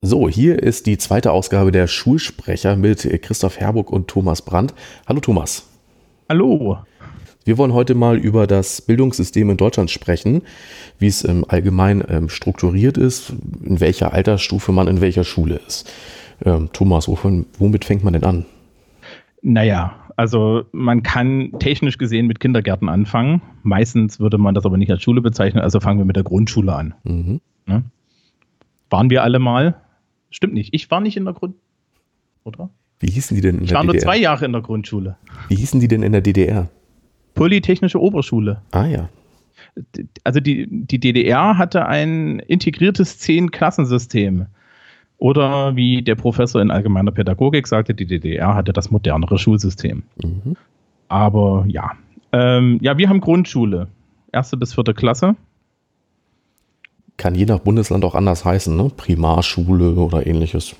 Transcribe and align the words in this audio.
So, 0.00 0.28
hier 0.28 0.62
ist 0.62 0.86
die 0.86 0.98
zweite 0.98 1.30
Ausgabe 1.30 1.70
der 1.70 1.86
Schulsprecher 1.86 2.74
mit 2.74 3.06
Christoph 3.22 3.60
Herburg 3.60 3.92
und 3.92 4.08
Thomas 4.08 4.42
Brandt. 4.42 4.74
Hallo 5.06 5.20
Thomas. 5.20 5.68
Hallo. 6.28 6.78
Wir 7.44 7.58
wollen 7.58 7.72
heute 7.72 7.94
mal 7.94 8.18
über 8.18 8.46
das 8.46 8.82
Bildungssystem 8.82 9.50
in 9.50 9.56
Deutschland 9.56 9.90
sprechen, 9.90 10.42
wie 10.98 11.06
es 11.06 11.24
ähm, 11.24 11.44
allgemein 11.46 12.02
ähm, 12.08 12.28
strukturiert 12.28 12.98
ist, 12.98 13.32
in 13.62 13.78
welcher 13.80 14.12
Altersstufe 14.12 14.72
man 14.72 14.88
in 14.88 15.00
welcher 15.00 15.24
Schule 15.24 15.60
ist. 15.66 15.88
Ähm, 16.44 16.70
Thomas, 16.72 17.08
wovon, 17.08 17.46
womit 17.58 17.84
fängt 17.84 18.04
man 18.04 18.12
denn 18.12 18.24
an? 18.24 18.44
Naja, 19.42 19.94
also 20.16 20.64
man 20.72 21.02
kann 21.02 21.52
technisch 21.58 21.98
gesehen 21.98 22.26
mit 22.26 22.40
Kindergärten 22.40 22.88
anfangen. 22.88 23.40
Meistens 23.62 24.18
würde 24.18 24.38
man 24.38 24.54
das 24.54 24.66
aber 24.66 24.76
nicht 24.76 24.90
als 24.90 25.02
Schule 25.02 25.20
bezeichnen, 25.20 25.62
also 25.62 25.80
fangen 25.80 25.98
wir 25.98 26.04
mit 26.04 26.16
der 26.16 26.24
Grundschule 26.24 26.74
an. 26.74 26.94
Mhm. 27.04 27.40
Ne? 27.66 27.84
Waren 28.90 29.10
wir 29.10 29.22
alle 29.22 29.38
mal? 29.38 29.80
Stimmt 30.30 30.54
nicht. 30.54 30.74
Ich 30.74 30.90
war 30.90 31.00
nicht 31.00 31.16
in 31.16 31.24
der 31.24 31.34
Grund. 31.34 31.54
Oder? 32.44 32.70
Wie 33.00 33.10
hießen 33.10 33.34
die 33.36 33.40
denn 33.40 33.58
in 33.58 33.64
ich 33.64 33.70
der 33.70 33.78
DDR? 33.78 33.82
Ich 33.82 33.86
war 33.86 33.94
nur 33.94 33.98
zwei 34.00 34.18
Jahre 34.18 34.44
in 34.44 34.52
der 34.52 34.62
Grundschule. 34.62 35.16
Wie 35.48 35.54
hießen 35.54 35.80
die 35.80 35.88
denn 35.88 36.02
in 36.02 36.12
der 36.12 36.20
DDR? 36.20 36.68
Polytechnische 37.34 38.00
Oberschule. 38.00 38.62
Ah 38.72 38.86
ja. 38.86 39.08
Also 40.24 40.40
die, 40.40 40.66
die 40.68 40.98
DDR 40.98 41.56
hatte 41.56 41.86
ein 41.86 42.40
integriertes 42.40 43.18
Zehn-Klassensystem. 43.18 44.46
Oder 45.18 45.74
wie 45.76 46.02
der 46.02 46.14
Professor 46.14 46.62
in 46.62 46.70
allgemeiner 46.70 47.10
Pädagogik 47.10 47.66
sagte, 47.66 47.94
die 47.94 48.06
DDR 48.06 48.54
hatte 48.54 48.72
das 48.72 48.90
modernere 48.90 49.38
Schulsystem. 49.38 50.04
Mhm. 50.22 50.56
Aber 51.08 51.64
ja. 51.66 51.92
Ähm, 52.32 52.78
ja, 52.82 52.96
wir 52.98 53.08
haben 53.08 53.20
Grundschule. 53.20 53.88
Erste 54.32 54.56
bis 54.56 54.74
vierte 54.74 54.94
Klasse 54.94 55.34
kann 57.18 57.34
je 57.34 57.44
nach 57.44 57.58
Bundesland 57.58 58.04
auch 58.04 58.14
anders 58.14 58.46
heißen, 58.46 58.74
ne? 58.74 58.90
Primarschule 58.96 59.94
oder 59.96 60.26
ähnliches. 60.26 60.74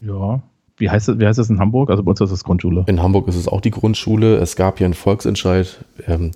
Ja. 0.00 0.40
Wie 0.76 0.88
heißt, 0.88 1.08
es, 1.08 1.18
wie 1.18 1.26
heißt 1.26 1.38
es 1.38 1.50
in 1.50 1.58
Hamburg? 1.58 1.90
Also 1.90 2.02
bei 2.02 2.10
uns 2.10 2.20
ist 2.20 2.30
es 2.30 2.44
Grundschule. 2.44 2.84
In 2.86 3.02
Hamburg 3.02 3.26
ist 3.28 3.34
es 3.34 3.48
auch 3.48 3.60
die 3.60 3.70
Grundschule. 3.70 4.36
Es 4.36 4.56
gab 4.56 4.78
hier 4.78 4.84
einen 4.84 4.94
Volksentscheid, 4.94 5.84
ähm, 6.06 6.30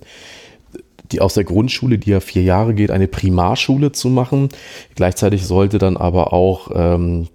die 1.11 1.21
aus 1.21 1.35
der 1.35 1.45
Grundschule, 1.45 1.97
die 1.97 2.09
ja 2.09 2.19
vier 2.19 2.43
Jahre 2.43 2.73
geht, 2.73 2.91
eine 2.91 3.07
Primarschule 3.07 3.91
zu 3.91 4.09
machen. 4.09 4.49
Gleichzeitig 4.95 5.45
sollte 5.45 5.77
dann 5.77 5.95
aber 5.97 6.33
auch 6.33 6.71
ähm, 6.73 7.27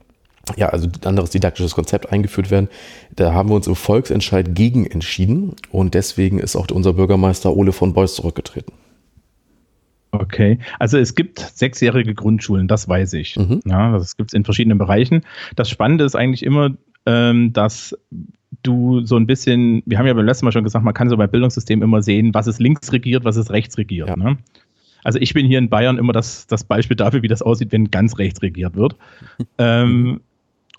ja, 0.57 0.69
also 0.69 0.87
ein 0.89 1.07
anderes 1.07 1.31
didaktisches 1.31 1.75
Konzept 1.75 2.13
eingeführt 2.13 2.51
werden. 2.51 2.69
Da 3.15 3.33
haben 3.33 3.49
wir 3.49 3.57
uns 3.57 3.67
im 3.67 3.77
Volksentscheid 3.77 4.55
gegen 4.55 4.87
entschieden 4.87 5.55
und 5.71 5.95
deswegen 5.95 6.39
ist 6.39 6.57
auch 6.57 6.69
unser 6.71 6.95
Bürgermeister 6.95 7.55
Ole 7.55 7.73
von 7.73 7.93
Beuys 7.93 8.15
zurückgetreten. 8.15 8.73
Okay, 10.13 10.59
also 10.79 10.99
es 10.99 11.15
gibt 11.15 11.39
sechsjährige 11.39 12.15
Grundschulen, 12.15 12.67
das 12.67 12.89
weiß 12.89 13.13
ich. 13.13 13.37
Mhm. 13.37 13.61
Ja, 13.65 13.93
das 13.93 14.17
gibt 14.17 14.31
es 14.31 14.35
in 14.35 14.45
verschiedenen 14.45 14.79
Bereichen. 14.79 15.23
Das 15.55 15.71
Spannende 15.71 16.05
ist 16.05 16.17
eigentlich 16.17 16.45
immer, 16.45 16.71
ähm, 17.07 17.53
dass 17.53 17.97
du 18.63 19.05
so 19.07 19.17
ein 19.17 19.27
bisschen, 19.27 19.83
wir 19.87 19.99
haben 19.99 20.07
ja 20.07 20.15
beim 20.15 20.27
letzten 20.27 20.45
Mal 20.45 20.53
schon 20.53 20.65
gesagt, 20.65 20.85
man 20.85 20.95
kann 20.95 21.09
so 21.09 21.17
beim 21.17 21.31
Bildungssystem 21.31 21.83
immer 21.83 22.03
sehen, 22.03 22.35
was 22.35 22.47
ist 22.49 22.59
links 22.59 22.93
regiert, 22.93 23.25
was 23.25 23.37
ist 23.37 23.51
rechts 23.51 23.79
regiert. 23.79 24.09
Ja. 24.09 24.17
Ne? 24.17 24.39
Also 25.05 25.19
ich 25.19 25.33
bin 25.33 25.47
hier 25.47 25.59
in 25.59 25.71
Bayern 25.71 25.99
immer 25.99 26.13
das, 26.13 26.47
das 26.47 26.65
Beispiel 26.65 26.97
dafür, 26.97 27.23
wie 27.23 27.29
das 27.29 27.43
aussieht, 27.43 27.73
wenn 27.73 27.91
ganz 27.91 28.19
rechts 28.19 28.43
regiert 28.43 28.75
wird. 28.75 28.97
ähm, 29.59 30.21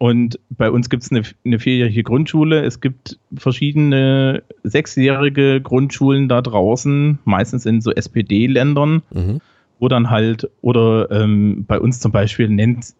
und 0.02 0.39
bei 0.49 0.71
uns 0.71 0.89
gibt 0.89 1.03
es 1.03 1.11
eine, 1.11 1.21
eine 1.45 1.59
vierjährige 1.59 2.02
Grundschule. 2.02 2.66
Es 2.66 2.81
gibt 2.81 3.19
verschiedene 3.35 4.41
sechsjährige 4.63 5.61
Grundschulen 5.61 6.27
da 6.27 6.41
draußen, 6.41 7.19
meistens 7.23 7.67
in 7.67 7.81
so 7.81 7.91
SPD-Ländern, 7.91 9.03
mhm. 9.12 9.41
wo 9.79 9.89
dann 9.89 10.09
halt, 10.09 10.50
oder 10.62 11.12
ähm, 11.12 11.66
bei 11.67 11.79
uns 11.79 12.00
zum 12.00 12.12
Beispiel 12.12 12.50
nennt, 12.50 12.95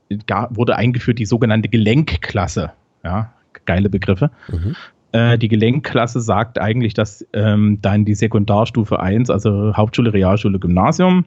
wurde 0.52 0.76
eingeführt 0.76 1.18
die 1.18 1.26
sogenannte 1.26 1.70
Gelenkklasse. 1.70 2.72
Ja, 3.04 3.34
geile 3.66 3.90
Begriffe. 3.90 4.30
Mhm. 4.48 4.76
Äh, 5.12 5.40
die 5.40 5.48
Gelenkklasse 5.48 6.22
sagt 6.22 6.60
eigentlich, 6.60 6.94
dass 6.94 7.26
ähm, 7.34 7.80
dann 7.82 8.06
die 8.06 8.14
Sekundarstufe 8.14 9.00
1, 9.00 9.32
also 9.32 9.76
Hauptschule, 9.76 10.14
Realschule, 10.14 10.60
Gymnasium, 10.60 11.26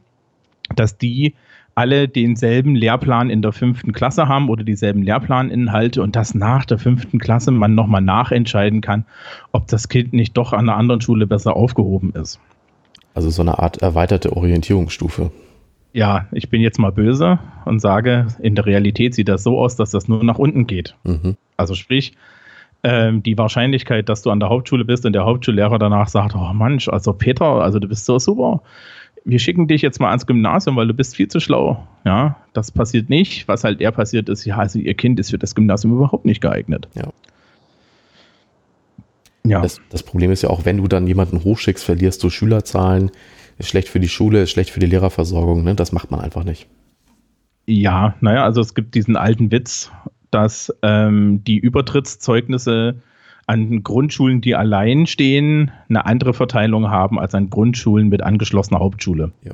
dass 0.77 0.99
die 0.99 1.35
alle 1.75 2.09
denselben 2.09 2.75
Lehrplan 2.75 3.31
in 3.31 3.43
der 3.43 3.53
fünften 3.53 3.93
Klasse 3.93 4.29
haben 4.29 4.49
oder 4.49 4.65
dieselben 4.65 5.03
Lehrplaninhalte 5.03 6.03
und 6.03 6.17
dass 6.17 6.35
nach 6.35 6.65
der 6.65 6.79
fünften 6.79 7.19
Klasse 7.19 7.51
man 7.51 7.75
nochmal 7.75 8.01
nachentscheiden 8.01 8.81
kann, 8.81 9.05
ob 9.53 9.67
das 9.67 9.89
Kind 9.89 10.13
nicht 10.13 10.37
doch 10.37 10.53
an 10.53 10.69
einer 10.69 10.77
anderen 10.77 11.01
Schule 11.01 11.27
besser 11.27 11.57
aufgehoben 11.57 12.13
ist. 12.15 12.39
Also 13.15 13.31
so 13.31 13.43
eine 13.43 13.59
Art 13.59 13.79
erweiterte 13.83 14.37
Orientierungsstufe. 14.37 15.31
Ja, 15.93 16.27
ich 16.33 16.51
bin 16.51 16.61
jetzt 16.61 16.81
mal 16.81 16.91
böse 16.91 17.39
und 17.65 17.81
sage, 17.81 18.27
in 18.41 18.57
der 18.57 18.67
Realität 18.67 19.15
sieht 19.15 19.29
das 19.29 19.45
so 19.45 19.59
aus, 19.61 19.77
dass 19.77 19.93
das 19.93 20.09
nur 20.09 20.25
nach 20.25 20.39
unten 20.39 20.67
geht. 20.67 20.97
Mhm. 21.05 21.37
Also 21.57 21.75
sprich, 21.75 22.15
ähm, 22.83 23.23
die 23.23 23.39
Wahrscheinlichkeit, 23.39 24.09
dass 24.09 24.23
du 24.23 24.31
an 24.31 24.41
der 24.41 24.51
Hauptschule 24.51 24.85
bist 24.85 25.07
und 25.07 25.15
der 25.15 25.25
Hauptschullehrer 25.25 25.79
danach 25.79 26.09
sagt, 26.09 26.35
oh 26.35 26.53
Mensch, 26.53 26.89
also 26.89 27.13
Peter, 27.13 27.47
also 27.47 27.79
du 27.79 27.89
bist 27.89 28.05
so 28.05 28.19
super, 28.19 28.61
wir 29.25 29.39
schicken 29.39 29.67
dich 29.67 29.83
jetzt 29.83 30.01
mal 30.01 30.09
ans 30.09 30.27
Gymnasium, 30.27 30.77
weil 30.77 30.87
du 30.87 30.95
bist 30.95 31.17
viel 31.17 31.29
zu 31.29 31.41
schlau. 31.41 31.87
Ja, 32.05 32.37
das 32.53 32.71
passiert 32.71 33.09
nicht. 33.09 33.49
Was 33.49 33.65
halt 33.65 33.81
eher 33.81 33.93
passiert 33.93 34.29
ist, 34.29 34.45
ja, 34.45 34.59
also 34.59 34.79
ihr 34.79 34.95
Kind 34.95 35.19
ist 35.19 35.31
für 35.31 35.39
das 35.39 35.55
Gymnasium 35.55 35.95
überhaupt 35.95 36.27
nicht 36.27 36.41
geeignet. 36.41 36.89
Ja. 36.95 37.09
Ja. 39.47 39.61
Das, 39.61 39.81
das 39.91 40.03
Problem 40.03 40.31
ist 40.31 40.43
ja 40.43 40.51
auch, 40.51 40.65
wenn 40.65 40.79
du 40.79 40.89
dann 40.89 41.07
jemanden 41.07 41.45
hochschickst, 41.45 41.85
verlierst 41.85 42.23
du 42.23 42.31
Schülerzahlen, 42.31 43.11
ist 43.59 43.69
schlecht 43.69 43.89
für 43.89 44.01
die 44.01 44.09
Schule, 44.09 44.43
ist 44.43 44.51
schlecht 44.51 44.71
für 44.71 44.81
die 44.81 44.87
Lehrerversorgung. 44.87 45.65
Ne? 45.65 45.75
Das 45.75 45.93
macht 45.93 46.11
man 46.11 46.21
einfach 46.21 46.45
nicht. 46.45 46.67
Ja, 47.67 48.15
naja, 48.21 48.43
also 48.45 48.61
es 48.61 48.75
gibt 48.75 48.95
diesen 48.95 49.17
alten 49.17 49.51
Witz, 49.51 49.91
dass 50.31 50.75
ähm, 50.83 51.43
die 51.45 51.59
Übertrittszeugnisse 51.59 52.97
an 53.47 53.83
Grundschulen, 53.83 54.41
die 54.41 54.55
allein 54.55 55.07
stehen, 55.07 55.71
eine 55.89 56.07
andere 56.07 56.35
Verteilung 56.35 56.91
haben 56.91 57.19
als 57.19 57.35
an 57.35 57.51
Grundschulen 57.51 58.09
mit 58.09 58.23
angeschlossener 58.23 58.81
Hauptschule. 58.81 59.33
Ja. 59.43 59.53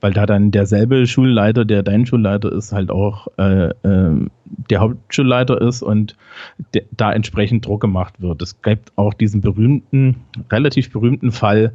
Weil 0.00 0.12
da 0.12 0.26
dann 0.26 0.50
derselbe 0.50 1.06
Schulleiter, 1.06 1.64
der 1.64 1.82
dein 1.82 2.04
Schulleiter 2.04 2.52
ist, 2.52 2.72
halt 2.72 2.90
auch 2.90 3.28
äh, 3.38 3.70
äh, 3.70 4.28
der 4.70 4.80
Hauptschulleiter 4.80 5.60
ist 5.60 5.82
und 5.82 6.16
de, 6.74 6.84
da 6.90 7.12
entsprechend 7.12 7.64
Druck 7.64 7.80
gemacht 7.80 8.20
wird. 8.20 8.42
Es 8.42 8.60
gibt 8.60 8.92
auch 8.96 9.14
diesen 9.14 9.40
berühmten, 9.40 10.16
relativ 10.50 10.90
berühmten 10.90 11.32
Fall 11.32 11.72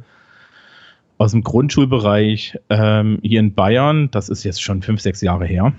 aus 1.18 1.32
dem 1.32 1.42
Grundschulbereich 1.42 2.58
ähm, 2.70 3.18
hier 3.22 3.40
in 3.40 3.54
Bayern. 3.54 4.10
Das 4.10 4.28
ist 4.28 4.44
jetzt 4.44 4.62
schon 4.62 4.82
fünf, 4.82 5.00
sechs 5.00 5.20
Jahre 5.20 5.46
her 5.46 5.72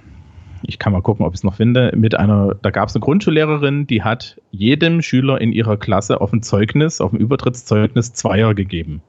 ich 0.65 0.79
kann 0.79 0.93
mal 0.93 1.01
gucken, 1.01 1.25
ob 1.25 1.33
ich 1.33 1.39
es 1.39 1.43
noch 1.43 1.55
finde, 1.55 1.91
mit 1.95 2.15
einer, 2.15 2.55
da 2.61 2.71
gab 2.71 2.89
es 2.89 2.95
eine 2.95 3.01
Grundschullehrerin, 3.01 3.87
die 3.87 4.03
hat 4.03 4.39
jedem 4.51 5.01
Schüler 5.01 5.39
in 5.41 5.51
ihrer 5.51 5.77
Klasse 5.77 6.21
auf 6.21 6.31
dem 6.31 6.41
Zeugnis, 6.41 7.01
auf 7.01 7.11
dem 7.11 7.19
Übertrittszeugnis 7.19 8.13
Zweier 8.13 8.53
gegeben. 8.53 9.01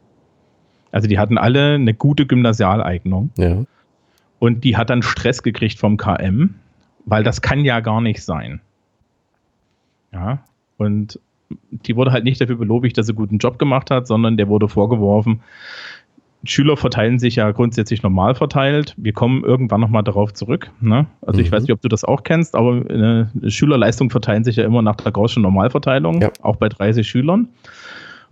Also 0.91 1.09
die 1.09 1.19
hatten 1.19 1.39
alle 1.39 1.75
eine 1.75 1.95
gute 1.95 2.27
Gymnasialeignung. 2.27 3.31
Ja. 3.37 3.65
Und 4.39 4.65
die 4.65 4.77
hat 4.77 4.91
dann 4.91 5.03
Stress 5.03 5.43
gekriegt 5.43 5.79
vom 5.79 5.97
KM, 5.97 6.55
weil 7.05 7.25
das 7.25 7.41
kann 7.41 7.65
ja 7.65 7.81
gar 7.81 8.01
nicht 8.01 8.23
sein. 8.23 8.61
Ja. 10.13 10.45
Und 10.77 11.19
die 11.71 11.97
wurde 11.97 12.13
halt 12.13 12.25
nicht 12.25 12.41
dafür 12.41 12.57
belobigt, 12.57 12.99
dass 12.99 13.07
sie 13.07 13.13
einen 13.13 13.19
guten 13.19 13.39
Job 13.39 13.59
gemacht 13.59 13.91
hat, 13.91 14.07
sondern 14.07 14.37
der 14.37 14.49
wurde 14.49 14.69
vorgeworfen, 14.69 15.41
Schüler 16.44 16.77
verteilen 16.77 17.19
sich 17.19 17.37
ja 17.37 17.50
grundsätzlich 17.50 18.03
normal 18.03 18.34
verteilt. 18.34 18.94
Wir 18.97 19.12
kommen 19.12 19.44
irgendwann 19.44 19.81
nochmal 19.81 20.03
darauf 20.03 20.32
zurück. 20.32 20.71
Ne? 20.81 21.06
Also 21.22 21.38
mhm. 21.38 21.47
ich 21.47 21.53
weiß 21.53 21.62
nicht, 21.62 21.72
ob 21.72 21.81
du 21.81 21.88
das 21.88 22.05
auch 22.05 22.22
kennst, 22.22 22.55
aber 22.55 22.84
eine 22.88 23.31
Schülerleistung 23.47 24.10
verteilen 24.10 24.44
sich 24.44 24.56
ja 24.56 24.65
immer 24.65 24.82
nach 24.82 24.97
der 24.97 25.12
Gaußschen 25.12 25.43
Normalverteilung, 25.43 26.20
ja. 26.20 26.31
auch 26.43 26.56
bei 26.56 26.69
30 26.69 27.06
Schülern. 27.06 27.49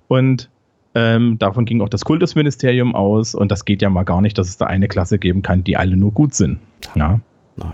Und 0.08 0.50
ähm, 0.94 1.38
davon 1.38 1.64
ging 1.64 1.80
auch 1.80 1.88
das 1.88 2.04
Kultusministerium 2.04 2.94
aus 2.94 3.34
und 3.34 3.50
das 3.50 3.64
geht 3.64 3.80
ja 3.80 3.88
mal 3.88 4.04
gar 4.04 4.20
nicht, 4.20 4.36
dass 4.36 4.48
es 4.48 4.58
da 4.58 4.66
eine 4.66 4.88
Klasse 4.88 5.18
geben 5.18 5.42
kann, 5.42 5.64
die 5.64 5.76
alle 5.76 5.96
nur 5.96 6.12
gut 6.12 6.34
sind. 6.34 6.58
Ja, 6.94 7.20
Nein. 7.56 7.72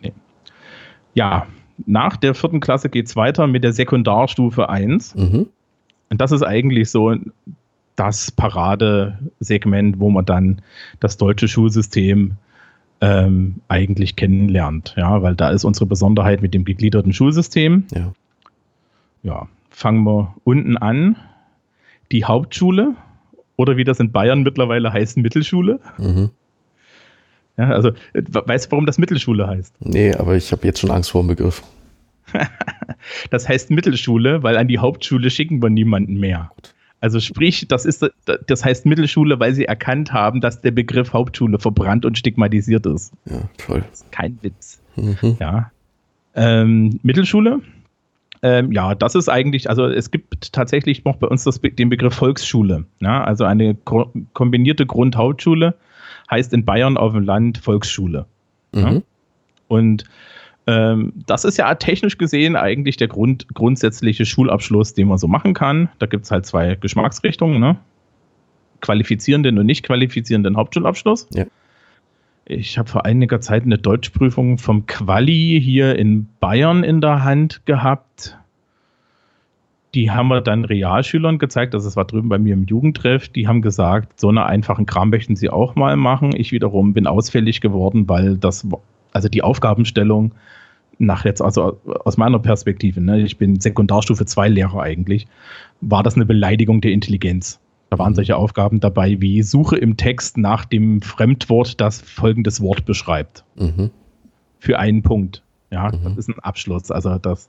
Nee. 0.00 0.12
ja 1.14 1.46
nach 1.86 2.16
der 2.16 2.34
vierten 2.34 2.60
Klasse 2.60 2.88
geht 2.88 3.06
es 3.06 3.16
weiter 3.16 3.46
mit 3.46 3.64
der 3.64 3.72
Sekundarstufe 3.72 4.68
1. 4.68 5.14
Mhm. 5.14 5.46
Und 6.10 6.20
das 6.20 6.32
ist 6.32 6.42
eigentlich 6.42 6.90
so 6.90 7.14
das 7.98 8.30
Paradesegment, 8.30 9.98
wo 9.98 10.10
man 10.10 10.24
dann 10.24 10.62
das 11.00 11.16
deutsche 11.16 11.48
Schulsystem 11.48 12.36
ähm, 13.00 13.56
eigentlich 13.68 14.16
kennenlernt. 14.16 14.94
Ja, 14.96 15.22
weil 15.22 15.34
da 15.34 15.50
ist 15.50 15.64
unsere 15.64 15.86
Besonderheit 15.86 16.40
mit 16.42 16.54
dem 16.54 16.64
gegliederten 16.64 17.12
Schulsystem. 17.12 17.84
Ja. 17.94 18.12
Ja, 19.22 19.48
fangen 19.70 20.04
wir 20.04 20.34
unten 20.44 20.76
an. 20.76 21.16
Die 22.12 22.24
Hauptschule 22.24 22.94
oder 23.56 23.76
wie 23.76 23.84
das 23.84 24.00
in 24.00 24.12
Bayern 24.12 24.42
mittlerweile 24.42 24.92
heißt, 24.92 25.16
Mittelschule. 25.16 25.80
Mhm. 25.98 26.30
Ja, 27.56 27.70
also, 27.70 27.90
weißt 28.14 28.66
du, 28.66 28.70
warum 28.70 28.86
das 28.86 28.98
Mittelschule 28.98 29.48
heißt? 29.48 29.74
Nee, 29.80 30.14
aber 30.14 30.36
ich 30.36 30.52
habe 30.52 30.64
jetzt 30.64 30.78
schon 30.78 30.92
Angst 30.92 31.10
vor 31.10 31.22
dem 31.22 31.28
Begriff. 31.28 31.62
Das 33.30 33.48
heißt 33.48 33.70
Mittelschule, 33.70 34.42
weil 34.42 34.56
an 34.56 34.66
die 34.66 34.78
Hauptschule 34.78 35.30
schicken 35.30 35.62
wir 35.62 35.70
niemanden 35.70 36.16
mehr. 36.18 36.50
Also 37.00 37.20
sprich, 37.20 37.66
das 37.68 37.84
ist 37.84 38.04
das 38.46 38.64
heißt 38.64 38.84
Mittelschule, 38.84 39.38
weil 39.38 39.54
sie 39.54 39.66
erkannt 39.66 40.12
haben, 40.12 40.40
dass 40.40 40.60
der 40.60 40.72
Begriff 40.72 41.12
Hauptschule 41.12 41.58
verbrannt 41.58 42.04
und 42.04 42.18
stigmatisiert 42.18 42.86
ist. 42.86 43.12
Ja, 43.24 43.42
toll. 43.56 43.84
Ist 43.92 44.10
kein 44.10 44.38
Witz. 44.42 44.80
Mhm. 44.96 45.36
Ja. 45.38 45.70
Ähm, 46.34 46.98
Mittelschule. 47.02 47.60
Ähm, 48.42 48.72
ja, 48.72 48.94
das 48.94 49.14
ist 49.14 49.28
eigentlich, 49.28 49.68
also 49.68 49.86
es 49.86 50.10
gibt 50.10 50.52
tatsächlich 50.52 51.04
noch 51.04 51.16
bei 51.16 51.26
uns 51.26 51.44
das, 51.44 51.60
den 51.60 51.88
Begriff 51.88 52.14
Volksschule. 52.14 52.84
Ja, 53.00 53.24
also 53.24 53.44
eine 53.44 53.76
kombinierte 54.32 54.86
Grund-Hauptschule 54.86 55.74
heißt 56.30 56.52
in 56.52 56.64
Bayern 56.64 56.96
auf 56.96 57.12
dem 57.12 57.24
Land 57.24 57.58
Volksschule. 57.58 58.26
Mhm. 58.72 58.80
Ja? 58.80 59.00
Und 59.68 60.04
ähm, 60.68 61.14
das 61.26 61.46
ist 61.46 61.56
ja 61.56 61.74
technisch 61.76 62.18
gesehen 62.18 62.54
eigentlich 62.54 62.98
der 62.98 63.08
Grund, 63.08 63.46
grundsätzliche 63.54 64.26
Schulabschluss, 64.26 64.92
den 64.92 65.08
man 65.08 65.16
so 65.16 65.26
machen 65.26 65.54
kann. 65.54 65.88
Da 65.98 66.04
gibt 66.04 66.26
es 66.26 66.30
halt 66.30 66.44
zwei 66.44 66.74
Geschmacksrichtungen, 66.74 67.58
ne? 67.58 67.78
qualifizierenden 68.82 69.58
und 69.58 69.64
nicht 69.64 69.82
qualifizierenden 69.82 70.58
Hauptschulabschluss. 70.58 71.26
Ja. 71.32 71.46
Ich 72.44 72.76
habe 72.76 72.88
vor 72.88 73.06
einiger 73.06 73.40
Zeit 73.40 73.64
eine 73.64 73.78
Deutschprüfung 73.78 74.58
vom 74.58 74.84
Quali 74.84 75.58
hier 75.62 75.98
in 75.98 76.28
Bayern 76.38 76.84
in 76.84 77.00
der 77.00 77.24
Hand 77.24 77.64
gehabt. 77.64 78.36
Die 79.94 80.10
haben 80.10 80.28
wir 80.28 80.42
dann 80.42 80.66
Realschülern 80.66 81.38
gezeigt, 81.38 81.74
also 81.74 81.88
es 81.88 81.96
war 81.96 82.04
drüben 82.04 82.28
bei 82.28 82.38
mir 82.38 82.52
im 82.52 82.64
Jugendtreff. 82.64 83.30
Die 83.30 83.48
haben 83.48 83.62
gesagt, 83.62 84.20
so 84.20 84.28
einen 84.28 84.38
einfachen 84.38 84.84
Kram 84.84 85.08
möchten 85.08 85.34
sie 85.34 85.48
auch 85.48 85.76
mal 85.76 85.96
machen. 85.96 86.36
Ich 86.36 86.52
wiederum 86.52 86.92
bin 86.92 87.06
ausfällig 87.06 87.62
geworden, 87.62 88.06
weil 88.06 88.36
das, 88.36 88.66
also 89.12 89.30
die 89.30 89.42
Aufgabenstellung 89.42 90.32
nach 90.98 91.24
jetzt, 91.24 91.40
also 91.40 91.80
aus 92.04 92.16
meiner 92.16 92.38
Perspektive, 92.38 93.00
ne, 93.00 93.20
ich 93.20 93.38
bin 93.38 93.60
Sekundarstufe 93.60 94.24
2 94.26 94.48
Lehrer 94.48 94.82
eigentlich, 94.82 95.26
war 95.80 96.02
das 96.02 96.16
eine 96.16 96.26
Beleidigung 96.26 96.80
der 96.80 96.92
Intelligenz. 96.92 97.60
Da 97.90 97.98
waren 97.98 98.12
mhm. 98.12 98.16
solche 98.16 98.36
Aufgaben 98.36 98.80
dabei 98.80 99.20
wie 99.20 99.42
Suche 99.42 99.76
im 99.76 99.96
Text 99.96 100.36
nach 100.36 100.64
dem 100.64 101.00
Fremdwort, 101.00 101.80
das 101.80 102.00
folgendes 102.00 102.60
Wort 102.60 102.84
beschreibt. 102.84 103.44
Mhm. 103.56 103.90
Für 104.58 104.78
einen 104.78 105.02
Punkt. 105.02 105.42
Ja, 105.70 105.90
mhm. 105.92 106.02
das 106.02 106.16
ist 106.16 106.28
ein 106.28 106.38
Abschluss. 106.40 106.90
Also 106.90 107.18
das 107.18 107.48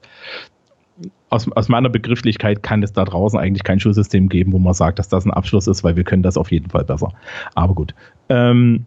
aus, 1.29 1.49
aus 1.51 1.69
meiner 1.69 1.89
Begrifflichkeit 1.89 2.63
kann 2.63 2.83
es 2.83 2.93
da 2.93 3.05
draußen 3.05 3.39
eigentlich 3.39 3.63
kein 3.63 3.79
Schulsystem 3.79 4.29
geben, 4.29 4.51
wo 4.51 4.59
man 4.59 4.73
sagt, 4.73 4.99
dass 4.99 5.09
das 5.09 5.25
ein 5.25 5.31
Abschluss 5.31 5.67
ist, 5.67 5.83
weil 5.83 5.95
wir 5.95 6.03
können 6.03 6.23
das 6.23 6.37
auf 6.37 6.51
jeden 6.51 6.69
Fall 6.69 6.83
besser. 6.83 7.13
Aber 7.55 7.73
gut. 7.73 7.93
Ähm, 8.29 8.85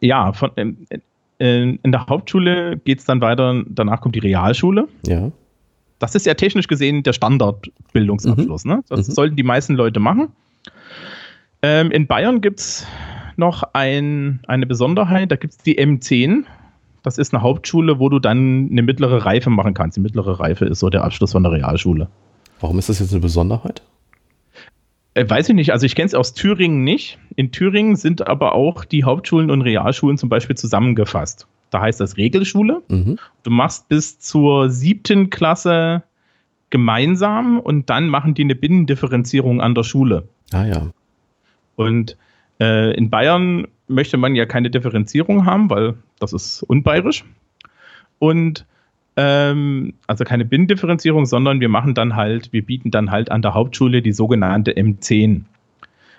ja, 0.00 0.32
von, 0.32 0.50
ähm, 0.56 0.86
in, 1.38 1.78
in 1.82 1.92
der 1.92 2.06
Hauptschule 2.06 2.78
geht 2.78 3.00
es 3.00 3.04
dann 3.04 3.20
weiter, 3.20 3.62
danach 3.68 4.00
kommt 4.00 4.14
die 4.14 4.20
Realschule. 4.20 4.88
Ja. 5.06 5.30
Das 5.98 6.14
ist 6.14 6.26
ja 6.26 6.34
technisch 6.34 6.68
gesehen 6.68 7.02
der 7.02 7.12
Standardbildungsabschluss. 7.12 8.64
Mhm. 8.64 8.70
Ne? 8.70 8.84
Das 8.88 9.08
mhm. 9.08 9.12
sollten 9.12 9.36
die 9.36 9.42
meisten 9.42 9.74
Leute 9.74 10.00
machen. 10.00 10.28
Ähm, 11.62 11.90
in 11.90 12.06
Bayern 12.06 12.40
gibt 12.40 12.60
es 12.60 12.86
noch 13.36 13.62
ein, 13.72 14.40
eine 14.46 14.66
Besonderheit, 14.66 15.30
da 15.30 15.36
gibt 15.36 15.54
es 15.54 15.58
die 15.58 15.78
M10. 15.78 16.44
Das 17.02 17.18
ist 17.18 17.32
eine 17.32 17.42
Hauptschule, 17.42 17.98
wo 17.98 18.08
du 18.08 18.18
dann 18.18 18.68
eine 18.70 18.82
mittlere 18.82 19.24
Reife 19.24 19.48
machen 19.48 19.74
kannst. 19.74 19.96
Die 19.96 20.00
mittlere 20.00 20.40
Reife 20.40 20.64
ist 20.64 20.80
so 20.80 20.90
der 20.90 21.04
Abschluss 21.04 21.32
von 21.32 21.42
der 21.42 21.52
Realschule. 21.52 22.08
Warum 22.60 22.78
ist 22.78 22.88
das 22.88 22.98
jetzt 22.98 23.12
eine 23.12 23.20
Besonderheit? 23.20 23.82
Äh, 25.16 25.28
weiß 25.28 25.48
ich 25.48 25.54
nicht, 25.54 25.72
also 25.72 25.86
ich 25.86 25.94
kenne 25.94 26.06
es 26.06 26.14
aus 26.14 26.34
Thüringen 26.34 26.84
nicht. 26.84 27.18
In 27.36 27.50
Thüringen 27.50 27.96
sind 27.96 28.26
aber 28.26 28.54
auch 28.54 28.84
die 28.84 29.04
Hauptschulen 29.04 29.50
und 29.50 29.62
Realschulen 29.62 30.18
zum 30.18 30.28
Beispiel 30.28 30.56
zusammengefasst. 30.56 31.46
Da 31.70 31.80
heißt 31.80 32.00
das 32.00 32.18
Regelschule. 32.18 32.82
Mhm. 32.88 33.18
Du 33.42 33.50
machst 33.50 33.88
bis 33.88 34.18
zur 34.18 34.68
siebten 34.68 35.30
Klasse 35.30 36.02
gemeinsam 36.68 37.58
und 37.60 37.88
dann 37.88 38.08
machen 38.08 38.34
die 38.34 38.42
eine 38.42 38.54
Binnendifferenzierung 38.54 39.62
an 39.62 39.74
der 39.74 39.84
Schule. 39.84 40.28
Ah 40.52 40.66
ja. 40.66 40.90
Und 41.76 42.18
äh, 42.60 42.94
in 42.94 43.08
Bayern 43.08 43.68
möchte 43.88 44.18
man 44.18 44.36
ja 44.36 44.44
keine 44.44 44.68
Differenzierung 44.68 45.46
haben, 45.46 45.70
weil 45.70 45.94
das 46.18 46.34
ist 46.34 46.62
unbayerisch. 46.62 47.24
Und 48.18 48.66
ähm, 49.16 49.94
also 50.06 50.24
keine 50.24 50.44
Binnendifferenzierung, 50.44 51.26
sondern 51.26 51.60
wir 51.60 51.68
machen 51.68 51.94
dann 51.94 52.16
halt, 52.16 52.52
wir 52.52 52.64
bieten 52.64 52.90
dann 52.90 53.10
halt 53.10 53.30
an 53.30 53.42
der 53.42 53.54
Hauptschule 53.54 54.02
die 54.02 54.12
sogenannte 54.12 54.72
M10. 54.72 55.42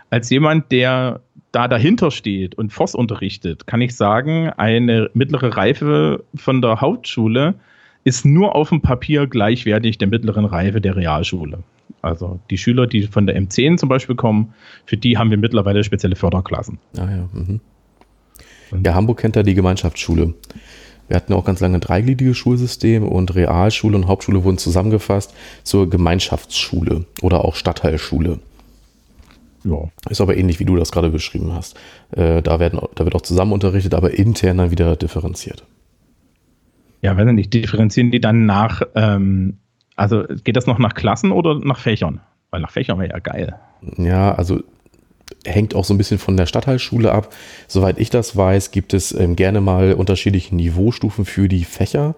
Als 0.09 0.29
jemand, 0.29 0.71
der 0.71 1.21
da 1.51 1.67
dahinter 1.67 2.11
steht 2.11 2.55
und 2.55 2.71
Voss 2.71 2.95
unterrichtet, 2.95 3.67
kann 3.67 3.81
ich 3.81 3.95
sagen, 3.95 4.49
eine 4.49 5.09
mittlere 5.13 5.55
Reife 5.55 6.23
von 6.35 6.61
der 6.61 6.81
Hauptschule 6.81 7.55
ist 8.03 8.25
nur 8.25 8.55
auf 8.55 8.69
dem 8.69 8.81
Papier 8.81 9.27
gleichwertig 9.27 9.97
der 9.97 10.07
mittleren 10.07 10.45
Reife 10.45 10.81
der 10.81 10.95
Realschule. 10.95 11.59
Also 12.01 12.39
die 12.49 12.57
Schüler, 12.57 12.87
die 12.87 13.03
von 13.03 13.27
der 13.27 13.37
M10 13.37 13.77
zum 13.77 13.89
Beispiel 13.89 14.15
kommen, 14.15 14.53
für 14.85 14.97
die 14.97 15.17
haben 15.17 15.29
wir 15.29 15.37
mittlerweile 15.37 15.83
spezielle 15.83 16.15
Förderklassen. 16.15 16.79
Ah 16.97 17.09
ja, 17.09 17.29
mhm. 17.33 17.59
ja 18.83 18.93
Hamburg 18.93 19.19
kennt 19.19 19.35
ja 19.35 19.43
die 19.43 19.55
Gemeinschaftsschule. 19.55 20.33
Wir 21.07 21.15
hatten 21.15 21.33
auch 21.33 21.45
ganz 21.45 21.59
lange 21.59 21.75
ein 21.75 21.81
dreigliediges 21.81 22.37
Schulsystem 22.37 23.07
und 23.07 23.35
Realschule 23.35 23.95
und 23.95 24.07
Hauptschule 24.07 24.43
wurden 24.43 24.57
zusammengefasst 24.57 25.33
zur 25.63 25.89
Gemeinschaftsschule 25.89 27.05
oder 27.21 27.45
auch 27.45 27.55
Stadtteilschule. 27.55 28.39
Ja. 29.63 29.89
Ist 30.09 30.21
aber 30.21 30.37
ähnlich, 30.37 30.59
wie 30.59 30.65
du 30.65 30.75
das 30.75 30.91
gerade 30.91 31.09
beschrieben 31.09 31.53
hast. 31.53 31.77
Äh, 32.11 32.41
da, 32.41 32.59
werden, 32.59 32.79
da 32.95 33.03
wird 33.03 33.15
auch 33.15 33.21
zusammen 33.21 33.51
unterrichtet, 33.53 33.93
aber 33.93 34.11
intern 34.11 34.57
dann 34.57 34.71
wieder 34.71 34.95
differenziert. 34.95 35.63
Ja, 37.01 37.17
wenn 37.17 37.35
nicht, 37.35 37.53
differenzieren 37.53 38.11
die 38.11 38.19
dann 38.19 38.45
nach, 38.45 38.81
ähm, 38.95 39.57
also 39.95 40.23
geht 40.43 40.55
das 40.55 40.67
noch 40.67 40.79
nach 40.79 40.93
Klassen 40.93 41.31
oder 41.31 41.59
nach 41.59 41.79
Fächern? 41.79 42.21
Weil 42.49 42.61
nach 42.61 42.71
Fächern 42.71 42.99
wäre 42.99 43.11
ja 43.11 43.19
geil. 43.19 43.55
Ja, 43.97 44.33
also 44.33 44.61
hängt 45.45 45.75
auch 45.75 45.85
so 45.85 45.93
ein 45.93 45.97
bisschen 45.97 46.19
von 46.19 46.37
der 46.37 46.45
Stadtteilschule 46.45 47.11
ab. 47.11 47.33
Soweit 47.67 47.99
ich 47.99 48.09
das 48.09 48.35
weiß, 48.35 48.71
gibt 48.71 48.93
es 48.93 49.11
ähm, 49.13 49.35
gerne 49.35 49.61
mal 49.61 49.93
unterschiedliche 49.93 50.55
Niveaustufen 50.55 51.25
für 51.25 51.47
die 51.47 51.63
Fächer. 51.63 52.15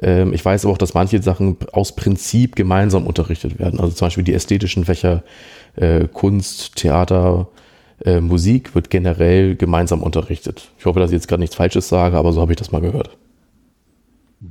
Ähm, 0.00 0.32
ich 0.32 0.44
weiß 0.44 0.64
aber 0.64 0.74
auch, 0.74 0.78
dass 0.78 0.94
manche 0.94 1.22
Sachen 1.22 1.56
aus 1.72 1.94
Prinzip 1.94 2.56
gemeinsam 2.56 3.06
unterrichtet 3.06 3.58
werden. 3.58 3.80
Also 3.80 3.92
zum 3.92 4.06
Beispiel 4.06 4.24
die 4.24 4.34
ästhetischen 4.34 4.84
Fächer 4.84 5.22
äh, 5.76 6.08
Kunst, 6.08 6.76
Theater, 6.76 7.48
äh, 8.04 8.20
Musik 8.20 8.74
wird 8.74 8.90
generell 8.90 9.56
gemeinsam 9.56 10.02
unterrichtet. 10.02 10.70
Ich 10.78 10.86
hoffe, 10.86 11.00
dass 11.00 11.10
ich 11.10 11.16
jetzt 11.16 11.28
gerade 11.28 11.40
nichts 11.40 11.56
Falsches 11.56 11.88
sage, 11.88 12.16
aber 12.16 12.32
so 12.32 12.40
habe 12.40 12.52
ich 12.52 12.58
das 12.58 12.72
mal 12.72 12.80
gehört. 12.80 13.16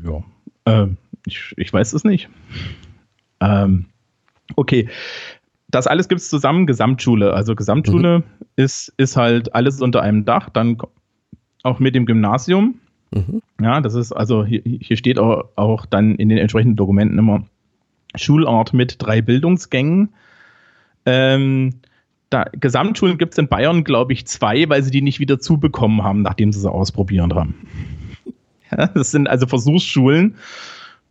Ja, 0.04 0.24
äh, 0.66 0.88
ich, 1.26 1.54
ich 1.58 1.74
weiß 1.74 1.94
es 1.94 2.04
nicht. 2.04 2.30
Ähm, 3.42 3.88
okay, 4.56 4.90
das 5.72 5.88
alles 5.88 6.08
gibt 6.08 6.22
es 6.22 6.30
zusammen, 6.30 6.68
Gesamtschule. 6.68 7.34
Also 7.34 7.56
Gesamtschule 7.56 8.20
mhm. 8.20 8.24
ist, 8.56 8.94
ist 8.98 9.18
halt 9.18 9.56
alles 9.56 9.82
unter 9.82 10.02
einem 10.02 10.26
Dach, 10.26 10.50
dann 10.50 10.78
auch 11.64 11.80
mit 11.80 11.96
dem 11.96 12.06
Gymnasium. 12.06 12.76
Mhm. 13.12 13.42
Ja, 13.62 13.82
das 13.82 13.96
ist, 13.96 14.12
also 14.12 14.46
hier, 14.46 14.62
hier 14.64 14.98
steht 14.98 15.20
auch, 15.20 15.50
auch 15.56 15.86
dann 15.86 16.16
in 16.16 16.30
den 16.30 16.38
entsprechenden 16.38 16.76
Dokumenten 16.76 17.18
immer 17.18 17.44
Schulart 18.16 18.74
mit 18.74 18.96
drei 19.00 19.22
Bildungsgängen. 19.22 20.10
Ähm, 21.06 21.76
da, 22.30 22.46
Gesamtschulen 22.54 23.18
gibt 23.18 23.34
es 23.34 23.38
in 23.38 23.48
Bayern, 23.48 23.84
glaube 23.84 24.14
ich, 24.14 24.26
zwei, 24.28 24.68
weil 24.70 24.84
sie 24.84 24.92
die 24.92 25.02
nicht 25.02 25.20
wieder 25.20 25.40
zubekommen 25.40 26.04
haben, 26.04 26.22
nachdem 26.22 26.52
sie 26.52 26.60
sie 26.60 26.72
ausprobiert 26.72 27.34
haben. 27.34 27.56
Ja, 28.74 28.88
das 28.88 29.12
sind 29.12 29.28
also 29.28 29.48
Versuchsschulen. 29.48 30.36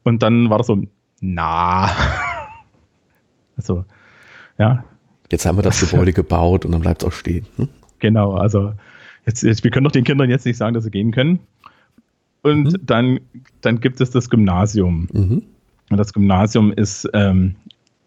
Und 0.03 0.23
dann 0.23 0.49
war 0.49 0.57
das 0.57 0.69
so, 0.69 0.83
na. 1.21 1.91
Also, 3.59 3.85
ja. 4.61 4.85
Jetzt 5.31 5.47
haben 5.47 5.59
wir 5.59 5.63
das 5.63 5.81
Gebäude 5.81 6.13
gebaut 6.13 6.65
und 6.65 6.73
dann 6.73 6.81
bleibt 6.81 7.03
es 7.03 7.09
auch 7.09 7.13
stehen. 7.13 7.47
Hm? 7.57 7.69
Genau, 7.99 8.35
also 8.35 8.73
jetzt, 9.27 9.43
jetzt, 9.43 9.65
wir 9.65 9.71
können 9.71 9.85
doch 9.85 9.93
den 9.93 10.05
Kindern 10.05 10.29
jetzt 10.29 10.45
nicht 10.45 10.57
sagen, 10.57 10.75
dass 10.75 10.85
sie 10.85 10.91
gehen 10.91 11.13
können. 11.13 11.41
Und 12.43 12.73
mhm. 12.73 12.87
dann, 12.87 13.21
dann 13.61 13.81
gibt 13.81 14.01
es 14.01 14.11
das 14.11 14.29
Gymnasium. 14.31 15.09
Mhm. 15.13 15.43
Und 15.91 15.97
das 15.97 16.13
Gymnasium 16.13 16.73
ist 16.73 17.09
ähm, 17.15 17.57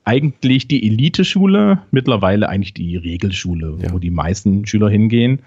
eigentlich 0.05 0.67
die 0.67 0.85
Eliteschule, 0.87 1.81
mittlerweile 1.91 2.49
eigentlich 2.49 2.73
die 2.73 2.97
Regelschule, 2.97 3.77
ja. 3.81 3.91
wo 3.91 3.99
die 3.99 4.09
meisten 4.09 4.65
Schüler 4.65 4.89
hingehen. 4.89 5.39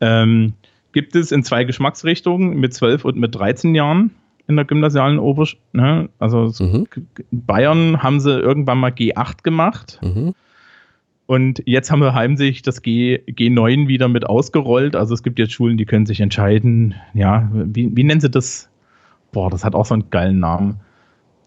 Ähm, 0.00 0.54
gibt 0.92 1.14
es 1.16 1.32
in 1.32 1.44
zwei 1.44 1.64
Geschmacksrichtungen 1.64 2.58
mit 2.58 2.74
12 2.74 3.04
und 3.04 3.16
mit 3.16 3.34
13 3.34 3.74
Jahren 3.74 4.10
in 4.50 4.56
der 4.56 4.66
gymnasialen 4.66 5.18
Oberschule. 5.18 5.62
Ne? 5.72 6.08
Also 6.18 6.52
mhm. 6.58 6.86
in 7.30 7.46
Bayern 7.46 8.02
haben 8.02 8.20
sie 8.20 8.38
irgendwann 8.38 8.78
mal 8.78 8.90
G8 8.90 9.42
gemacht. 9.42 9.98
Mhm. 10.02 10.34
Und 11.26 11.62
jetzt 11.64 11.90
haben 11.90 12.00
wir 12.00 12.12
heimlich 12.12 12.62
das 12.62 12.82
G, 12.82 13.22
G9 13.28 13.86
wieder 13.86 14.08
mit 14.08 14.26
ausgerollt. 14.26 14.96
Also 14.96 15.14
es 15.14 15.22
gibt 15.22 15.38
jetzt 15.38 15.52
Schulen, 15.52 15.78
die 15.78 15.86
können 15.86 16.04
sich 16.04 16.20
entscheiden, 16.20 16.94
ja, 17.14 17.48
wie, 17.52 17.94
wie 17.94 18.02
nennen 18.02 18.20
sie 18.20 18.28
das? 18.28 18.68
Boah, 19.30 19.48
das 19.48 19.64
hat 19.64 19.76
auch 19.76 19.86
so 19.86 19.94
einen 19.94 20.10
geilen 20.10 20.40
Namen. 20.40 20.80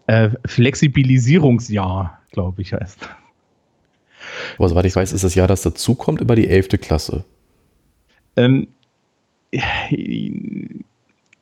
Äh, 0.06 0.30
Flexibilisierungsjahr, 0.46 2.18
glaube 2.32 2.62
ich, 2.62 2.72
heißt. 2.72 3.08
Aber 4.56 4.68
soweit 4.70 4.86
ich 4.86 4.96
weiß, 4.96 5.12
ist 5.12 5.22
das 5.22 5.34
Jahr, 5.34 5.48
das 5.48 5.60
dazukommt, 5.62 6.22
über 6.22 6.34
die 6.34 6.48
11. 6.48 6.68
Klasse. 6.80 7.24
Ähm, 8.36 8.68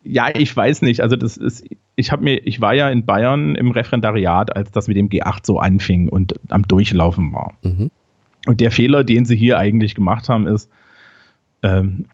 ja, 0.05 0.29
ich 0.35 0.55
weiß 0.57 0.83
nicht. 0.83 1.01
Also 1.01 1.17
das 1.17 1.37
ist, 1.37 1.65
ich 1.97 2.13
habe 2.13 2.25
mir, 2.25 2.47
ich 2.47 2.61
war 2.61 2.75
ja 2.75 2.91
in 2.91 3.05
Bayern 3.05 3.55
im 3.55 3.71
Referendariat, 3.71 4.55
als 4.57 4.71
das 4.71 4.89
mit 4.89 4.97
dem 4.97 5.09
G8 5.09 5.41
so 5.45 5.59
anfing 5.59 6.09
und 6.09 6.35
am 6.49 6.67
Durchlaufen 6.67 7.33
war. 7.33 7.55
Mhm. 7.63 7.91
Und 8.47 8.61
der 8.61 8.73
Fehler, 8.73 9.05
den 9.05 9.25
sie 9.25 9.37
hier 9.37 9.59
eigentlich 9.59 9.95
gemacht 9.95 10.29
haben, 10.29 10.47
ist, 10.47 10.69
ähm, 11.63 12.07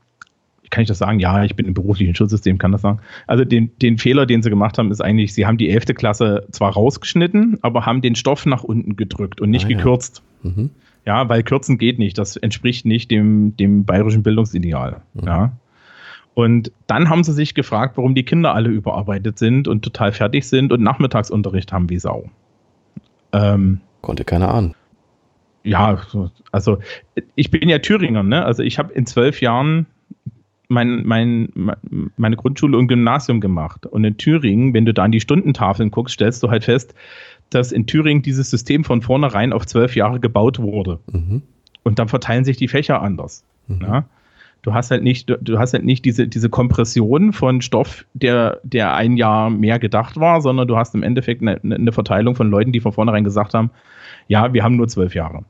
kann 0.71 0.83
ich 0.83 0.89
das 0.89 0.99
sagen? 0.99 1.19
Ja, 1.19 1.45
ich 1.45 1.57
bin 1.57 1.65
im 1.67 1.73
beruflichen 1.73 2.15
Schutzsystem, 2.15 2.59
kann 2.59 2.73
das 2.73 2.83
sagen. 2.83 3.01
Also 3.27 3.45
den, 3.45 3.71
den 3.79 3.97
Fehler, 3.97 4.27
den 4.27 4.43
sie 4.43 4.51
gemacht 4.51 4.77
haben, 4.77 4.91
ist 4.91 5.01
eigentlich, 5.01 5.33
sie 5.33 5.47
haben 5.47 5.57
die 5.57 5.71
11. 5.71 5.87
Klasse 5.95 6.47
zwar 6.51 6.73
rausgeschnitten, 6.73 7.59
aber 7.63 7.87
haben 7.87 8.03
den 8.03 8.15
Stoff 8.15 8.45
nach 8.45 8.65
unten 8.65 8.97
gedrückt 8.97 9.41
und 9.41 9.49
nicht 9.49 9.65
ah, 9.65 9.69
gekürzt. 9.69 10.23
Ja. 10.43 10.51
Mhm. 10.51 10.71
ja. 11.07 11.29
weil 11.29 11.43
kürzen 11.43 11.79
geht 11.79 11.99
nicht. 11.99 12.19
Das 12.19 12.37
entspricht 12.37 12.85
nicht 12.85 13.11
dem, 13.11 13.57
dem 13.57 13.87
bayerischen 13.87 14.23
Bildungsideal. 14.23 15.01
Mhm. 15.15 15.27
Ja. 15.27 15.53
Und 16.39 16.71
dann 16.87 17.11
haben 17.11 17.25
sie 17.25 17.33
sich 17.33 17.53
gefragt, 17.53 17.97
warum 17.97 18.15
die 18.15 18.23
Kinder 18.23 18.55
alle 18.55 18.69
überarbeitet 18.69 19.41
sind 19.41 19.67
und 19.67 19.83
total 19.83 20.13
fertig 20.13 20.47
sind 20.47 20.73
und 20.73 20.81
Nachmittagsunterricht 20.81 21.73
haben 21.73 21.91
wie 21.91 21.99
Sau. 21.99 22.31
Ähm, 23.33 23.81
Konnte 24.03 24.23
keiner 24.23 24.55
ahnen. 24.55 24.77
Ja, 25.65 26.01
also 26.53 26.79
ich 27.35 27.51
bin 27.51 27.69
ja 27.69 27.81
Thüringer, 27.81 28.23
ne? 28.23 28.45
Also 28.45 28.63
ich 28.63 28.79
habe 28.79 28.93
in 28.93 29.05
zwölf 29.05 29.41
Jahren 29.41 29.87
mein, 30.69 31.05
mein, 31.05 31.49
meine 32.17 32.37
Grundschule 32.37 32.79
und 32.79 32.87
Gymnasium 32.87 33.41
gemacht. 33.41 33.85
Und 33.87 34.05
in 34.05 34.17
Thüringen, 34.17 34.75
wenn 34.75 34.85
du 34.85 34.95
da 34.95 35.03
an 35.03 35.11
die 35.11 35.21
Stundentafeln 35.21 35.91
guckst, 35.91 36.15
stellst 36.15 36.41
du 36.45 36.51
halt 36.51 36.63
fest, 36.63 36.95
dass 37.51 37.73
in 37.73 37.89
Thüringen 37.89 38.23
dieses 38.23 38.49
System 38.49 38.85
von 38.85 39.03
vornherein 39.03 39.53
auf 39.53 39.67
zwölf 39.67 39.97
Jahre 39.97 40.21
gebaut 40.21 40.61
wurde. 40.61 41.01
Mhm. 41.11 41.43
Und 41.83 41.99
dann 41.99 42.07
verteilen 42.07 42.45
sich 42.45 42.57
die 42.57 42.69
Fächer 42.69 43.03
anders. 43.03 43.45
Mhm. 43.67 43.81
Ja? 43.83 44.05
Du 44.63 44.75
hast 44.75 44.91
halt 44.91 45.03
nicht, 45.03 45.31
du 45.41 45.59
hast 45.59 45.73
halt 45.73 45.85
nicht 45.85 46.05
diese, 46.05 46.27
diese 46.27 46.51
Kompression 46.51 47.33
von 47.33 47.61
Stoff, 47.63 48.05
der, 48.13 48.61
der 48.65 48.95
ein 48.95 49.17
Jahr 49.17 49.51
mehr 49.51 49.79
gedacht 49.79 50.19
war, 50.19 50.41
sondern 50.41 50.67
du 50.67 50.77
hast 50.77 50.95
im 50.95 51.03
Endeffekt 51.03 51.43
eine, 51.43 51.61
eine 51.63 51.93
Verteilung 51.93 52.35
von 52.35 52.51
Leuten, 52.51 52.73
die 52.73 52.81
von 52.81 52.93
vornherein 52.93 53.25
gesagt 53.25 53.55
haben, 53.55 53.71
ja, 54.27 54.53
wir 54.53 54.65
haben 54.65 54.77
nur 54.77 54.89
zwölf 54.89 55.15
Jahre. 55.15 55.45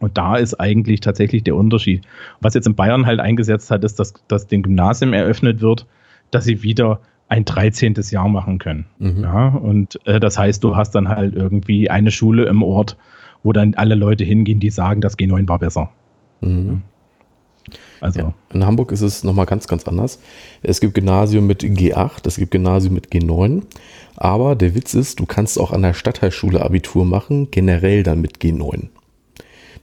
Und 0.00 0.18
da 0.18 0.36
ist 0.36 0.54
eigentlich 0.54 1.00
tatsächlich 1.00 1.44
der 1.44 1.54
Unterschied. 1.54 2.02
Was 2.40 2.54
jetzt 2.54 2.66
in 2.66 2.74
Bayern 2.74 3.06
halt 3.06 3.20
eingesetzt 3.20 3.70
hat, 3.70 3.84
ist, 3.84 4.00
dass, 4.00 4.14
dass 4.26 4.48
dem 4.48 4.62
Gymnasium 4.62 5.12
eröffnet 5.12 5.60
wird, 5.60 5.86
dass 6.30 6.44
sie 6.44 6.62
wieder 6.62 7.00
ein 7.28 7.44
13. 7.44 7.94
Jahr 8.10 8.28
machen 8.28 8.58
können. 8.58 8.86
Mhm. 8.98 9.22
Ja, 9.22 9.48
und 9.48 9.98
äh, 10.06 10.20
das 10.20 10.38
heißt, 10.38 10.62
du 10.64 10.76
hast 10.76 10.90
dann 10.94 11.08
halt 11.08 11.34
irgendwie 11.34 11.88
eine 11.88 12.10
Schule 12.10 12.44
im 12.44 12.62
Ort, 12.62 12.96
wo 13.42 13.52
dann 13.52 13.74
alle 13.74 13.94
Leute 13.94 14.24
hingehen, 14.24 14.60
die 14.60 14.70
sagen, 14.70 15.00
das 15.00 15.18
G9 15.18 15.48
war 15.48 15.58
besser. 15.58 15.90
Mhm. 16.40 16.82
Also. 18.02 18.18
Ja, 18.18 18.34
in 18.52 18.66
Hamburg 18.66 18.90
ist 18.90 19.00
es 19.00 19.22
nochmal 19.22 19.46
ganz, 19.46 19.68
ganz 19.68 19.86
anders. 19.86 20.18
Es 20.60 20.80
gibt 20.80 20.94
Gymnasium 20.94 21.46
mit 21.46 21.62
G8, 21.62 22.26
es 22.26 22.36
gibt 22.36 22.50
Gymnasium 22.50 22.94
mit 22.94 23.12
G9. 23.12 23.62
Aber 24.16 24.56
der 24.56 24.74
Witz 24.74 24.94
ist, 24.94 25.20
du 25.20 25.26
kannst 25.26 25.58
auch 25.58 25.70
an 25.70 25.82
der 25.82 25.94
Stadtteilschule 25.94 26.62
Abitur 26.62 27.04
machen, 27.04 27.52
generell 27.52 28.02
dann 28.02 28.20
mit 28.20 28.38
G9. 28.38 28.88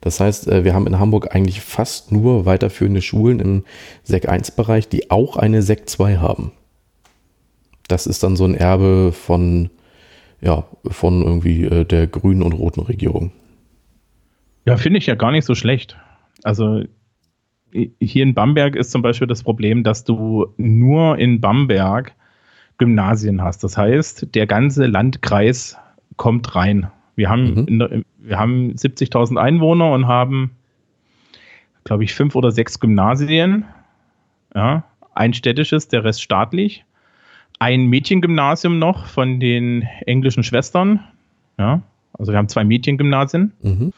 Das 0.02 0.20
heißt, 0.20 0.50
äh, 0.50 0.66
wir 0.66 0.74
haben 0.74 0.86
in 0.86 1.00
Hamburg 1.00 1.34
eigentlich 1.34 1.62
fast 1.62 2.12
nur 2.12 2.46
weiterführende 2.46 3.02
Schulen 3.02 3.40
im 3.40 3.64
Sek 4.04 4.28
1 4.28 4.52
Bereich, 4.52 4.90
die 4.90 5.12
auch 5.12 5.38
eine 5.38 5.62
Sek 5.62 5.90
2 5.90 6.18
haben. 6.18 6.52
Das 7.88 8.06
ist 8.06 8.22
dann 8.22 8.36
so 8.36 8.44
ein 8.44 8.54
Erbe 8.54 9.14
von, 9.14 9.70
ja, 10.42 10.66
von 10.86 11.24
irgendwie 11.24 11.64
äh, 11.64 11.86
der 11.86 12.06
grünen 12.08 12.44
und 12.44 12.52
roten 12.52 12.82
Regierung. 12.82 13.32
Ja, 14.66 14.76
finde 14.76 15.00
ich 15.00 15.06
ja 15.06 15.16
gar 15.16 15.32
nicht 15.32 15.46
so 15.46 15.56
schlecht. 15.56 15.96
Also 16.44 16.84
hier 17.72 18.24
in 18.24 18.34
Bamberg 18.34 18.76
ist 18.76 18.92
zum 18.92 19.02
Beispiel 19.02 19.28
das 19.28 19.44
Problem, 19.44 19.84
dass 19.84 20.04
du 20.04 20.48
nur 20.58 21.18
in 21.18 21.40
Bamberg 21.40 22.16
Gymnasien 22.78 23.42
hast. 23.42 23.64
Das 23.64 23.78
heißt, 23.78 24.34
der 24.34 24.48
ganze 24.48 24.86
Landkreis 24.86 25.78
kommt 26.16 26.56
rein. 26.56 26.90
Wir 27.16 27.30
haben, 27.30 27.66
mhm. 27.66 28.06
wir 28.18 28.40
haben 28.40 28.74
70.000 28.74 29.38
Einwohner 29.38 29.92
und 29.92 30.08
haben, 30.08 30.52
glaube 31.84 32.04
ich, 32.04 32.14
fünf 32.14 32.36
oder 32.36 32.52
sechs 32.52 32.80
Gymnasien. 32.80 33.66
Ja, 34.56 34.86
ein 35.14 35.34
städtisches, 35.34 35.90
der 35.90 36.04
Rest 36.04 36.24
staatlich. 36.24 36.86
Ein 37.60 37.88
Mädchengymnasium 37.88 38.80
noch 38.80 39.06
von 39.06 39.40
den 39.40 39.84
englischen 40.06 40.44
Schwestern. 40.44 41.02
Ja, 41.58 41.82
also 42.14 42.32
wir 42.32 42.38
haben 42.38 42.48
zwei 42.48 42.64
Mädchengymnasien. 42.64 43.52
Mhm 43.62 43.94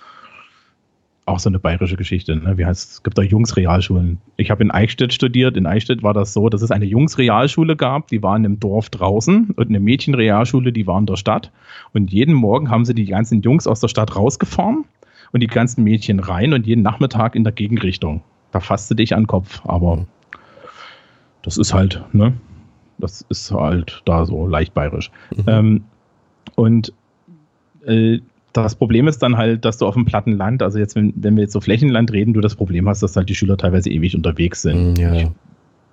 auch 1.31 1.39
so 1.39 1.49
eine 1.49 1.59
bayerische 1.59 1.95
Geschichte. 1.95 2.35
Ne? 2.35 2.57
Wie 2.57 2.65
heißt 2.65 2.91
es? 2.91 3.03
gibt 3.03 3.17
da 3.17 3.21
Jungsrealschulen. 3.21 4.19
Ich 4.37 4.51
habe 4.51 4.63
in 4.63 4.71
Eichstätt 4.71 5.13
studiert. 5.13 5.57
In 5.57 5.65
Eichstätt 5.65 6.03
war 6.03 6.13
das 6.13 6.33
so, 6.33 6.49
dass 6.49 6.61
es 6.61 6.71
eine 6.71 6.85
Jungsrealschule 6.85 7.75
gab, 7.75 8.07
die 8.07 8.21
waren 8.21 8.45
im 8.45 8.59
Dorf 8.59 8.89
draußen 8.89 9.51
und 9.55 9.69
eine 9.69 9.79
Mädchenrealschule, 9.79 10.71
die 10.71 10.85
war 10.87 10.99
in 10.99 11.05
der 11.05 11.15
Stadt. 11.15 11.51
Und 11.93 12.11
jeden 12.11 12.33
Morgen 12.33 12.69
haben 12.69 12.85
sie 12.85 12.93
die 12.93 13.05
ganzen 13.05 13.41
Jungs 13.41 13.67
aus 13.67 13.79
der 13.79 13.87
Stadt 13.87 14.15
rausgefahren 14.15 14.85
und 15.31 15.39
die 15.41 15.47
ganzen 15.47 15.83
Mädchen 15.83 16.19
rein 16.19 16.53
und 16.53 16.67
jeden 16.67 16.83
Nachmittag 16.83 17.35
in 17.35 17.43
der 17.43 17.53
Gegenrichtung. 17.53 18.21
Da 18.51 18.59
fasste 18.59 18.95
dich 18.95 19.15
an 19.15 19.23
den 19.23 19.27
Kopf. 19.27 19.61
Aber 19.65 20.05
das 21.41 21.57
ist 21.57 21.73
halt, 21.73 22.03
ne? 22.13 22.33
Das 22.97 23.25
ist 23.29 23.51
halt 23.51 24.01
da 24.05 24.25
so 24.25 24.47
leicht 24.47 24.73
bayerisch. 24.73 25.09
Mhm. 25.35 25.43
Ähm, 25.47 25.83
und 26.55 26.93
äh, 27.85 28.19
das 28.53 28.75
Problem 28.75 29.07
ist 29.07 29.19
dann 29.19 29.37
halt, 29.37 29.65
dass 29.65 29.77
du 29.77 29.85
auf 29.85 29.93
dem 29.93 30.05
platten 30.05 30.33
Land, 30.33 30.61
also 30.61 30.77
jetzt, 30.77 30.95
wenn, 30.95 31.13
wenn 31.15 31.35
wir 31.35 31.43
jetzt 31.43 31.53
so 31.53 31.61
Flächenland 31.61 32.11
reden, 32.11 32.33
du 32.33 32.41
das 32.41 32.55
Problem 32.55 32.87
hast, 32.89 33.01
dass 33.01 33.15
halt 33.15 33.29
die 33.29 33.35
Schüler 33.35 33.57
teilweise 33.57 33.89
ewig 33.89 34.15
unterwegs 34.15 34.61
sind. 34.61 34.97
Mm, 34.97 35.01
ja. 35.01 35.13
ich, 35.13 35.27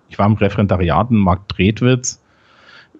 ich, 0.09 0.19
war 0.19 0.27
im 0.27 0.35
Referendariat 0.35 1.11
in 1.11 1.17
Markt 1.19 1.57
Dredwitz. 1.57 2.23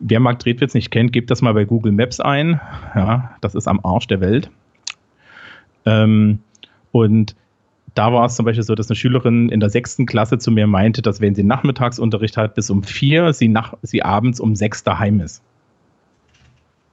Wer 0.01 0.21
Markt 0.21 0.45
Dredwitz 0.45 0.75
nicht 0.75 0.91
kennt, 0.91 1.13
gebt 1.13 1.31
das 1.31 1.43
mal 1.43 1.55
bei 1.55 1.65
Google 1.65 1.93
Maps 1.93 2.21
ein. 2.21 2.61
Ja, 2.95 3.35
das 3.41 3.55
ist 3.55 3.67
am 3.67 3.81
Arsch 3.83 4.07
der 4.07 4.21
Welt. 4.21 4.51
Ähm, 5.85 6.39
und 6.93 7.35
da 7.95 8.13
war 8.13 8.27
es 8.27 8.37
zum 8.37 8.45
Beispiel 8.45 8.63
so, 8.63 8.77
dass 8.77 8.89
eine 8.89 8.95
Schülerin 8.95 9.49
in 9.49 9.59
der 9.59 9.71
sechsten 9.71 10.07
Klasse 10.07 10.39
zu 10.39 10.53
mir 10.53 10.69
meinte, 10.69 11.03
dass 11.03 11.21
wenn 11.21 11.35
sie 11.35 11.43
Nachmittagsunterricht 11.43 12.37
hat 12.37 12.55
bis 12.55 12.71
um 12.71 12.85
vier, 12.85 13.33
sie, 13.33 13.49
nach, 13.49 13.75
sie 13.83 14.05
abends 14.05 14.39
um 14.39 14.55
sechs 14.55 14.85
daheim 14.85 15.21
ist. 15.21 15.43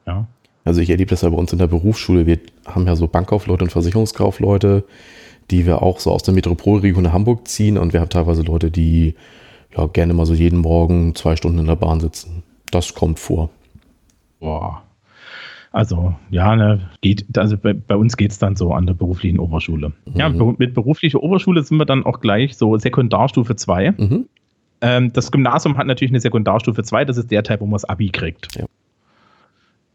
Ja. 0.08 0.26
Also 0.66 0.82
ich 0.82 0.90
erlebe 0.90 1.12
das 1.12 1.22
ja 1.22 1.30
bei 1.30 1.38
uns 1.38 1.54
in 1.54 1.60
der 1.60 1.68
Berufsschule. 1.68 2.26
Wir 2.26 2.40
haben 2.66 2.88
ja 2.88 2.96
so 2.96 3.08
Bankkaufleute 3.08 3.64
und 3.64 3.70
Versicherungskaufleute, 3.70 4.84
die 5.52 5.66
wir 5.66 5.84
auch 5.84 6.00
so 6.00 6.12
aus 6.12 6.24
der 6.24 6.34
Metropolregion 6.34 7.04
nach 7.04 7.14
Hamburg 7.14 7.48
ziehen. 7.48 7.78
Und 7.78 7.94
wir 7.94 8.02
haben 8.02 8.10
teilweise 8.10 8.42
Leute, 8.42 8.72
die 8.72 9.14
ja 9.78 9.86
gerne 9.86 10.14
mal 10.14 10.26
so 10.26 10.34
jeden 10.34 10.60
Morgen 10.60 11.14
zwei 11.14 11.36
Stunden 11.36 11.60
in 11.60 11.68
der 11.68 11.76
Bahn 11.76 12.00
sitzen. 12.00 12.44
Das 12.72 12.96
kommt 12.96 13.20
vor. 13.20 13.52
Boah. 14.40 14.82
Also, 15.72 16.16
ja, 16.32 16.56
ne, 16.56 16.90
geht, 17.02 17.26
also 17.38 17.58
bei, 17.58 17.74
bei 17.74 17.98
uns 17.98 18.16
geht 18.16 18.32
es 18.32 18.40
dann 18.40 18.56
so 18.56 18.74
an 18.74 18.88
der 18.88 18.94
beruflichen 18.94 19.40
Oberschule. 19.40 19.90
Mhm. 20.06 20.16
Ja, 20.16 20.30
mit 20.30 20.74
beruflicher 20.74 21.22
Oberschule 21.22 21.64
sind 21.64 21.78
wir 21.78 21.86
dann 21.86 22.06
auch 22.06 22.22
gleich 22.22 22.56
so 22.56 22.78
Sekundarstufe 22.78 23.58
2. 23.58 23.92
Mhm. 23.92 24.26
Ähm, 24.82 25.14
das 25.14 25.32
Gymnasium 25.32 25.78
hat 25.78 25.86
natürlich 25.86 26.12
eine 26.12 26.22
Sekundarstufe 26.22 26.82
2, 26.82 27.06
das 27.06 27.18
ist 27.18 27.30
der 27.30 27.44
Teil, 27.44 27.60
wo 27.60 27.66
man 27.66 27.74
das 27.74 27.86
Abi 27.86 28.10
kriegt. 28.10 28.56
Ja. 28.56 28.66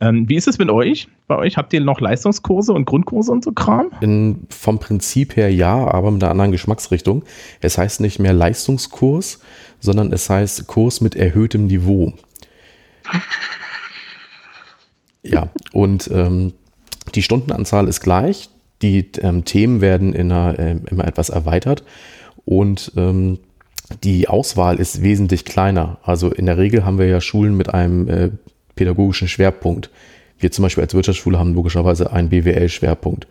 Ähm, 0.01 0.29
wie 0.29 0.37
ist 0.37 0.49
es 0.49 0.59
mit 0.59 0.71
euch? 0.71 1.09
Bei 1.27 1.37
euch 1.37 1.57
habt 1.57 1.73
ihr 1.73 1.81
noch 1.81 2.01
Leistungskurse 2.01 2.73
und 2.73 2.87
Grundkurse 2.87 3.31
und 3.31 3.45
so 3.45 3.53
Kram? 3.53 3.91
In, 4.01 4.47
vom 4.49 4.79
Prinzip 4.79 5.37
her 5.37 5.53
ja, 5.53 5.87
aber 5.87 6.11
mit 6.11 6.23
einer 6.23 6.31
anderen 6.31 6.53
Geschmacksrichtung. 6.53 7.25
Es 7.61 7.77
heißt 7.77 8.01
nicht 8.01 8.19
mehr 8.19 8.33
Leistungskurs, 8.33 9.41
sondern 9.79 10.13
es 10.13 10.31
heißt 10.31 10.67
Kurs 10.67 11.01
mit 11.01 11.17
erhöhtem 11.17 11.67
Niveau. 11.67 12.13
Ja, 15.23 15.51
und 15.75 16.11
ähm, 16.15 16.55
die 17.15 17.23
Stundenanzahl 17.23 17.89
ist 17.89 18.01
gleich. 18.01 18.49
Die 18.83 19.11
ähm, 19.21 19.45
Themen 19.45 19.83
werden 19.83 20.15
in 20.15 20.33
einer, 20.33 20.59
äh, 20.59 20.77
immer 20.91 21.07
etwas 21.07 21.29
erweitert 21.29 21.85
und 22.47 22.93
ähm, 22.97 23.39
die 24.03 24.29
Auswahl 24.29 24.81
ist 24.81 25.03
wesentlich 25.03 25.45
kleiner. 25.45 25.99
Also 26.03 26.31
in 26.31 26.47
der 26.47 26.57
Regel 26.57 26.85
haben 26.85 26.99
wir 26.99 27.07
ja 27.07 27.21
Schulen 27.21 27.57
mit 27.57 27.75
einem 27.75 28.09
äh, 28.09 28.31
pädagogischen 28.81 29.29
Schwerpunkt. 29.29 29.91
Wir 30.39 30.51
zum 30.51 30.63
Beispiel 30.63 30.83
als 30.83 30.95
Wirtschaftsschule 30.95 31.39
haben 31.39 31.53
logischerweise 31.53 32.15
einen 32.15 32.31
BWL-Schwerpunkt. 32.31 33.27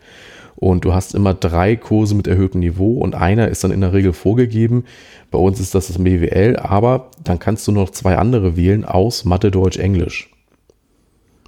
Und 0.54 0.84
du 0.84 0.94
hast 0.94 1.12
immer 1.16 1.34
drei 1.34 1.74
Kurse 1.74 2.14
mit 2.14 2.28
erhöhtem 2.28 2.60
Niveau 2.60 2.98
und 2.98 3.16
einer 3.16 3.48
ist 3.48 3.64
dann 3.64 3.72
in 3.72 3.80
der 3.80 3.92
Regel 3.92 4.12
vorgegeben. 4.12 4.84
Bei 5.32 5.38
uns 5.38 5.58
ist 5.58 5.74
das 5.74 5.88
das 5.88 5.98
BWL, 5.98 6.56
aber 6.56 7.10
dann 7.24 7.40
kannst 7.40 7.66
du 7.66 7.72
noch 7.72 7.90
zwei 7.90 8.16
andere 8.16 8.56
wählen 8.56 8.84
aus 8.84 9.24
Mathe, 9.24 9.50
Deutsch, 9.50 9.78
Englisch. 9.78 10.30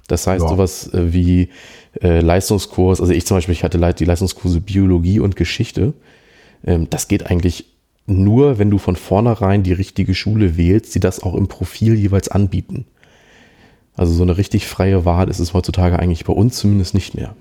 Das 0.09 0.27
heißt, 0.27 0.43
ja. 0.43 0.49
sowas 0.49 0.93
äh, 0.93 1.13
wie 1.13 1.47
äh, 2.01 2.19
Leistungskurs, 2.19 2.99
also 2.99 3.13
ich 3.13 3.25
zum 3.25 3.37
Beispiel, 3.37 3.53
ich 3.53 3.63
hatte 3.63 3.79
die 3.93 4.05
Leistungskurse 4.05 4.59
Biologie 4.59 5.21
und 5.21 5.37
Geschichte. 5.37 5.93
Ähm, 6.65 6.89
das 6.89 7.07
geht 7.07 7.27
eigentlich 7.31 7.67
nur, 8.05 8.59
wenn 8.59 8.69
du 8.69 8.79
von 8.79 8.97
vornherein 8.97 9.63
die 9.63 9.71
richtige 9.71 10.13
Schule 10.13 10.57
wählst, 10.57 10.93
die 10.93 10.99
das 10.99 11.23
auch 11.23 11.35
im 11.35 11.47
Profil 11.47 11.93
jeweils 11.93 12.27
anbieten. 12.27 12.85
Also 13.95 14.13
so 14.13 14.23
eine 14.23 14.37
richtig 14.37 14.65
freie 14.65 15.05
Wahl 15.05 15.29
ist 15.29 15.39
es 15.39 15.53
heutzutage 15.53 15.99
eigentlich 15.99 16.25
bei 16.25 16.33
uns 16.33 16.57
zumindest 16.57 16.93
nicht 16.93 17.15
mehr. 17.15 17.35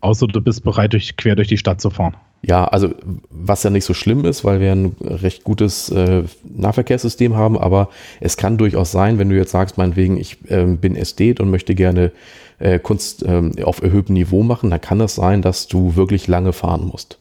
Außer 0.00 0.28
du 0.28 0.40
bist 0.40 0.62
bereit, 0.62 0.92
durch, 0.92 1.16
quer 1.16 1.34
durch 1.34 1.48
die 1.48 1.58
Stadt 1.58 1.80
zu 1.80 1.90
fahren. 1.90 2.14
Ja, 2.42 2.66
also 2.66 2.94
was 3.30 3.64
ja 3.64 3.70
nicht 3.70 3.84
so 3.84 3.94
schlimm 3.94 4.24
ist, 4.24 4.44
weil 4.44 4.60
wir 4.60 4.70
ein 4.70 4.94
recht 5.00 5.42
gutes 5.42 5.88
äh, 5.90 6.22
Nahverkehrssystem 6.44 7.34
haben, 7.34 7.58
aber 7.58 7.88
es 8.20 8.36
kann 8.36 8.58
durchaus 8.58 8.92
sein, 8.92 9.18
wenn 9.18 9.28
du 9.28 9.36
jetzt 9.36 9.50
sagst, 9.50 9.76
meinetwegen, 9.76 10.16
ich 10.16 10.38
ähm, 10.48 10.78
bin 10.78 10.94
Ästhet 10.94 11.40
und 11.40 11.50
möchte 11.50 11.74
gerne 11.74 12.12
äh, 12.60 12.78
Kunst 12.78 13.24
ähm, 13.26 13.52
auf 13.64 13.82
erhöhtem 13.82 14.14
Niveau 14.14 14.44
machen, 14.44 14.70
dann 14.70 14.80
kann 14.80 15.00
es 15.00 15.16
das 15.16 15.24
sein, 15.24 15.42
dass 15.42 15.66
du 15.66 15.96
wirklich 15.96 16.28
lange 16.28 16.52
fahren 16.52 16.86
musst. 16.86 17.18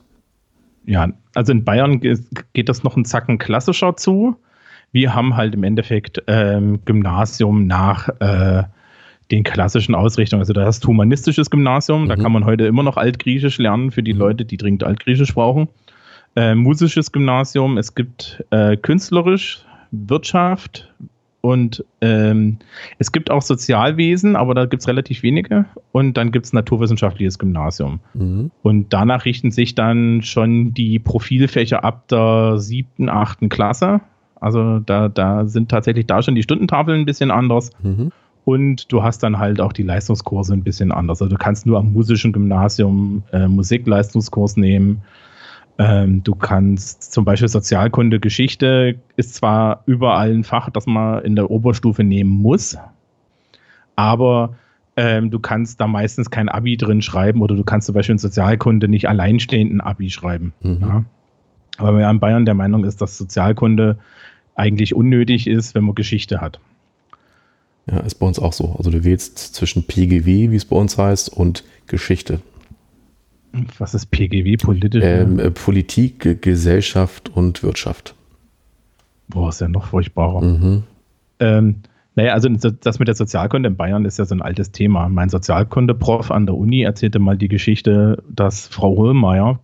Ja, 0.86 1.10
also 1.34 1.52
in 1.52 1.64
Bayern 1.64 2.00
geht 2.00 2.70
das 2.70 2.84
noch 2.84 2.96
einen 2.96 3.06
Zacken 3.06 3.40
klassischer 3.40 3.98
zu. 3.98 4.38
Wir 4.92 5.14
haben 5.14 5.36
halt 5.36 5.54
im 5.54 5.64
Endeffekt 5.64 6.24
ähm, 6.28 6.80
Gymnasium 6.86 7.68
nach 7.68 8.10
äh, 8.20 8.64
den 9.32 9.44
klassischen 9.44 9.96
Ausrichtungen. 9.96 10.42
Also 10.42 10.54
da 10.54 10.66
hast 10.66 10.86
humanistisches 10.88 11.50
Gymnasium, 11.50 12.04
mhm. 12.04 12.10
da 12.10 12.16
kann 12.16 12.32
man 12.32 12.46
heute 12.46 12.66
immer 12.66 12.84
noch 12.84 12.98
Altgriechisch 12.98 13.58
lernen 13.58 13.92
für 13.92 14.04
die 14.04 14.14
mhm. 14.14 14.20
Leute, 14.20 14.46
die 14.46 14.58
dringend 14.58 14.84
Altgriechisch 14.84 15.34
brauchen. 15.34 15.68
Äh, 16.36 16.56
musisches 16.56 17.12
Gymnasium, 17.12 17.78
es 17.78 17.96
gibt 17.96 18.44
äh, 18.52 18.78
künstlerisch, 18.78 19.64
Wirtschaft 19.92 20.94
und 21.42 21.86
ähm, 22.02 22.58
es 23.00 23.12
gibt 23.12 23.32
auch 23.32 23.42
Sozialwesen, 23.42 24.36
aber 24.36 24.54
da 24.54 24.66
gibt 24.66 24.82
es 24.82 24.88
relativ 24.88 25.24
wenige. 25.24 25.66
Und 25.94 26.18
dann 26.18 26.32
gibt 26.32 26.46
es 26.46 26.52
naturwissenschaftliches 26.52 27.40
Gymnasium. 27.40 28.02
Mhm. 28.14 28.52
Und 28.64 28.92
danach 28.92 29.24
richten 29.24 29.52
sich 29.52 29.74
dann 29.74 30.24
schon 30.24 30.74
die 30.74 31.00
Profilfächer 31.00 31.84
ab 31.84 32.08
der 32.10 32.58
siebten, 32.58 33.08
achten 33.08 33.48
Klasse. 33.50 34.02
Also 34.40 34.80
da, 34.80 35.10
da 35.10 35.46
sind 35.46 35.70
tatsächlich 35.70 36.06
da 36.08 36.22
schon 36.22 36.36
die 36.36 36.44
Stundentafeln 36.44 37.02
ein 37.02 37.06
bisschen 37.06 37.32
anders. 37.32 37.72
Mhm. 37.82 38.12
Und 38.46 38.92
du 38.92 39.04
hast 39.04 39.24
dann 39.24 39.40
halt 39.40 39.60
auch 39.60 39.74
die 39.74 39.84
Leistungskurse 39.84 40.54
ein 40.54 40.64
bisschen 40.64 40.92
anders. 40.92 41.22
Also 41.22 41.36
du 41.36 41.38
kannst 41.38 41.66
nur 41.66 41.80
am 41.80 41.92
musischen 41.92 42.32
Gymnasium 42.32 43.24
äh, 43.34 43.48
Musikleistungskurs 43.48 44.56
nehmen. 44.56 45.02
Ähm, 45.80 46.24
du 46.24 46.34
kannst 46.34 47.12
zum 47.12 47.26
Beispiel 47.26 47.50
Sozialkunde, 47.50 48.20
Geschichte 48.20 49.00
ist 49.16 49.36
zwar 49.36 49.84
überall 49.86 50.32
ein 50.32 50.44
Fach, 50.44 50.70
das 50.70 50.88
man 50.88 51.24
in 51.24 51.36
der 51.36 51.52
Oberstufe 51.52 52.04
nehmen 52.04 52.32
muss, 52.32 52.78
aber 53.96 54.56
ähm, 54.96 55.30
du 55.30 55.40
kannst 55.40 55.80
da 55.80 55.86
meistens 55.86 56.32
kein 56.32 56.50
Abi 56.50 56.78
drin 56.78 57.04
schreiben 57.04 57.42
oder 57.42 57.56
du 57.56 57.64
kannst 57.64 57.86
zum 57.86 57.94
Beispiel 57.94 58.14
in 58.14 58.20
Sozialkunde 58.20 58.88
nicht 58.88 59.08
alleinstehenden 59.08 59.80
Abi 59.80 60.10
schreiben. 60.10 60.54
Mhm. 60.62 60.78
Ja? 60.82 61.04
Aber 61.78 61.96
wer 61.96 62.10
in 62.10 62.20
Bayern 62.20 62.46
der 62.46 62.56
Meinung 62.56 62.84
ist, 62.84 63.00
dass 63.02 63.18
Sozialkunde 63.18 64.00
eigentlich 64.58 64.94
unnötig 64.94 65.48
ist, 65.48 65.76
wenn 65.76 65.84
man 65.84 65.96
Geschichte 65.96 66.42
hat. 66.42 66.60
Ja, 67.90 68.00
ist 68.00 68.16
bei 68.16 68.28
uns 68.28 68.40
auch 68.40 68.54
so. 68.54 68.76
Also 68.78 68.92
du 68.92 69.04
wählst 69.04 69.38
zwischen 69.38 69.84
PGW, 69.84 70.52
wie 70.52 70.56
es 70.56 70.66
bei 70.66 70.76
uns 70.76 70.98
heißt, 70.98 71.30
und 71.30 71.64
Geschichte. 71.86 72.42
Was 73.78 73.94
ist 73.94 74.08
PGW? 74.08 74.58
Politisch? 74.58 75.04
Ähm, 75.04 75.40
äh, 75.40 75.52
Politik, 75.52 76.42
Gesellschaft 76.42 77.30
und 77.30 77.64
Wirtschaft. 77.64 78.14
Boah, 79.30 79.50
ist 79.50 79.62
ja 79.62 79.68
noch 79.68 79.88
furchtbarer. 79.88 80.42
Mhm. 80.42 80.84
Ähm, 81.40 81.76
naja, 82.16 82.34
also 82.34 82.50
das 82.50 83.00
mit 83.00 83.08
der 83.08 83.16
Sozialkunde 83.16 83.70
in 83.70 83.78
Bayern 83.78 84.04
ist 84.04 84.18
ja 84.18 84.26
so 84.26 84.34
ein 84.34 84.42
altes 84.42 84.72
Thema. 84.72 85.08
Mein 85.08 85.30
Sozialkunde-Prof 85.30 86.32
an 86.32 86.48
der 86.48 86.56
Uni 86.56 86.82
erzählte 86.82 87.20
mal 87.20 87.38
die 87.38 87.48
Geschichte, 87.48 88.24
dass 88.28 88.68
Frau 88.68 88.96
Hohlmeier, 88.96 89.60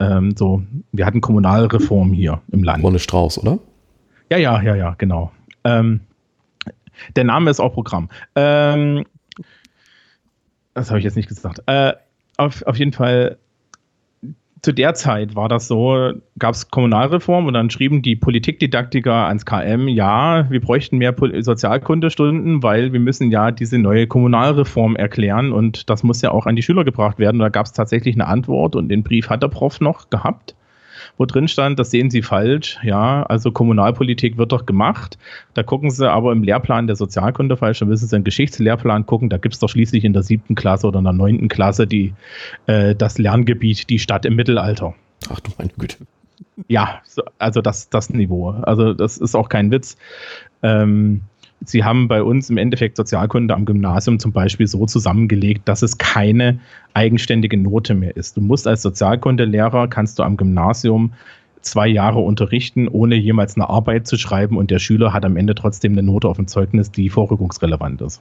ähm, 0.00 0.36
so, 0.36 0.62
wir 0.92 1.06
hatten 1.06 1.22
Kommunalreform 1.22 2.12
hier 2.12 2.42
im 2.52 2.62
Land. 2.62 2.84
Ronne 2.84 2.98
Strauß, 2.98 3.38
oder? 3.38 3.58
Ja, 4.34 4.40
ja, 4.40 4.62
ja, 4.62 4.74
ja, 4.74 4.94
genau. 4.98 5.30
Ähm, 5.62 6.00
der 7.14 7.22
Name 7.22 7.50
ist 7.50 7.60
auch 7.60 7.72
Programm. 7.72 8.08
Ähm, 8.34 9.04
das 10.74 10.90
habe 10.90 10.98
ich 10.98 11.04
jetzt 11.04 11.14
nicht 11.14 11.28
gesagt. 11.28 11.62
Äh, 11.66 11.92
auf, 12.36 12.62
auf 12.62 12.76
jeden 12.76 12.92
Fall, 12.92 13.38
zu 14.60 14.72
der 14.72 14.94
Zeit 14.94 15.36
war 15.36 15.48
das 15.48 15.68
so, 15.68 16.14
gab 16.36 16.54
es 16.54 16.68
Kommunalreform 16.68 17.46
und 17.46 17.54
dann 17.54 17.70
schrieben 17.70 18.02
die 18.02 18.16
Politikdidaktiker 18.16 19.28
ans 19.28 19.46
KM, 19.46 19.86
ja, 19.86 20.50
wir 20.50 20.60
bräuchten 20.60 20.98
mehr 20.98 21.14
Sozialkundestunden, 21.16 22.60
weil 22.64 22.92
wir 22.92 22.98
müssen 22.98 23.30
ja 23.30 23.52
diese 23.52 23.78
neue 23.78 24.08
Kommunalreform 24.08 24.96
erklären 24.96 25.52
und 25.52 25.88
das 25.88 26.02
muss 26.02 26.22
ja 26.22 26.32
auch 26.32 26.46
an 26.46 26.56
die 26.56 26.62
Schüler 26.62 26.82
gebracht 26.82 27.20
werden. 27.20 27.36
Und 27.36 27.44
da 27.44 27.50
gab 27.50 27.66
es 27.66 27.72
tatsächlich 27.72 28.16
eine 28.16 28.26
Antwort 28.26 28.74
und 28.74 28.88
den 28.88 29.04
Brief 29.04 29.30
hat 29.30 29.44
der 29.44 29.48
Prof 29.48 29.80
noch 29.80 30.10
gehabt 30.10 30.56
wo 31.16 31.26
drin 31.26 31.48
stand, 31.48 31.78
das 31.78 31.90
sehen 31.90 32.10
Sie 32.10 32.22
falsch. 32.22 32.78
Ja, 32.82 33.22
also 33.24 33.52
Kommunalpolitik 33.52 34.36
wird 34.36 34.52
doch 34.52 34.66
gemacht. 34.66 35.18
Da 35.54 35.62
gucken 35.62 35.90
Sie 35.90 36.10
aber 36.10 36.32
im 36.32 36.42
Lehrplan 36.42 36.86
der 36.86 36.96
Sozialkunde 36.96 37.56
falsch. 37.56 37.78
Da 37.78 37.86
müssen 37.86 38.06
Sie 38.06 38.14
einen 38.16 38.24
Geschichtslehrplan 38.24 39.06
gucken. 39.06 39.28
Da 39.28 39.38
gibt 39.38 39.54
es 39.54 39.60
doch 39.60 39.68
schließlich 39.68 40.04
in 40.04 40.12
der 40.12 40.22
siebten 40.22 40.54
Klasse 40.54 40.88
oder 40.88 40.98
in 40.98 41.04
der 41.04 41.12
neunten 41.12 41.48
Klasse 41.48 41.86
die, 41.86 42.14
äh, 42.66 42.94
das 42.94 43.18
Lerngebiet, 43.18 43.88
die 43.90 43.98
Stadt 43.98 44.24
im 44.24 44.34
Mittelalter. 44.34 44.94
Ach 45.30 45.40
du 45.40 45.52
meine 45.58 45.70
Güte. 45.78 45.98
Ja, 46.68 47.02
also 47.38 47.60
das, 47.60 47.88
das 47.90 48.10
Niveau. 48.10 48.50
Also 48.50 48.92
das 48.92 49.18
ist 49.18 49.34
auch 49.34 49.48
kein 49.48 49.70
Witz. 49.70 49.96
Ähm, 50.62 51.22
Sie 51.64 51.84
haben 51.84 52.08
bei 52.08 52.22
uns 52.22 52.50
im 52.50 52.58
Endeffekt 52.58 52.96
Sozialkunde 52.96 53.54
am 53.54 53.64
Gymnasium 53.64 54.18
zum 54.18 54.32
Beispiel 54.32 54.66
so 54.66 54.86
zusammengelegt, 54.86 55.68
dass 55.68 55.82
es 55.82 55.98
keine 55.98 56.58
eigenständige 56.92 57.56
Note 57.56 57.94
mehr 57.94 58.16
ist. 58.16 58.36
Du 58.36 58.40
musst 58.40 58.66
als 58.66 58.82
Sozialkundelehrer, 58.82 59.88
kannst 59.88 60.18
du 60.18 60.22
am 60.22 60.36
Gymnasium 60.36 61.14
zwei 61.62 61.88
Jahre 61.88 62.20
unterrichten, 62.20 62.88
ohne 62.88 63.16
jemals 63.16 63.56
eine 63.56 63.68
Arbeit 63.68 64.06
zu 64.06 64.16
schreiben 64.16 64.58
und 64.58 64.70
der 64.70 64.78
Schüler 64.78 65.12
hat 65.12 65.24
am 65.24 65.36
Ende 65.36 65.54
trotzdem 65.54 65.92
eine 65.92 66.02
Note 66.02 66.28
auf 66.28 66.36
dem 66.36 66.46
Zeugnis, 66.46 66.90
die 66.90 67.08
vorrückungsrelevant 67.08 68.02
ist. 68.02 68.20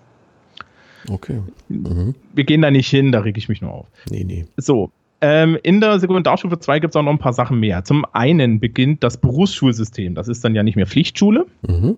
Okay. 1.09 1.41
Mhm. 1.67 2.15
Wir 2.33 2.45
gehen 2.45 2.61
da 2.61 2.71
nicht 2.71 2.89
hin, 2.89 3.11
da 3.11 3.19
reg 3.19 3.37
ich 3.37 3.49
mich 3.49 3.61
nur 3.61 3.73
auf. 3.73 3.87
Nee, 4.09 4.23
nee. 4.23 4.45
So, 4.55 4.91
ähm, 5.21 5.57
in 5.63 5.79
der 5.79 5.99
Sekundarstufe 5.99 6.59
2 6.59 6.79
gibt 6.79 6.93
es 6.93 6.95
auch 6.97 7.03
noch 7.03 7.11
ein 7.11 7.19
paar 7.19 7.33
Sachen 7.33 7.59
mehr. 7.59 7.83
Zum 7.83 8.05
einen 8.11 8.59
beginnt 8.59 9.03
das 9.03 9.17
Berufsschulsystem. 9.17 10.15
Das 10.15 10.27
ist 10.27 10.43
dann 10.43 10.55
ja 10.55 10.63
nicht 10.63 10.75
mehr 10.75 10.85
Pflichtschule, 10.85 11.45
mhm. 11.67 11.97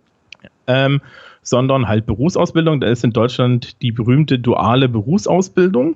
Ähm, 0.68 1.02
sondern 1.42 1.88
halt 1.88 2.06
Berufsausbildung. 2.06 2.82
Da 2.82 2.88
ist 2.88 3.04
in 3.04 3.12
Deutschland 3.12 3.82
die 3.82 3.92
berühmte 3.92 4.40
duale 4.40 4.90
Berufsausbildung. 4.90 5.96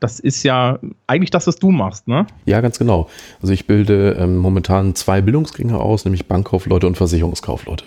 Das 0.00 0.18
ist 0.18 0.42
ja 0.42 0.78
eigentlich 1.06 1.30
das, 1.30 1.46
was 1.46 1.56
du 1.56 1.70
machst, 1.70 2.08
ne? 2.08 2.26
Ja, 2.44 2.60
ganz 2.60 2.78
genau. 2.78 3.08
Also 3.40 3.52
ich 3.52 3.66
bilde 3.66 4.16
ähm, 4.18 4.36
momentan 4.36 4.94
zwei 4.94 5.20
Bildungsgänge 5.20 5.78
aus, 5.78 6.04
nämlich 6.04 6.26
Bankkaufleute 6.26 6.86
und 6.88 6.96
Versicherungskaufleute. 6.96 7.84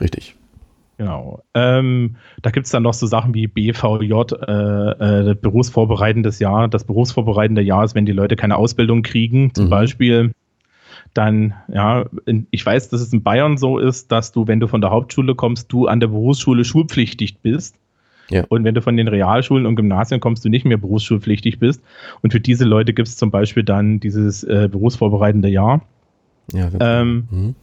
Richtig. 0.00 0.34
Genau. 0.98 1.44
Ähm, 1.54 2.16
da 2.42 2.50
gibt 2.50 2.66
es 2.66 2.72
dann 2.72 2.82
noch 2.82 2.94
so 2.94 3.06
Sachen 3.06 3.32
wie 3.32 3.46
BVJ, 3.46 4.12
äh, 4.12 5.30
äh, 5.30 5.34
berufsvorbereitendes 5.40 6.40
Jahr. 6.40 6.66
Das 6.66 6.82
berufsvorbereitende 6.82 7.62
Jahr 7.62 7.84
ist, 7.84 7.94
wenn 7.94 8.04
die 8.04 8.12
Leute 8.12 8.34
keine 8.34 8.56
Ausbildung 8.56 9.02
kriegen, 9.02 9.54
zum 9.54 9.66
mhm. 9.66 9.70
Beispiel 9.70 10.32
dann, 11.14 11.54
ja, 11.72 12.06
ich 12.50 12.64
weiß, 12.64 12.90
dass 12.90 13.00
es 13.00 13.12
in 13.12 13.22
Bayern 13.22 13.56
so 13.56 13.78
ist, 13.78 14.12
dass 14.12 14.32
du, 14.32 14.46
wenn 14.46 14.60
du 14.60 14.68
von 14.68 14.80
der 14.80 14.90
Hauptschule 14.90 15.34
kommst, 15.34 15.72
du 15.72 15.86
an 15.86 16.00
der 16.00 16.08
Berufsschule 16.08 16.64
schulpflichtig 16.64 17.38
bist. 17.38 17.76
Ja. 18.30 18.44
Und 18.48 18.64
wenn 18.64 18.74
du 18.74 18.82
von 18.82 18.96
den 18.96 19.08
Realschulen 19.08 19.66
und 19.66 19.76
Gymnasien 19.76 20.20
kommst, 20.20 20.44
du 20.44 20.50
nicht 20.50 20.66
mehr 20.66 20.76
berufsschulpflichtig 20.76 21.58
bist. 21.58 21.82
Und 22.22 22.30
für 22.30 22.40
diese 22.40 22.64
Leute 22.64 22.92
gibt 22.92 23.08
es 23.08 23.16
zum 23.16 23.30
Beispiel 23.30 23.64
dann 23.64 24.00
dieses 24.00 24.44
äh, 24.44 24.68
berufsvorbereitende 24.70 25.48
Jahr. 25.48 25.80
Ja, 26.52 26.70
ähm, 26.80 27.28
mhm. 27.30 27.54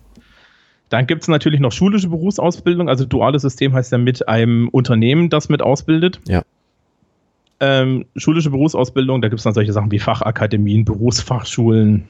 Dann 0.90 1.08
gibt 1.08 1.24
es 1.24 1.28
natürlich 1.28 1.60
noch 1.60 1.72
schulische 1.72 2.10
Berufsausbildung. 2.10 2.90
Also 2.90 3.06
duales 3.06 3.42
System 3.42 3.74
heißt 3.74 3.92
ja 3.92 3.98
mit 3.98 4.28
einem 4.28 4.70
Unternehmen, 4.70 5.30
das 5.30 5.50
mit 5.50 5.62
ausbildet. 5.62 6.20
Ja. 6.28 6.44
Ähm, 7.60 8.06
schulische 8.16 8.50
Berufsausbildung, 8.50 9.22
da 9.22 9.30
gibt 9.30 9.40
es 9.40 9.44
dann 9.44 9.54
solche 9.54 9.72
Sachen 9.72 9.92
wie 9.92 10.00
Fachakademien, 10.00 10.84
Berufsfachschulen, 10.84 12.08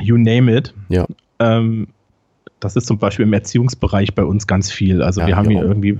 you 0.00 0.16
name 0.16 0.54
it. 0.54 0.74
Ja. 0.88 1.06
Ähm, 1.38 1.88
das 2.60 2.76
ist 2.76 2.86
zum 2.86 2.98
Beispiel 2.98 3.24
im 3.24 3.32
Erziehungsbereich 3.32 4.14
bei 4.14 4.24
uns 4.24 4.46
ganz 4.46 4.70
viel. 4.70 5.02
Also 5.02 5.20
ja, 5.20 5.26
wir 5.26 5.36
haben 5.36 5.50
hier 5.50 5.58
auch. 5.58 5.64
irgendwie 5.64 5.98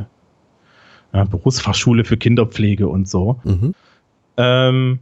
ja, 1.13 1.25
Berufsfachschule 1.25 2.05
für 2.05 2.17
Kinderpflege 2.17 2.89
und 2.89 3.09
so. 3.09 3.41
Mhm. 3.45 3.75
Ähm, 4.37 4.99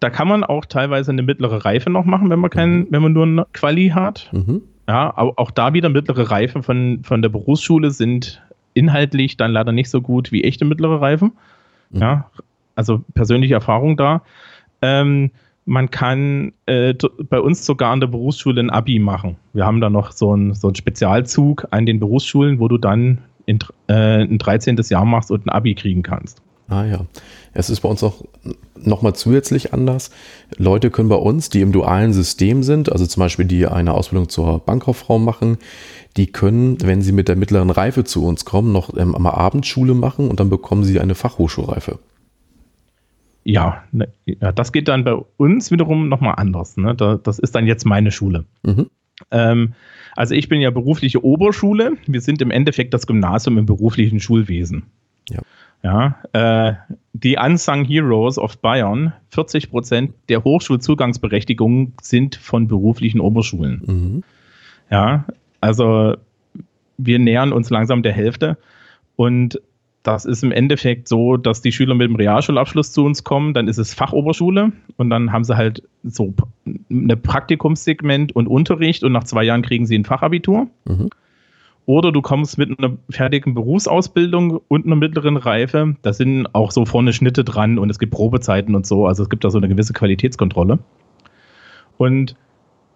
da 0.00 0.10
kann 0.10 0.28
man 0.28 0.44
auch 0.44 0.64
teilweise 0.64 1.10
eine 1.10 1.22
mittlere 1.22 1.64
Reife 1.64 1.90
noch 1.90 2.04
machen, 2.04 2.30
wenn 2.30 2.38
man 2.38 2.50
kein, 2.50 2.80
mhm. 2.80 2.86
wenn 2.90 3.02
man 3.02 3.12
nur 3.12 3.24
eine 3.24 3.46
Quali 3.52 3.88
hat. 3.88 4.30
Mhm. 4.32 4.62
Ja, 4.86 5.16
auch, 5.16 5.36
auch 5.36 5.50
da 5.50 5.74
wieder 5.74 5.88
mittlere 5.88 6.30
Reife 6.30 6.62
von, 6.62 7.00
von 7.02 7.22
der 7.22 7.28
Berufsschule 7.28 7.90
sind 7.90 8.42
inhaltlich 8.74 9.36
dann 9.36 9.50
leider 9.50 9.72
nicht 9.72 9.90
so 9.90 10.00
gut 10.00 10.30
wie 10.30 10.44
echte 10.44 10.64
mittlere 10.64 11.00
Reifen. 11.00 11.32
Mhm. 11.90 12.00
Ja, 12.00 12.30
also 12.74 13.04
persönliche 13.14 13.54
Erfahrung 13.54 13.96
da. 13.96 14.22
Ähm, 14.82 15.30
man 15.68 15.90
kann 15.90 16.52
äh, 16.64 16.94
bei 17.28 17.40
uns 17.40 17.64
sogar 17.66 17.92
an 17.92 18.00
der 18.00 18.06
Berufsschule 18.06 18.60
ein 18.60 18.70
Abi 18.70 18.98
machen. 18.98 19.36
Wir 19.52 19.66
haben 19.66 19.82
da 19.82 19.90
noch 19.90 20.12
so 20.12 20.32
einen 20.32 20.54
so 20.54 20.72
Spezialzug 20.72 21.66
an 21.70 21.84
den 21.84 22.00
Berufsschulen, 22.00 22.58
wo 22.58 22.68
du 22.68 22.78
dann 22.78 23.18
in, 23.44 23.58
äh, 23.88 24.22
ein 24.22 24.38
13. 24.38 24.80
Jahr 24.88 25.04
machst 25.04 25.30
und 25.30 25.46
ein 25.46 25.50
Abi 25.50 25.74
kriegen 25.74 26.02
kannst. 26.02 26.40
Ah 26.68 26.84
ja, 26.84 27.06
es 27.52 27.70
ist 27.70 27.80
bei 27.80 27.88
uns 27.88 28.02
auch 28.02 28.24
nochmal 28.76 29.14
zusätzlich 29.14 29.74
anders. 29.74 30.10
Leute 30.56 30.90
können 30.90 31.08
bei 31.08 31.16
uns, 31.16 31.50
die 31.50 31.60
im 31.60 31.72
dualen 31.72 32.12
System 32.14 32.62
sind, 32.62 32.90
also 32.90 33.06
zum 33.06 33.20
Beispiel 33.20 33.44
die 33.44 33.66
eine 33.66 33.92
Ausbildung 33.92 34.28
zur 34.28 34.60
Bankkauffrau 34.60 35.18
machen, 35.18 35.58
die 36.16 36.26
können, 36.28 36.78
wenn 36.82 37.02
sie 37.02 37.12
mit 37.12 37.28
der 37.28 37.36
mittleren 37.36 37.70
Reife 37.70 38.04
zu 38.04 38.24
uns 38.24 38.46
kommen, 38.46 38.72
noch 38.72 38.96
ähm, 38.96 39.14
mal 39.18 39.30
Abendschule 39.30 39.94
machen 39.94 40.28
und 40.28 40.40
dann 40.40 40.48
bekommen 40.48 40.84
sie 40.84 40.98
eine 40.98 41.14
Fachhochschulreife. 41.14 41.98
Ja, 43.48 43.82
ne, 43.92 44.08
ja, 44.26 44.52
das 44.52 44.72
geht 44.72 44.88
dann 44.88 45.04
bei 45.04 45.14
uns 45.14 45.70
wiederum 45.70 46.10
nochmal 46.10 46.34
anders. 46.36 46.76
Ne? 46.76 46.94
Da, 46.94 47.16
das 47.16 47.38
ist 47.38 47.54
dann 47.54 47.66
jetzt 47.66 47.86
meine 47.86 48.10
Schule. 48.10 48.44
Mhm. 48.62 48.90
Ähm, 49.30 49.72
also 50.14 50.34
ich 50.34 50.50
bin 50.50 50.60
ja 50.60 50.70
berufliche 50.70 51.24
Oberschule. 51.24 51.92
Wir 52.06 52.20
sind 52.20 52.42
im 52.42 52.50
Endeffekt 52.50 52.92
das 52.92 53.06
Gymnasium 53.06 53.56
im 53.56 53.64
beruflichen 53.64 54.20
Schulwesen. 54.20 54.84
Ja. 55.30 55.40
Ja, 55.82 56.18
äh, 56.32 56.74
die 57.12 57.38
Unsung 57.38 57.84
Heroes 57.84 58.36
of 58.36 58.58
Bayern, 58.58 59.14
40 59.30 59.70
Prozent 59.70 60.12
der 60.28 60.42
Hochschulzugangsberechtigungen 60.42 61.94
sind 62.02 62.34
von 62.34 62.66
beruflichen 62.66 63.20
Oberschulen. 63.20 63.82
Mhm. 63.86 64.24
Ja, 64.90 65.24
also 65.60 66.16
wir 66.98 67.18
nähern 67.18 67.52
uns 67.52 67.70
langsam 67.70 68.02
der 68.02 68.12
Hälfte 68.12 68.58
und 69.16 69.60
das 70.02 70.24
ist 70.24 70.42
im 70.42 70.52
Endeffekt 70.52 71.08
so, 71.08 71.36
dass 71.36 71.60
die 71.60 71.72
Schüler 71.72 71.94
mit 71.94 72.08
dem 72.08 72.16
Realschulabschluss 72.16 72.92
zu 72.92 73.04
uns 73.04 73.24
kommen, 73.24 73.52
dann 73.52 73.68
ist 73.68 73.78
es 73.78 73.94
Fachoberschule 73.94 74.72
und 74.96 75.10
dann 75.10 75.32
haben 75.32 75.44
sie 75.44 75.56
halt 75.56 75.82
so 76.04 76.32
eine 76.90 77.16
Praktikumssegment 77.16 78.34
und 78.34 78.46
Unterricht 78.46 79.02
und 79.04 79.12
nach 79.12 79.24
zwei 79.24 79.44
Jahren 79.44 79.62
kriegen 79.62 79.86
sie 79.86 79.98
ein 79.98 80.04
Fachabitur. 80.04 80.68
Mhm. 80.86 81.10
Oder 81.86 82.12
du 82.12 82.20
kommst 82.20 82.58
mit 82.58 82.78
einer 82.78 82.98
fertigen 83.08 83.54
Berufsausbildung 83.54 84.60
und 84.68 84.84
einer 84.84 84.96
mittleren 84.96 85.38
Reife. 85.38 85.96
Da 86.02 86.12
sind 86.12 86.54
auch 86.54 86.70
so 86.70 86.84
vorne 86.84 87.14
Schnitte 87.14 87.44
dran 87.44 87.78
und 87.78 87.88
es 87.88 87.98
gibt 87.98 88.12
Probezeiten 88.12 88.74
und 88.74 88.86
so. 88.86 89.06
Also 89.06 89.22
es 89.22 89.30
gibt 89.30 89.42
da 89.42 89.50
so 89.50 89.56
eine 89.56 89.68
gewisse 89.68 89.94
Qualitätskontrolle. 89.94 90.80
Und 91.96 92.36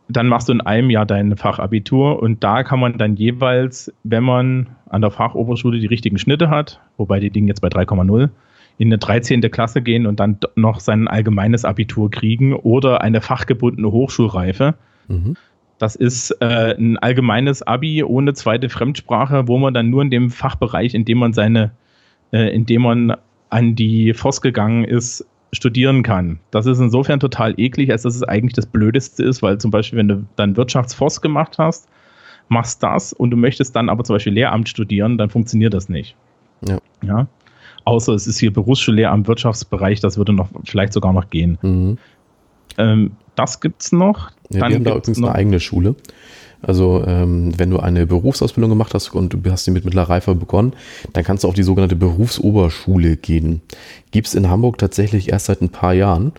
dann 0.09 0.29
machst 0.29 0.49
du 0.49 0.53
in 0.53 0.61
einem 0.61 0.91
Jahr 0.91 1.07
dein 1.07 1.37
Fachabitur 1.37 2.23
und 2.23 2.43
da 2.45 2.62
kann 2.62 2.81
man 2.81 2.99
dann 2.99 3.17
jeweils, 3.17 3.93
wenn 4.03 4.25
man 4.25 4.69
an 4.88 5.01
der 5.01 5.11
Fachoberschule 5.11 5.79
die 5.79 5.87
richtigen 5.87 6.19
Schnitte 6.19 6.51
hat, 6.51 6.81
wobei 6.97 7.21
die 7.21 7.29
liegen 7.29 7.49
jetzt 7.49 7.61
bei 7.61 7.69
3,0, 7.69 8.31
in 8.79 8.88
eine 8.88 8.99
13. 8.99 9.41
Klasse 9.51 9.83
gehen 9.83 10.07
und 10.07 10.21
dann 10.21 10.38
noch 10.57 10.81
sein 10.81 11.09
allgemeines 11.09 11.65
Abitur 11.65 12.11
kriegen 12.11 12.55
oder 12.55 13.01
eine 13.01 13.21
fachgebundene 13.21 13.91
Hochschulreife. 13.91 14.75
Mhm. 15.09 15.37
Das 15.79 15.97
ist 15.97 16.31
äh, 16.41 16.77
ein 16.77 16.99
allgemeines 16.99 17.62
Abi 17.62 18.05
ohne 18.05 18.35
zweite 18.35 18.69
Fremdsprache, 18.69 19.49
wo 19.49 19.59
man 19.59 19.75
dann 19.75 19.91
nur 19.91 20.03
in 20.03 20.11
dem 20.11 20.31
Fachbereich, 20.31 20.95
in 20.95 21.05
dem 21.05 21.19
man 21.19 21.33
seine, 21.33 21.73
äh, 22.33 22.55
in 22.55 22.67
dem 22.67 22.83
man 22.83 23.17
an 23.51 23.75
die 23.75 24.15
FOS 24.15 24.41
gegangen 24.41 24.85
ist, 24.85 25.27
studieren 25.53 26.03
kann. 26.03 26.38
Das 26.51 26.67
ist 26.67 26.79
insofern 26.79 27.21
total 27.21 27.55
eklig, 27.59 27.91
als 27.91 28.03
dass 28.03 28.17
es 28.17 28.23
eigentlich 28.23 28.55
das 28.55 28.67
Blödeste 28.67 29.23
ist, 29.23 29.43
weil 29.43 29.59
zum 29.59 29.71
Beispiel, 29.71 29.99
wenn 29.99 30.09
du 30.09 30.27
dann 30.37 30.57
Wirtschaftsfos 30.57 31.21
gemacht 31.21 31.59
hast, 31.59 31.88
machst 32.49 32.83
das 32.83 33.12
und 33.12 33.31
du 33.31 33.37
möchtest 33.37 33.77
dann 33.77 33.88
aber 33.88 34.05
zum 34.05 34.17
Beispiel 34.17 34.33
Lehramt 34.33 34.69
studieren, 34.69 35.19
dann 35.19 35.31
funktioniert 35.31 35.75
das 35.75 35.88
nicht. 35.88 36.17
Ja. 36.67 36.79
ja? 37.03 37.27
Außer 37.85 38.15
es 38.15 38.27
ist 38.27 38.38
hier 38.38 38.53
Berufsschullehramt, 38.53 39.29
Wirtschaftsbereich, 39.29 40.01
das 40.01 40.17
würde 40.17 40.33
noch 40.33 40.49
vielleicht 40.65 40.93
sogar 40.93 41.12
noch 41.12 41.31
gehen. 41.31 41.59
Mhm. 41.62 41.99
Ähm, 42.79 43.12
das 43.35 43.61
gibt 43.61 43.83
es 43.83 43.93
noch. 43.93 44.31
Ja, 44.51 44.61
Dann 44.61 44.71
wir 44.71 44.77
haben 44.77 44.85
da 44.85 44.91
übrigens 44.97 45.19
noch 45.19 45.29
eine 45.29 45.38
eigene 45.38 45.61
Schule. 45.61 45.95
Also 46.62 47.05
ähm, 47.07 47.53
wenn 47.59 47.70
du 47.70 47.79
eine 47.79 48.07
Berufsausbildung 48.07 48.70
gemacht 48.70 48.94
hast 48.94 49.14
und 49.14 49.35
du 49.35 49.51
hast 49.51 49.64
sie 49.64 49.70
mit 49.70 49.85
mittlerer 49.85 50.11
Reife 50.11 50.35
begonnen, 50.35 50.75
dann 51.12 51.25
kannst 51.25 51.44
du 51.44 51.48
auf 51.48 51.55
die 51.55 51.62
sogenannte 51.62 51.96
Berufsoberschule 51.96 53.16
gehen. 53.16 53.62
Gibt 54.11 54.29
es 54.29 54.35
in 54.35 54.48
Hamburg 54.48 54.79
tatsächlich 54.79 55.31
erst 55.31 55.46
seit 55.46 55.61
ein 55.61 55.70
paar 55.70 55.92
Jahren. 55.92 56.33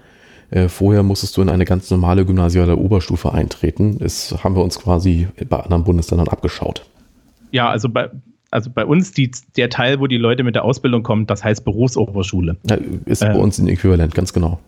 Äh, 0.50 0.70
vorher 0.70 1.04
musstest 1.04 1.36
du 1.36 1.42
in 1.42 1.50
eine 1.50 1.66
ganz 1.66 1.90
normale 1.90 2.26
gymnasiale 2.26 2.78
Oberstufe 2.78 3.34
eintreten. 3.34 3.98
Das 4.00 4.44
haben 4.44 4.56
wir 4.56 4.64
uns 4.64 4.80
quasi 4.80 5.28
bei 5.50 5.60
anderen 5.60 5.84
Bundesländern 5.84 6.28
abgeschaut. 6.28 6.86
Ja, 7.52 7.70
also 7.70 7.90
bei, 7.90 8.10
also 8.52 8.70
bei 8.70 8.86
uns 8.86 9.12
die, 9.12 9.32
der 9.58 9.70
Teil, 9.70 10.00
wo 10.00 10.08
die 10.08 10.18
Leute 10.18 10.44
mit 10.44 10.56
der 10.56 10.64
Ausbildung 10.64 11.04
kommen, 11.04 11.26
das 11.26 11.44
heißt 11.44 11.66
Berufsoberschule. 11.66 12.58
Ja, 12.70 12.78
ist 13.06 13.24
äh, 13.24 13.28
bei 13.28 13.36
uns 13.36 13.58
ein 13.58 13.68
Äquivalent, 13.68 14.14
ganz 14.14 14.32
genau. 14.32 14.60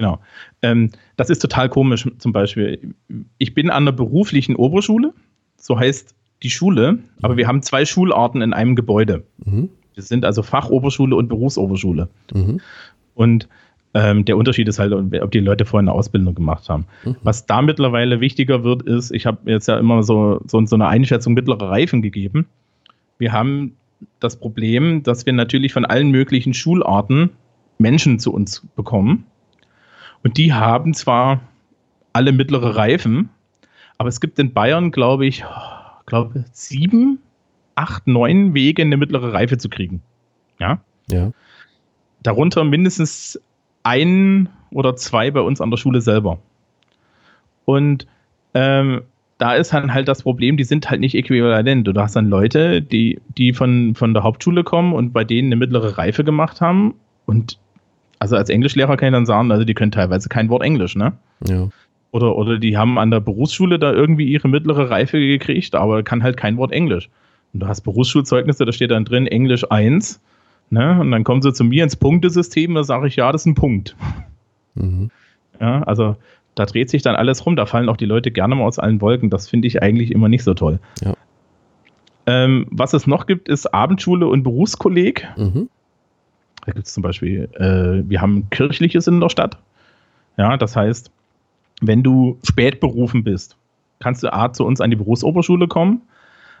Genau. 0.00 0.18
Ähm, 0.62 0.92
das 1.16 1.28
ist 1.28 1.40
total 1.40 1.68
komisch 1.68 2.08
zum 2.16 2.32
Beispiel. 2.32 2.94
Ich 3.36 3.52
bin 3.52 3.68
an 3.68 3.84
der 3.84 3.92
beruflichen 3.92 4.56
Oberschule, 4.56 5.12
so 5.58 5.78
heißt 5.78 6.14
die 6.42 6.48
Schule, 6.48 7.00
aber 7.20 7.36
wir 7.36 7.46
haben 7.46 7.60
zwei 7.60 7.84
Schularten 7.84 8.40
in 8.40 8.54
einem 8.54 8.76
Gebäude. 8.76 9.24
Mhm. 9.44 9.68
Wir 9.92 10.02
sind 10.02 10.24
also 10.24 10.42
Fachoberschule 10.42 11.14
und 11.14 11.28
Berufsoberschule. 11.28 12.08
Mhm. 12.32 12.62
Und 13.14 13.46
ähm, 13.92 14.24
der 14.24 14.38
Unterschied 14.38 14.68
ist 14.68 14.78
halt, 14.78 14.94
ob 14.94 15.30
die 15.32 15.40
Leute 15.40 15.66
vorher 15.66 15.82
eine 15.82 15.92
Ausbildung 15.92 16.34
gemacht 16.34 16.70
haben. 16.70 16.86
Mhm. 17.04 17.16
Was 17.22 17.44
da 17.44 17.60
mittlerweile 17.60 18.20
wichtiger 18.22 18.64
wird, 18.64 18.80
ist, 18.80 19.10
ich 19.10 19.26
habe 19.26 19.50
jetzt 19.50 19.68
ja 19.68 19.78
immer 19.78 20.02
so, 20.02 20.40
so, 20.46 20.64
so 20.64 20.76
eine 20.76 20.88
Einschätzung 20.88 21.34
mittlerer 21.34 21.68
Reifen 21.68 22.00
gegeben. 22.00 22.46
Wir 23.18 23.32
haben 23.32 23.76
das 24.18 24.36
Problem, 24.36 25.02
dass 25.02 25.26
wir 25.26 25.34
natürlich 25.34 25.74
von 25.74 25.84
allen 25.84 26.10
möglichen 26.10 26.54
Schularten 26.54 27.28
Menschen 27.76 28.18
zu 28.18 28.32
uns 28.32 28.66
bekommen. 28.76 29.26
Und 30.22 30.36
die 30.36 30.52
haben 30.52 30.94
zwar 30.94 31.40
alle 32.12 32.32
mittlere 32.32 32.76
Reifen, 32.76 33.30
aber 33.98 34.08
es 34.08 34.20
gibt 34.20 34.38
in 34.38 34.52
Bayern, 34.52 34.90
glaube 34.90 35.26
ich, 35.26 35.44
glaube 36.06 36.44
sieben, 36.52 37.20
acht, 37.74 38.06
neun 38.06 38.54
Wege, 38.54 38.82
eine 38.82 38.96
mittlere 38.96 39.32
Reife 39.32 39.58
zu 39.58 39.68
kriegen. 39.68 40.02
Ja. 40.58 40.80
Ja. 41.10 41.32
Darunter 42.22 42.64
mindestens 42.64 43.40
ein 43.82 44.48
oder 44.70 44.96
zwei 44.96 45.30
bei 45.30 45.40
uns 45.40 45.60
an 45.60 45.70
der 45.70 45.78
Schule 45.78 46.00
selber. 46.00 46.38
Und 47.64 48.06
ähm, 48.54 49.02
da 49.38 49.54
ist 49.54 49.72
dann 49.72 49.94
halt 49.94 50.06
das 50.08 50.22
Problem, 50.22 50.56
die 50.58 50.64
sind 50.64 50.90
halt 50.90 51.00
nicht 51.00 51.14
äquivalent. 51.14 51.86
Du 51.86 51.94
hast 51.98 52.14
dann 52.14 52.28
Leute, 52.28 52.82
die, 52.82 53.20
die 53.38 53.54
von, 53.54 53.94
von 53.94 54.12
der 54.12 54.22
Hauptschule 54.22 54.64
kommen 54.64 54.92
und 54.92 55.12
bei 55.12 55.24
denen 55.24 55.48
eine 55.48 55.56
mittlere 55.56 55.96
Reife 55.96 56.24
gemacht 56.24 56.60
haben 56.60 56.94
und 57.24 57.58
also 58.20 58.36
als 58.36 58.50
Englischlehrer 58.50 58.96
kann 58.96 59.08
ich 59.08 59.14
dann 59.14 59.26
sagen, 59.26 59.50
also 59.50 59.64
die 59.64 59.74
können 59.74 59.90
teilweise 59.90 60.28
kein 60.28 60.48
Wort 60.50 60.62
Englisch, 60.62 60.94
ne? 60.94 61.14
Ja. 61.48 61.68
Oder, 62.12 62.36
oder 62.36 62.58
die 62.58 62.76
haben 62.76 62.98
an 62.98 63.10
der 63.10 63.20
Berufsschule 63.20 63.78
da 63.78 63.92
irgendwie 63.92 64.26
ihre 64.26 64.48
mittlere 64.48 64.90
Reife 64.90 65.18
gekriegt, 65.18 65.74
aber 65.74 66.02
kann 66.02 66.22
halt 66.22 66.36
kein 66.36 66.56
Wort 66.56 66.70
Englisch. 66.70 67.08
Und 67.52 67.60
du 67.60 67.66
hast 67.66 67.80
Berufsschulzeugnisse, 67.80 68.64
da 68.64 68.72
steht 68.72 68.90
dann 68.90 69.04
drin 69.04 69.26
Englisch 69.26 69.64
1, 69.70 70.20
ne? 70.68 71.00
Und 71.00 71.10
dann 71.10 71.24
kommen 71.24 71.40
sie 71.40 71.52
zu 71.52 71.64
mir 71.64 71.82
ins 71.82 71.96
Punktesystem, 71.96 72.74
da 72.74 72.84
sage 72.84 73.08
ich, 73.08 73.16
ja, 73.16 73.32
das 73.32 73.42
ist 73.42 73.46
ein 73.46 73.54
Punkt. 73.54 73.96
Mhm. 74.74 75.10
Ja, 75.58 75.82
also 75.84 76.16
da 76.54 76.66
dreht 76.66 76.90
sich 76.90 77.00
dann 77.00 77.16
alles 77.16 77.46
rum, 77.46 77.56
da 77.56 77.64
fallen 77.64 77.88
auch 77.88 77.96
die 77.96 78.06
Leute 78.06 78.30
gerne 78.30 78.54
mal 78.54 78.64
aus 78.64 78.78
allen 78.78 79.00
Wolken. 79.00 79.30
Das 79.30 79.48
finde 79.48 79.66
ich 79.68 79.82
eigentlich 79.82 80.10
immer 80.10 80.28
nicht 80.28 80.44
so 80.44 80.52
toll. 80.52 80.78
Ja. 81.02 81.14
Ähm, 82.26 82.66
was 82.70 82.92
es 82.92 83.06
noch 83.06 83.26
gibt, 83.26 83.48
ist 83.48 83.72
Abendschule 83.72 84.26
und 84.26 84.42
Berufskolleg. 84.42 85.26
Mhm. 85.36 85.70
Da 86.66 86.72
gibt 86.72 86.86
es 86.86 86.94
zum 86.94 87.02
Beispiel, 87.02 87.48
äh, 87.54 88.08
wir 88.08 88.20
haben 88.20 88.48
Kirchliches 88.50 89.06
in 89.06 89.20
der 89.20 89.28
Stadt. 89.28 89.58
Ja, 90.36 90.56
das 90.56 90.76
heißt, 90.76 91.10
wenn 91.80 92.02
du 92.02 92.38
spät 92.42 92.80
berufen 92.80 93.24
bist, 93.24 93.56
kannst 93.98 94.22
du 94.22 94.32
A 94.32 94.52
zu 94.52 94.64
uns 94.64 94.80
an 94.80 94.90
die 94.90 94.96
Berufsoberschule 94.96 95.68
kommen, 95.68 96.02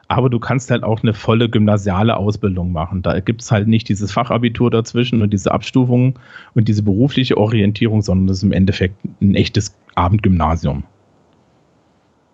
aber 0.08 0.28
du 0.28 0.40
kannst 0.40 0.70
halt 0.70 0.82
auch 0.82 1.02
eine 1.02 1.14
volle 1.14 1.48
gymnasiale 1.48 2.16
Ausbildung 2.16 2.72
machen. 2.72 3.02
Da 3.02 3.20
gibt 3.20 3.42
es 3.42 3.52
halt 3.52 3.68
nicht 3.68 3.88
dieses 3.88 4.12
Fachabitur 4.12 4.70
dazwischen 4.70 5.22
und 5.22 5.32
diese 5.32 5.52
Abstufung 5.52 6.18
und 6.54 6.68
diese 6.68 6.82
berufliche 6.82 7.36
Orientierung, 7.36 8.02
sondern 8.02 8.26
das 8.26 8.38
ist 8.38 8.42
im 8.42 8.52
Endeffekt 8.52 8.96
ein 9.20 9.34
echtes 9.34 9.74
Abendgymnasium. 9.94 10.84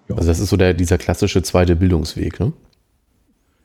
Ja. 0.09 0.17
Also 0.17 0.29
das 0.29 0.39
ist 0.39 0.51
so 0.51 0.57
der, 0.57 0.73
dieser 0.73 0.99
klassische 0.99 1.43
zweite 1.43 1.77
Bildungsweg, 1.77 2.41
ne? 2.41 2.53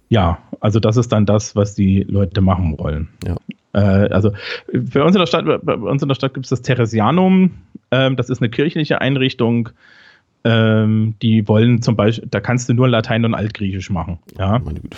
Ja, 0.10 0.40
also 0.60 0.82
das 0.82 0.98
ist 0.98 1.14
dann 1.14 1.26
das, 1.26 1.56
was 1.56 1.74
die 1.74 2.02
Leute 2.02 2.42
machen 2.42 2.78
wollen. 2.78 3.08
Ja. 3.26 3.38
Äh, 3.74 3.80
also 3.80 4.32
bei 4.72 5.04
uns 5.04 5.16
in 5.16 5.20
der 5.20 5.28
Stadt, 5.28 5.46
bei 5.64 5.76
uns 5.76 6.02
in 6.02 6.08
der 6.08 6.16
Stadt 6.16 6.34
gibt 6.34 6.46
es 6.46 6.50
das 6.50 6.62
Theresianum. 6.62 7.52
Ähm, 7.92 8.16
das 8.16 8.30
ist 8.30 8.42
eine 8.42 8.50
kirchliche 8.50 9.02
Einrichtung. 9.02 9.70
Ähm, 10.44 11.16
die 11.22 11.48
wollen 11.48 11.82
zum 11.82 11.96
Beispiel, 11.96 12.28
da 12.30 12.40
kannst 12.40 12.68
du 12.70 12.74
nur 12.74 12.88
Latein 12.88 13.26
und 13.26 13.36
Altgriechisch 13.36 13.90
machen. 13.90 14.20
Ja. 14.38 14.60
Meine 14.60 14.80
Güte. 14.80 14.98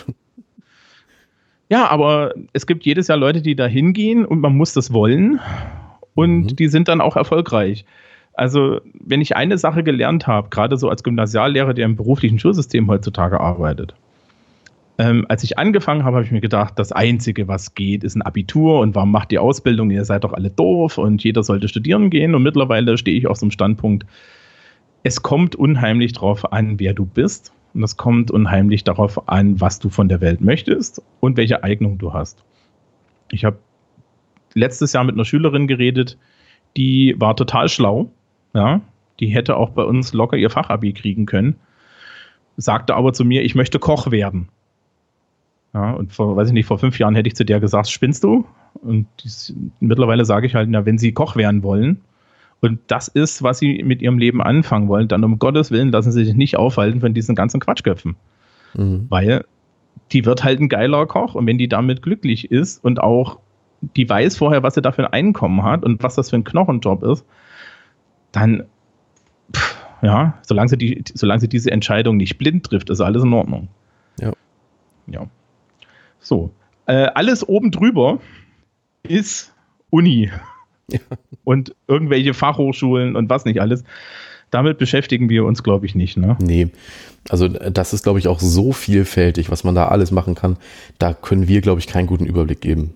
Ja, 1.69 1.89
aber 1.89 2.33
es 2.53 2.67
gibt 2.67 2.86
jedes 2.86 3.07
Jahr 3.07 3.17
Leute, 3.17 3.41
die 3.41 3.55
da 3.55 3.65
hingehen 3.65 4.25
und 4.25 4.39
man 4.39 4.55
muss 4.55 4.73
das 4.73 4.93
wollen 4.93 5.39
und 6.13 6.43
mhm. 6.43 6.55
die 6.55 6.67
sind 6.67 6.88
dann 6.88 7.01
auch 7.01 7.15
erfolgreich. 7.15 7.86
Also, 8.36 8.81
wenn 8.93 9.21
ich 9.21 9.36
eine 9.36 9.57
Sache 9.57 9.83
gelernt 9.83 10.27
habe, 10.27 10.49
gerade 10.49 10.77
so 10.77 10.89
als 10.89 11.03
Gymnasiallehrer, 11.03 11.73
der 11.73 11.86
im 11.86 11.95
beruflichen 11.95 12.39
Schulsystem 12.39 12.88
heutzutage 12.88 13.39
arbeitet, 13.39 13.95
ähm, 14.99 15.25
als 15.27 15.43
ich 15.43 15.58
angefangen 15.58 16.03
habe, 16.03 16.17
habe 16.17 16.25
ich 16.25 16.32
mir 16.32 16.41
gedacht, 16.41 16.77
das 16.77 16.91
Einzige, 16.91 17.47
was 17.47 17.73
geht, 17.73 18.03
ist 18.03 18.15
ein 18.15 18.21
Abitur 18.21 18.79
und 18.79 18.93
warum 18.93 19.12
macht 19.12 19.32
die 19.32 19.39
Ausbildung? 19.39 19.89
Ihr 19.89 20.06
seid 20.06 20.23
doch 20.23 20.34
alle 20.34 20.51
doof 20.51 20.97
und 20.97 21.23
jeder 21.23 21.43
sollte 21.43 21.67
studieren 21.67 22.10
gehen. 22.10 22.36
Und 22.36 22.43
mittlerweile 22.43 22.97
stehe 22.97 23.17
ich 23.17 23.27
auf 23.27 23.38
so 23.38 23.45
einem 23.45 23.51
Standpunkt, 23.51 24.06
es 25.01 25.21
kommt 25.21 25.56
unheimlich 25.56 26.13
darauf 26.13 26.53
an, 26.53 26.79
wer 26.79 26.93
du 26.93 27.06
bist. 27.06 27.53
Und 27.73 27.84
es 27.84 27.97
kommt 27.97 28.29
unheimlich 28.29 28.84
darauf 28.84 29.27
an, 29.27 29.60
was 29.60 29.79
du 29.79 29.89
von 29.89 30.08
der 30.08 30.21
Welt 30.21 30.41
möchtest 30.41 31.01
und 31.19 31.38
welche 31.38 31.63
Eignung 31.63 31.97
du 31.97 32.13
hast. 32.13 32.43
Ich 33.32 33.45
habe 33.45 33.58
letztes 34.53 34.93
Jahr 34.93 35.03
mit 35.03 35.15
einer 35.15 35.25
Schülerin 35.25 35.67
geredet, 35.67 36.19
die 36.77 37.15
war 37.17 37.36
total 37.36 37.67
schlau. 37.69 38.12
Ja, 38.53 38.82
die 39.19 39.27
hätte 39.27 39.58
auch 39.58 39.71
bei 39.71 39.84
uns 39.84 40.13
locker 40.13 40.38
ihr 40.38 40.51
Fachabi 40.51 40.93
kriegen 40.93 41.25
können. 41.25 41.56
Sagte 42.58 42.93
aber 42.93 43.13
zu 43.13 43.25
mir, 43.25 43.41
ich 43.41 43.56
möchte 43.56 43.79
Koch 43.79 44.12
werden. 44.12 44.49
Ja, 45.73 45.91
und 45.91 46.13
vor, 46.13 46.36
weiß 46.36 46.49
ich 46.49 46.53
nicht, 46.53 46.67
vor 46.67 46.77
fünf 46.77 46.99
Jahren 46.99 47.15
hätte 47.15 47.27
ich 47.27 47.36
zu 47.36 47.45
der 47.45 47.59
gesagt, 47.59 47.89
spinnst 47.89 48.23
du? 48.23 48.45
Und 48.81 49.07
dies, 49.23 49.55
mittlerweile 49.79 50.25
sage 50.25 50.45
ich 50.45 50.55
halt, 50.55 50.69
na, 50.69 50.86
wenn 50.86 50.97
sie 50.97 51.13
Koch 51.13 51.36
werden 51.36 51.63
wollen 51.63 52.01
und 52.63 52.79
das 52.88 53.09
ist, 53.09 53.43
was 53.43 53.59
sie 53.59 53.83
mit 53.83 54.01
ihrem 54.01 54.17
Leben 54.17 54.41
anfangen 54.41 54.88
wollen, 54.88 55.09
dann 55.09 55.25
um 55.25 55.38
Gottes 55.38 55.69
Willen 55.69 55.91
lassen 55.91 56.13
sie 56.13 56.23
sich 56.23 56.33
nicht 56.33 56.55
aufhalten 56.55 57.01
von 57.01 57.13
diesen 57.13 57.36
ganzen 57.36 57.59
Quatschköpfen. 57.59 58.15
Mhm. 58.73 59.07
Weil 59.09 59.43
die 60.13 60.23
wird 60.23 60.45
halt 60.45 60.62
ein 60.62 60.69
geiler 60.69 61.05
Koch 61.05 61.36
und 61.36 61.45
wenn 61.45 61.57
die 61.57 61.67
damit 61.67 62.01
glücklich 62.01 62.51
ist 62.51 62.81
und 62.81 63.01
auch 63.01 63.39
die 63.97 64.09
weiß 64.09 64.38
vorher, 64.38 64.63
was 64.63 64.75
sie 64.75 64.81
da 64.81 64.93
für 64.93 65.05
ein 65.05 65.12
Einkommen 65.12 65.62
hat 65.63 65.83
und 65.83 66.01
was 66.03 66.15
das 66.15 66.29
für 66.29 66.38
ein 66.38 66.45
Knochenjob 66.45 67.03
ist, 67.03 67.25
dann, 68.31 68.63
pff, 69.53 69.75
ja, 70.01 70.36
solange 70.43 70.69
sie, 70.69 70.77
die, 70.77 71.03
solange 71.13 71.41
sie 71.41 71.49
diese 71.49 71.69
Entscheidung 71.69 72.15
nicht 72.15 72.38
blind 72.38 72.65
trifft, 72.65 72.89
ist 72.89 73.01
alles 73.01 73.23
in 73.23 73.33
Ordnung. 73.33 73.67
Ja. 74.21 74.31
Ja. 75.07 75.27
So. 76.23 76.51
Äh, 76.88 77.09
alles 77.13 77.47
oben 77.47 77.71
drüber 77.71 78.19
ist 79.03 79.53
Uni. 79.89 80.31
Ja. 80.89 80.99
Und 81.43 81.75
irgendwelche 81.88 82.33
Fachhochschulen 82.33 83.15
und 83.15 83.29
was 83.29 83.45
nicht 83.45 83.62
alles. 83.62 83.83
Damit 84.49 84.77
beschäftigen 84.77 85.29
wir 85.29 85.45
uns, 85.45 85.63
glaube 85.63 85.86
ich, 85.86 85.95
nicht. 85.95 86.17
Ne? 86.17 86.38
Nee. 86.39 86.69
Also, 87.29 87.47
das 87.47 87.93
ist, 87.93 88.03
glaube 88.03 88.19
ich, 88.19 88.27
auch 88.27 88.39
so 88.39 88.71
vielfältig, 88.71 89.49
was 89.49 89.63
man 89.63 89.75
da 89.75 89.88
alles 89.88 90.12
machen 90.12 90.36
kann. 90.36 90.57
Da 90.99 91.13
können 91.13 91.47
wir, 91.47 91.62
glaube 91.62 91.79
ich, 91.79 91.88
keinen 91.88 92.07
guten 92.07 92.25
Überblick 92.25 92.62
geben. 92.62 92.93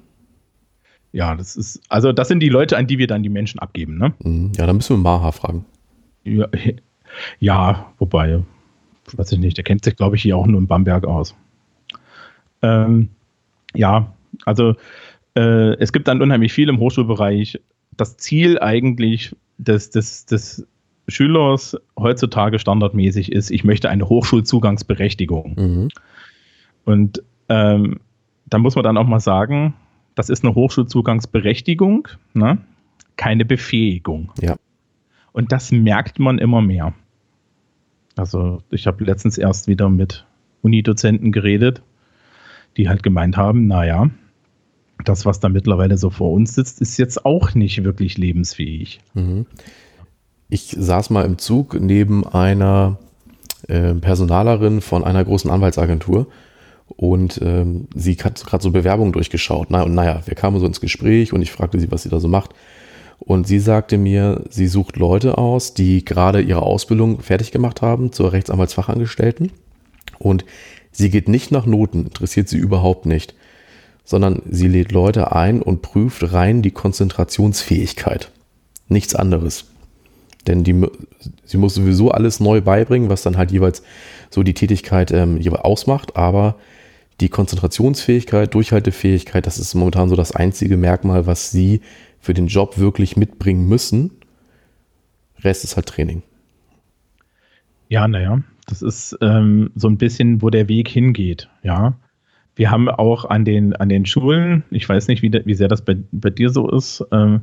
Ja, 1.14 1.36
das 1.36 1.56
ist, 1.56 1.82
also 1.90 2.12
das 2.12 2.28
sind 2.28 2.42
die 2.42 2.50
Leute, 2.50 2.78
an 2.78 2.86
die 2.86 2.98
wir 3.00 3.08
dann 3.08 3.24
die 3.24 3.30
Menschen 3.30 3.60
abgeben, 3.60 3.98
ne? 3.98 4.14
Mhm. 4.24 4.52
Ja, 4.56 4.68
da 4.68 4.74
müssen 4.74 4.98
wir 4.98 5.02
Maha 5.02 5.32
fragen. 5.32 5.66
Ja, 6.24 6.48
ja, 7.40 7.92
wobei, 7.98 8.44
weiß 9.14 9.32
ich 9.32 9.40
nicht, 9.40 9.58
der 9.58 9.64
kennt 9.64 9.84
sich, 9.84 9.96
glaube 9.96 10.16
ich, 10.16 10.22
hier 10.22 10.38
auch 10.38 10.46
nur 10.46 10.60
in 10.60 10.68
Bamberg 10.68 11.06
aus. 11.06 11.34
Ähm, 12.62 13.10
ja, 13.76 14.14
also 14.46 14.76
äh, 15.36 15.76
es 15.78 15.92
gibt 15.94 16.08
dann 16.08 16.22
unheimlich 16.22 16.54
viel 16.54 16.70
im 16.70 16.80
Hochschulbereich. 16.80 17.62
Das 17.96 18.18
Ziel 18.18 18.60
eigentlich 18.60 19.36
des, 19.58 19.90
des, 19.90 20.26
des 20.26 20.68
Schülers 21.08 21.78
heutzutage 21.98 22.60
standardmäßig 22.60 23.32
ist, 23.32 23.50
ich 23.50 23.64
möchte 23.64 23.90
eine 23.90 24.10
Hochschulzugangsberechtigung. 24.10 25.56
Mhm. 25.58 25.88
Und 26.86 27.24
ähm, 27.50 28.00
da 28.46 28.58
muss 28.58 28.76
man 28.76 28.84
dann 28.84 28.98
auch 28.98 29.08
mal 29.08 29.20
sagen, 29.20 29.74
das 30.16 30.30
ist 30.30 30.44
eine 30.44 30.56
Hochschulzugangsberechtigung, 30.56 32.08
ne? 32.34 32.58
keine 33.16 33.46
Befähigung. 33.46 34.32
Ja. 34.42 34.56
Und 35.32 35.52
das 35.52 35.72
merkt 35.72 36.20
man 36.20 36.40
immer 36.40 36.62
mehr. 36.62 36.94
Also 38.16 38.64
ich 38.72 38.88
habe 38.88 39.04
letztens 39.04 39.38
erst 39.38 39.68
wieder 39.68 39.90
mit 39.90 40.26
Unidozenten 40.62 41.32
geredet, 41.32 41.84
die 42.78 42.90
halt 42.90 43.04
gemeint 43.04 43.38
haben, 43.38 43.68
naja, 43.68 44.10
das, 45.04 45.26
was 45.26 45.40
da 45.40 45.50
mittlerweile 45.50 45.98
so 45.98 46.10
vor 46.10 46.32
uns 46.32 46.56
sitzt, 46.56 46.82
ist 46.82 46.98
jetzt 46.98 47.26
auch 47.26 47.54
nicht 47.54 47.84
wirklich 47.84 48.18
lebensfähig. 48.18 49.00
Mhm. 49.14 49.46
Ich 50.50 50.76
saß 50.78 51.10
mal 51.10 51.26
im 51.26 51.38
Zug 51.38 51.80
neben 51.80 52.26
einer 52.26 52.98
äh, 53.68 53.94
Personalerin 53.94 54.82
von 54.82 55.04
einer 55.04 55.24
großen 55.24 55.52
Anwaltsagentur 55.52 56.28
und 56.88 57.40
ähm, 57.44 57.88
sie 57.96 58.16
hat 58.16 58.46
gerade 58.46 58.64
so 58.64 58.72
Bewerbungen 58.72 59.12
durchgeschaut. 59.12 59.68
Na, 59.70 59.84
und 59.84 59.94
naja, 59.94 60.22
wir 60.26 60.36
kamen 60.36 60.60
so 60.60 60.66
ins 60.66 60.82
Gespräch 60.82 61.34
und 61.34 61.42
ich 61.42 61.52
fragte 61.52 61.80
sie, 61.80 61.92
was 61.92 62.04
sie 62.04 62.10
da 62.10 62.20
so 62.20 62.28
macht. 62.28 62.52
Und 63.20 63.48
sie 63.48 63.60
sagte 63.60 63.98
mir, 63.98 64.44
sie 64.50 64.68
sucht 64.68 64.96
Leute 64.96 65.38
aus, 65.38 65.74
die 65.74 66.06
gerade 66.06 66.40
ihre 66.40 66.62
Ausbildung 66.62 67.20
fertig 67.20 67.52
gemacht 67.52 67.82
haben 67.82 68.12
zur 68.12 68.32
Rechtsanwaltsfachangestellten. 68.32 69.52
Und 70.20 70.46
sie 70.98 71.12
geht 71.12 71.30
nicht 71.30 71.52
nach 71.52 71.66
Noten, 71.66 72.06
interessiert 72.06 72.50
sie 72.50 72.58
überhaupt 72.58 73.06
nicht, 73.06 73.36
sondern 74.04 74.42
sie 74.50 74.68
lädt 74.68 74.92
Leute 74.92 75.32
ein 75.32 75.62
und 75.62 75.84
prüft 75.84 76.34
rein 76.34 76.64
die 76.64 76.72
Konzentrationsfähigkeit. 76.72 78.32
Nichts 78.88 79.14
anderes. 79.14 79.66
Denn 80.48 80.64
die, 80.64 80.88
sie 81.46 81.58
muss 81.58 81.76
sowieso 81.76 82.10
alles 82.12 82.40
neu 82.40 82.62
beibringen, 82.62 83.10
was 83.10 83.22
dann 83.22 83.38
halt 83.38 83.52
jeweils 83.52 83.84
so 84.32 84.42
die 84.42 84.56
Tätigkeit 84.56 85.12
ähm, 85.12 85.40
ausmacht, 85.54 86.16
aber 86.16 86.56
die 87.20 87.30
Konzentrationsfähigkeit, 87.30 88.54
Durchhaltefähigkeit, 88.54 89.46
das 89.46 89.60
ist 89.60 89.76
momentan 89.76 90.10
so 90.10 90.16
das 90.16 90.32
einzige 90.32 90.78
Merkmal, 90.78 91.28
was 91.28 91.52
sie 91.52 91.82
für 92.20 92.34
den 92.34 92.48
Job 92.48 92.78
wirklich 92.78 93.18
mitbringen 93.18 93.68
müssen. 93.68 94.12
Rest 95.44 95.64
ist 95.64 95.76
halt 95.76 95.88
Training. 95.88 96.24
Ja, 97.90 98.08
naja, 98.08 98.42
das 98.68 98.82
ist 98.82 99.18
ähm, 99.22 99.72
so 99.76 99.88
ein 99.88 99.98
bisschen, 99.98 100.42
wo 100.42 100.50
der 100.50 100.70
Weg 100.70 100.88
hingeht, 100.88 101.50
ja. 101.64 101.96
Wir 102.56 102.72
haben 102.72 102.90
auch 102.90 103.26
an 103.26 103.46
den, 103.46 103.76
an 103.76 103.88
den 103.88 104.06
Schulen, 104.06 104.64
ich 104.72 104.88
weiß 104.88 105.10
nicht, 105.10 105.22
wie, 105.22 105.32
wie 105.32 105.54
sehr 105.54 105.68
das 105.68 105.84
bei, 105.84 105.96
bei 106.12 106.32
dir 106.32 106.50
so 106.50 106.70
ist, 106.72 107.06
ähm, 107.12 107.42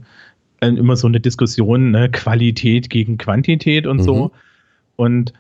immer 0.61 0.97
so 0.97 1.07
eine 1.07 1.21
Diskussion, 1.21 1.91
ne, 1.91 2.11
Qualität 2.11 2.91
gegen 2.91 3.19
Quantität 3.19 3.87
und 3.87 3.99
mhm. 3.99 4.03
so. 4.03 4.31
Und 4.97 5.33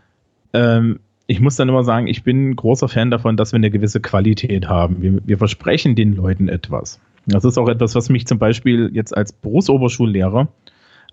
ähm, 0.52 1.00
ich 1.26 1.40
muss 1.40 1.56
dann 1.56 1.68
immer 1.68 1.84
sagen, 1.84 2.06
ich 2.06 2.22
bin 2.22 2.50
ein 2.50 2.56
großer 2.56 2.88
Fan 2.88 3.10
davon, 3.10 3.36
dass 3.36 3.52
wir 3.52 3.56
eine 3.56 3.70
gewisse 3.70 4.00
Qualität 4.00 4.68
haben. 4.68 5.00
Wir, 5.02 5.18
wir, 5.24 5.38
versprechen 5.38 5.94
den 5.94 6.14
Leuten 6.14 6.48
etwas. 6.48 7.00
Das 7.26 7.44
ist 7.44 7.56
auch 7.56 7.68
etwas, 7.68 7.94
was 7.94 8.10
mich 8.10 8.26
zum 8.26 8.38
Beispiel 8.38 8.90
jetzt 8.92 9.16
als 9.16 9.32
Berufsoberschullehrer 9.32 10.48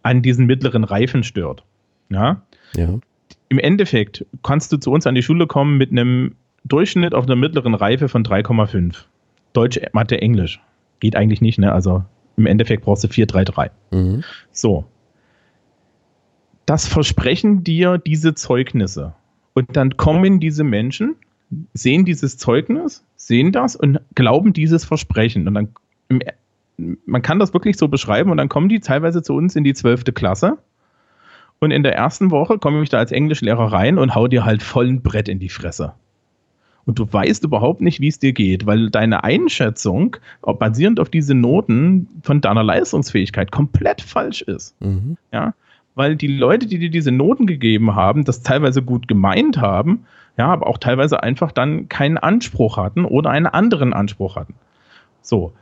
an 0.03 0.21
diesen 0.21 0.45
mittleren 0.45 0.83
Reifen 0.83 1.23
stört. 1.23 1.63
Ja? 2.09 2.41
ja. 2.75 2.99
Im 3.51 3.59
Endeffekt 3.59 4.25
kannst 4.43 4.71
du 4.71 4.77
zu 4.77 4.93
uns 4.93 5.05
an 5.05 5.13
die 5.13 5.21
Schule 5.21 5.45
kommen 5.45 5.77
mit 5.77 5.91
einem 5.91 6.35
Durchschnitt 6.63 7.13
auf 7.13 7.25
einer 7.25 7.35
mittleren 7.35 7.75
Reife 7.75 8.07
von 8.07 8.23
3,5. 8.23 8.95
Deutsch, 9.51 9.77
Mathe, 9.91 10.21
Englisch. 10.21 10.61
Geht 11.01 11.17
eigentlich 11.17 11.41
nicht, 11.41 11.59
ne? 11.59 11.73
Also 11.73 12.05
im 12.37 12.45
Endeffekt 12.45 12.85
brauchst 12.85 13.03
du 13.03 13.09
4,33. 13.09 13.71
Mhm. 13.91 14.23
So. 14.53 14.85
Das 16.65 16.87
versprechen 16.87 17.65
dir 17.65 17.97
diese 17.97 18.35
Zeugnisse. 18.35 19.15
Und 19.51 19.75
dann 19.75 19.97
kommen 19.97 20.39
diese 20.39 20.63
Menschen, 20.63 21.17
sehen 21.73 22.05
dieses 22.05 22.37
Zeugnis, 22.37 23.03
sehen 23.17 23.51
das 23.51 23.75
und 23.75 23.99
glauben 24.15 24.53
dieses 24.53 24.85
Versprechen. 24.85 25.49
Und 25.49 25.55
dann, 25.55 25.73
man 27.05 27.21
kann 27.21 27.37
das 27.37 27.53
wirklich 27.53 27.75
so 27.75 27.89
beschreiben 27.89 28.31
und 28.31 28.37
dann 28.37 28.47
kommen 28.47 28.69
die 28.69 28.79
teilweise 28.79 29.21
zu 29.21 29.33
uns 29.33 29.57
in 29.57 29.65
die 29.65 29.73
zwölfte 29.73 30.13
Klasse. 30.13 30.57
Und 31.61 31.69
in 31.69 31.83
der 31.83 31.95
ersten 31.95 32.31
Woche 32.31 32.57
komme 32.57 32.81
ich 32.81 32.89
da 32.89 32.97
als 32.97 33.11
Englischlehrer 33.11 33.71
rein 33.71 33.99
und 33.99 34.15
hau 34.15 34.27
dir 34.27 34.43
halt 34.43 34.63
vollen 34.63 35.03
Brett 35.03 35.29
in 35.29 35.37
die 35.37 35.49
Fresse. 35.49 35.93
Und 36.85 36.97
du 36.97 37.05
weißt 37.13 37.43
überhaupt 37.43 37.81
nicht, 37.81 37.99
wie 37.99 38.07
es 38.07 38.17
dir 38.17 38.33
geht, 38.33 38.65
weil 38.65 38.89
deine 38.89 39.23
Einschätzung, 39.23 40.17
basierend 40.41 40.99
auf 40.99 41.09
diese 41.11 41.35
Noten 41.35 42.07
von 42.23 42.41
deiner 42.41 42.63
Leistungsfähigkeit, 42.63 43.51
komplett 43.51 44.01
falsch 44.01 44.41
ist. 44.41 44.75
Mhm. 44.81 45.17
Ja, 45.31 45.53
weil 45.93 46.15
die 46.15 46.35
Leute, 46.35 46.65
die 46.65 46.79
dir 46.79 46.89
diese 46.89 47.11
Noten 47.11 47.45
gegeben 47.45 47.93
haben, 47.93 48.25
das 48.25 48.41
teilweise 48.41 48.81
gut 48.81 49.07
gemeint 49.07 49.57
haben, 49.59 50.05
ja, 50.37 50.47
aber 50.47 50.65
auch 50.65 50.79
teilweise 50.79 51.21
einfach 51.21 51.51
dann 51.51 51.89
keinen 51.89 52.17
Anspruch 52.17 52.77
hatten 52.77 53.05
oder 53.05 53.29
einen 53.29 53.45
anderen 53.45 53.93
Anspruch 53.93 54.35
hatten. 54.35 54.55
So. 55.21 55.53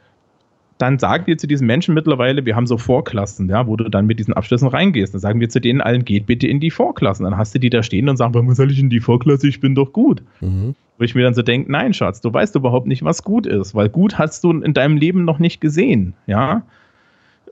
Dann 0.80 0.98
sagen 0.98 1.28
wir 1.28 1.38
zu 1.38 1.46
diesen 1.46 1.68
Menschen 1.68 1.94
mittlerweile, 1.94 2.46
wir 2.46 2.56
haben 2.56 2.66
so 2.66 2.78
Vorklassen, 2.78 3.50
ja, 3.50 3.68
wo 3.68 3.76
du 3.76 3.90
dann 3.90 4.06
mit 4.06 4.18
diesen 4.18 4.34
Abschlüssen 4.34 4.70
reingehst. 4.70 5.14
Dann 5.14 5.20
sagen 5.20 5.42
wir 5.42 5.50
zu 5.50 5.60
denen 5.60 5.82
allen, 5.82 6.06
geht 6.06 6.26
bitte 6.26 6.48
in 6.48 6.62
die 6.62 6.72
Vorklassen. 6.72 7.26
Dann 7.26 7.36
hast 7.36 7.54
du 7.54 7.60
die 7.60 7.70
da 7.70 7.84
stehen 7.84 8.08
und 8.08 8.16
sagen, 8.16 8.34
warum 8.34 8.54
soll 8.54 8.72
ich 8.72 8.80
in 8.80 8.90
die 8.90 9.02
Vorklasse? 9.02 9.50
Ich 9.50 9.60
bin 9.60 9.76
doch 9.76 9.92
gut. 9.92 10.24
Mhm. 10.40 10.76
Wo 10.98 11.04
ich 11.04 11.16
mir 11.16 11.24
dann 11.24 11.34
so 11.34 11.42
denke, 11.42 11.70
nein, 11.70 11.94
Schatz, 11.94 12.22
du 12.22 12.34
weißt 12.34 12.56
überhaupt 12.56 12.88
nicht, 12.88 13.04
was 13.04 13.24
gut 13.24 13.46
ist, 13.46 13.76
weil 13.76 13.90
gut 13.90 14.18
hast 14.18 14.42
du 14.46 14.52
in 14.52 14.74
deinem 14.74 14.96
Leben 14.96 15.26
noch 15.26 15.38
nicht 15.38 15.60
gesehen, 15.60 16.14
ja. 16.28 16.64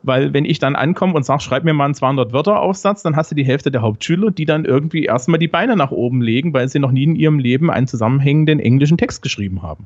Weil 0.04 0.34
wenn 0.34 0.46
ich 0.46 0.60
dann 0.60 0.78
ankomme 0.78 1.14
und 1.14 1.26
sage, 1.26 1.42
schreib 1.42 1.66
mir 1.66 1.74
mal 1.74 1.86
einen 1.86 1.96
200-Wörter-Aufsatz, 1.96 3.04
dann 3.04 3.18
hast 3.18 3.32
du 3.32 3.36
die 3.36 3.46
Hälfte 3.46 3.72
der 3.72 3.82
Hauptschüler, 3.82 4.32
die 4.32 4.46
dann 4.46 4.64
irgendwie 4.64 5.04
erstmal 5.04 5.40
die 5.40 5.50
Beine 5.50 5.76
nach 5.76 5.92
oben 5.92 6.22
legen, 6.22 6.54
weil 6.54 6.70
sie 6.70 6.80
noch 6.80 6.92
nie 6.92 7.04
in 7.04 7.16
ihrem 7.18 7.40
Leben 7.40 7.70
einen 7.70 7.88
zusammenhängenden 7.88 8.62
englischen 8.62 8.98
Text 8.98 9.22
geschrieben 9.22 9.64
haben. 9.64 9.86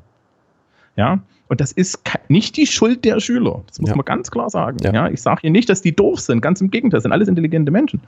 Ja, 0.96 1.20
und 1.48 1.60
das 1.60 1.72
ist 1.72 2.02
nicht 2.28 2.56
die 2.56 2.66
Schuld 2.66 3.04
der 3.04 3.20
Schüler. 3.20 3.62
Das 3.66 3.78
muss 3.78 3.90
ja. 3.90 3.96
man 3.96 4.06
ganz 4.06 4.30
klar 4.30 4.48
sagen. 4.48 4.78
Ja. 4.82 4.92
ja 4.92 5.08
ich 5.08 5.20
sage 5.20 5.42
hier 5.42 5.50
nicht, 5.50 5.68
dass 5.68 5.82
die 5.82 5.94
doof 5.94 6.20
sind. 6.20 6.40
Ganz 6.40 6.62
im 6.62 6.70
Gegenteil, 6.70 6.96
das 6.96 7.02
sind 7.02 7.12
alles 7.12 7.28
intelligente 7.28 7.70
Menschen. 7.70 8.00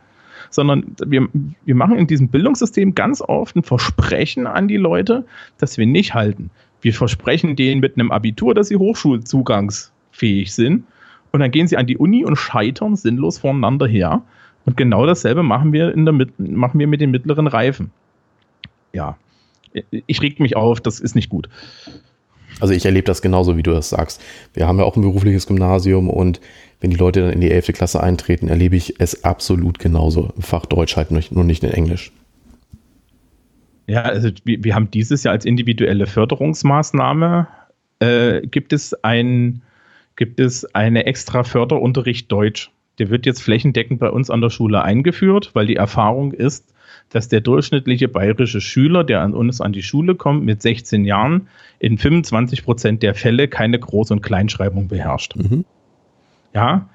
Sondern 0.49 0.97
wir, 1.05 1.29
wir 1.65 1.75
machen 1.75 1.99
in 1.99 2.07
diesem 2.07 2.29
Bildungssystem 2.29 2.95
ganz 2.95 3.21
oft 3.21 3.55
ein 3.55 3.63
Versprechen 3.63 4.47
an 4.47 4.67
die 4.67 4.79
Leute, 4.79 5.27
das 5.59 5.77
wir 5.77 5.85
nicht 5.85 6.15
halten. 6.15 6.49
Wir 6.81 6.95
versprechen 6.95 7.55
denen 7.55 7.83
mit 7.83 7.99
einem 7.99 8.13
Abitur, 8.13 8.55
dass 8.55 8.69
sie 8.69 8.77
hochschulzugangsfähig 8.77 10.55
sind. 10.55 10.85
Und 11.31 11.41
dann 11.41 11.51
gehen 11.51 11.67
sie 11.67 11.77
an 11.77 11.87
die 11.87 11.99
Uni 11.99 12.25
und 12.25 12.37
scheitern 12.37 12.97
sinnlos 12.97 13.39
voneinander 13.39 13.87
her. 13.87 14.23
Und 14.65 14.79
genau 14.79 15.05
dasselbe 15.05 15.43
machen 15.43 15.73
wir, 15.73 15.93
in 15.93 16.07
der, 16.07 16.15
machen 16.39 16.81
wir 16.81 16.87
mit 16.87 17.03
den 17.03 17.11
mittleren 17.11 17.47
Reifen. 17.47 17.91
Ja, 18.95 19.19
ich 19.91 20.23
reg 20.23 20.41
mich 20.41 20.57
auf, 20.57 20.81
das 20.81 21.01
ist 21.01 21.15
nicht 21.15 21.29
gut. 21.29 21.49
Also 22.61 22.73
ich 22.73 22.85
erlebe 22.85 23.07
das 23.07 23.23
genauso, 23.23 23.57
wie 23.57 23.63
du 23.63 23.73
das 23.73 23.91
sagst. 23.91 24.23
Wir 24.53 24.67
haben 24.67 24.79
ja 24.79 24.85
auch 24.85 24.97
ein 24.97 25.03
berufliches 25.03 25.47
Gymnasium 25.47 26.09
und 26.09 26.41
wenn 26.81 26.91
die 26.91 26.97
Leute 26.97 27.23
dann 27.23 27.33
in 27.33 27.41
die 27.41 27.51
11. 27.51 27.69
Klasse 27.69 28.03
eintreten, 28.03 28.49
erlebe 28.49 28.77
ich 28.77 29.01
es 29.01 29.25
absolut 29.25 29.79
genauso. 29.79 30.33
Im 30.37 30.43
Fach 30.43 30.67
Deutsch 30.67 30.97
halt 30.97 31.11
nur 31.11 31.45
nicht 31.45 31.65
in 31.65 31.71
Englisch. 31.71 32.13
Ja, 33.87 34.03
also 34.03 34.31
wir, 34.45 34.63
wir 34.65 34.75
haben 34.75 34.91
dieses 34.91 35.25
Jahr 35.25 35.33
als 35.33 35.45
individuelle 35.45 36.07
Förderungsmaßnahme, 36.07 37.49
äh, 38.01 38.43
gibt 38.47 38.73
es 38.73 38.95
ein 39.05 39.63
gibt 40.17 40.39
es 40.41 40.65
eine 40.75 41.07
extra 41.07 41.43
Förderunterricht 41.43 42.31
Deutsch. 42.31 42.71
Der 42.99 43.11
wird 43.11 43.27
jetzt 43.27 43.43
flächendeckend 43.43 43.99
bei 43.99 44.11
uns 44.11 44.31
an 44.31 44.41
der 44.41 44.51
Schule 44.51 44.83
eingeführt, 44.83 45.51
weil 45.55 45.67
die 45.67 45.77
Erfahrung 45.77 46.33
ist, 46.33 46.74
dass 47.11 47.29
der 47.29 47.41
durchschnittliche 47.41 48.09
bayerische 48.09 48.61
Schüler, 48.61 49.05
der 49.05 49.21
an 49.21 49.35
uns 49.35 49.61
an 49.61 49.73
die 49.73 49.83
Schule 49.83 50.15
kommt 50.15 50.45
mit 50.45 50.63
16 50.63 51.05
Jahren, 51.05 51.49
in 51.79 51.99
25 51.99 52.65
Prozent 52.65 53.03
der 53.03 53.15
Fälle 53.15 53.49
keine 53.49 53.79
Groß- 53.79 54.13
und 54.13 54.21
Kleinschreibung 54.21 54.89
beherrscht. 54.89 55.37
Mhm. 55.37 55.65
Ja, 56.55 56.89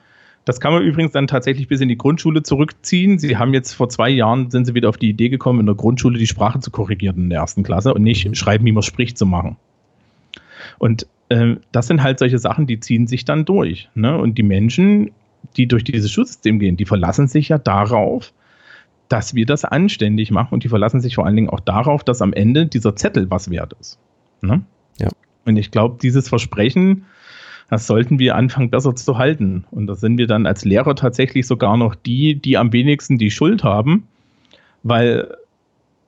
das 0.45 0.59
kann 0.59 0.73
man 0.73 0.83
übrigens 0.83 1.11
dann 1.11 1.27
tatsächlich 1.27 1.67
bis 1.67 1.79
in 1.79 1.89
die 1.89 1.97
Grundschule 1.97 2.43
zurückziehen. 2.43 3.19
Sie 3.19 3.37
haben 3.37 3.53
jetzt 3.53 3.73
vor 3.73 3.89
zwei 3.89 4.09
Jahren 4.09 4.49
sind 4.49 4.65
sie 4.65 4.73
wieder 4.73 4.89
auf 4.89 4.97
die 4.97 5.09
Idee 5.09 5.29
gekommen, 5.29 5.59
in 5.59 5.65
der 5.65 5.75
Grundschule 5.75 6.17
die 6.17 6.27
Sprache 6.27 6.59
zu 6.59 6.71
korrigieren 6.71 7.17
in 7.17 7.29
der 7.29 7.39
ersten 7.39 7.63
Klasse 7.63 7.93
und 7.93 8.03
nicht 8.03 8.27
mhm. 8.27 8.35
schreiben, 8.35 8.65
wie 8.65 8.71
man 8.71 8.83
spricht, 8.83 9.17
zu 9.17 9.25
machen. 9.25 9.57
Und 10.79 11.07
äh, 11.29 11.55
das 11.71 11.87
sind 11.87 12.01
halt 12.01 12.19
solche 12.19 12.39
Sachen, 12.39 12.67
die 12.67 12.79
ziehen 12.79 13.07
sich 13.07 13.25
dann 13.25 13.45
durch. 13.45 13.89
Ne? 13.93 14.17
Und 14.17 14.37
die 14.37 14.43
Menschen, 14.43 15.11
die 15.55 15.67
durch 15.67 15.83
dieses 15.83 16.11
Schulsystem 16.11 16.59
gehen, 16.59 16.77
die 16.77 16.85
verlassen 16.85 17.27
sich 17.27 17.49
ja 17.49 17.57
darauf, 17.57 18.33
dass 19.09 19.33
wir 19.33 19.45
das 19.45 19.65
anständig 19.65 20.31
machen 20.31 20.53
und 20.53 20.63
die 20.63 20.69
verlassen 20.69 21.01
sich 21.01 21.15
vor 21.15 21.25
allen 21.25 21.35
Dingen 21.35 21.49
auch 21.49 21.59
darauf, 21.59 22.03
dass 22.03 22.21
am 22.21 22.31
Ende 22.31 22.67
dieser 22.67 22.95
Zettel 22.95 23.29
was 23.29 23.49
wert 23.49 23.73
ist. 23.79 23.97
Ne? 24.41 24.61
Ja. 24.99 25.09
Und 25.45 25.57
ich 25.57 25.71
glaube, 25.71 25.97
dieses 26.01 26.29
Versprechen, 26.29 27.05
das 27.69 27.87
sollten 27.87 28.19
wir 28.19 28.35
anfangen 28.35 28.69
besser 28.69 28.95
zu 28.95 29.17
halten. 29.17 29.65
Und 29.71 29.87
da 29.87 29.95
sind 29.95 30.17
wir 30.17 30.27
dann 30.27 30.45
als 30.45 30.63
Lehrer 30.63 30.95
tatsächlich 30.95 31.47
sogar 31.47 31.75
noch 31.75 31.95
die, 31.95 32.35
die 32.35 32.57
am 32.57 32.71
wenigsten 32.71 33.17
die 33.17 33.31
Schuld 33.31 33.63
haben, 33.63 34.07
weil 34.83 35.35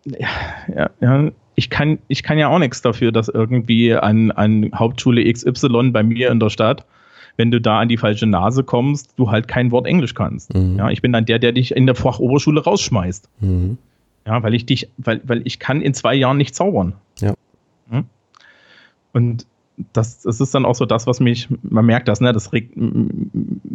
ja, 0.05 0.89
ja, 0.99 1.31
ich, 1.55 1.69
kann, 1.69 1.99
ich 2.07 2.23
kann 2.23 2.37
ja 2.37 2.47
auch 2.47 2.59
nichts 2.59 2.81
dafür, 2.81 3.11
dass 3.11 3.29
irgendwie 3.29 3.93
an, 3.93 4.31
an 4.31 4.71
Hauptschule 4.73 5.31
XY 5.31 5.91
bei 5.91 6.03
mir 6.03 6.31
in 6.31 6.39
der 6.39 6.49
Stadt 6.49 6.85
wenn 7.37 7.51
du 7.51 7.61
da 7.61 7.79
an 7.79 7.89
die 7.89 7.97
falsche 7.97 8.25
Nase 8.25 8.63
kommst, 8.63 9.13
du 9.17 9.31
halt 9.31 9.47
kein 9.47 9.71
Wort 9.71 9.87
Englisch 9.87 10.13
kannst. 10.13 10.53
Mhm. 10.53 10.77
Ja, 10.77 10.89
ich 10.89 11.01
bin 11.01 11.11
dann 11.11 11.25
der, 11.25 11.39
der 11.39 11.51
dich 11.51 11.75
in 11.75 11.85
der 11.85 11.95
Fachoberschule 11.95 12.63
rausschmeißt. 12.63 13.29
Mhm. 13.39 13.77
Ja, 14.25 14.43
weil 14.43 14.53
ich 14.53 14.65
dich, 14.65 14.89
weil, 14.97 15.21
weil 15.23 15.41
ich 15.45 15.59
kann 15.59 15.81
in 15.81 15.93
zwei 15.93 16.13
Jahren 16.13 16.37
nicht 16.37 16.55
zaubern. 16.55 16.93
Ja. 17.19 17.33
Hm? 17.89 18.05
Und 19.13 19.45
das, 19.93 20.21
das 20.21 20.39
ist 20.39 20.53
dann 20.53 20.65
auch 20.65 20.75
so 20.75 20.85
das, 20.85 21.07
was 21.07 21.19
mich, 21.19 21.47
man 21.63 21.85
merkt 21.85 22.07
das, 22.07 22.21
ne, 22.21 22.33
das 22.33 22.53
regt, 22.53 22.77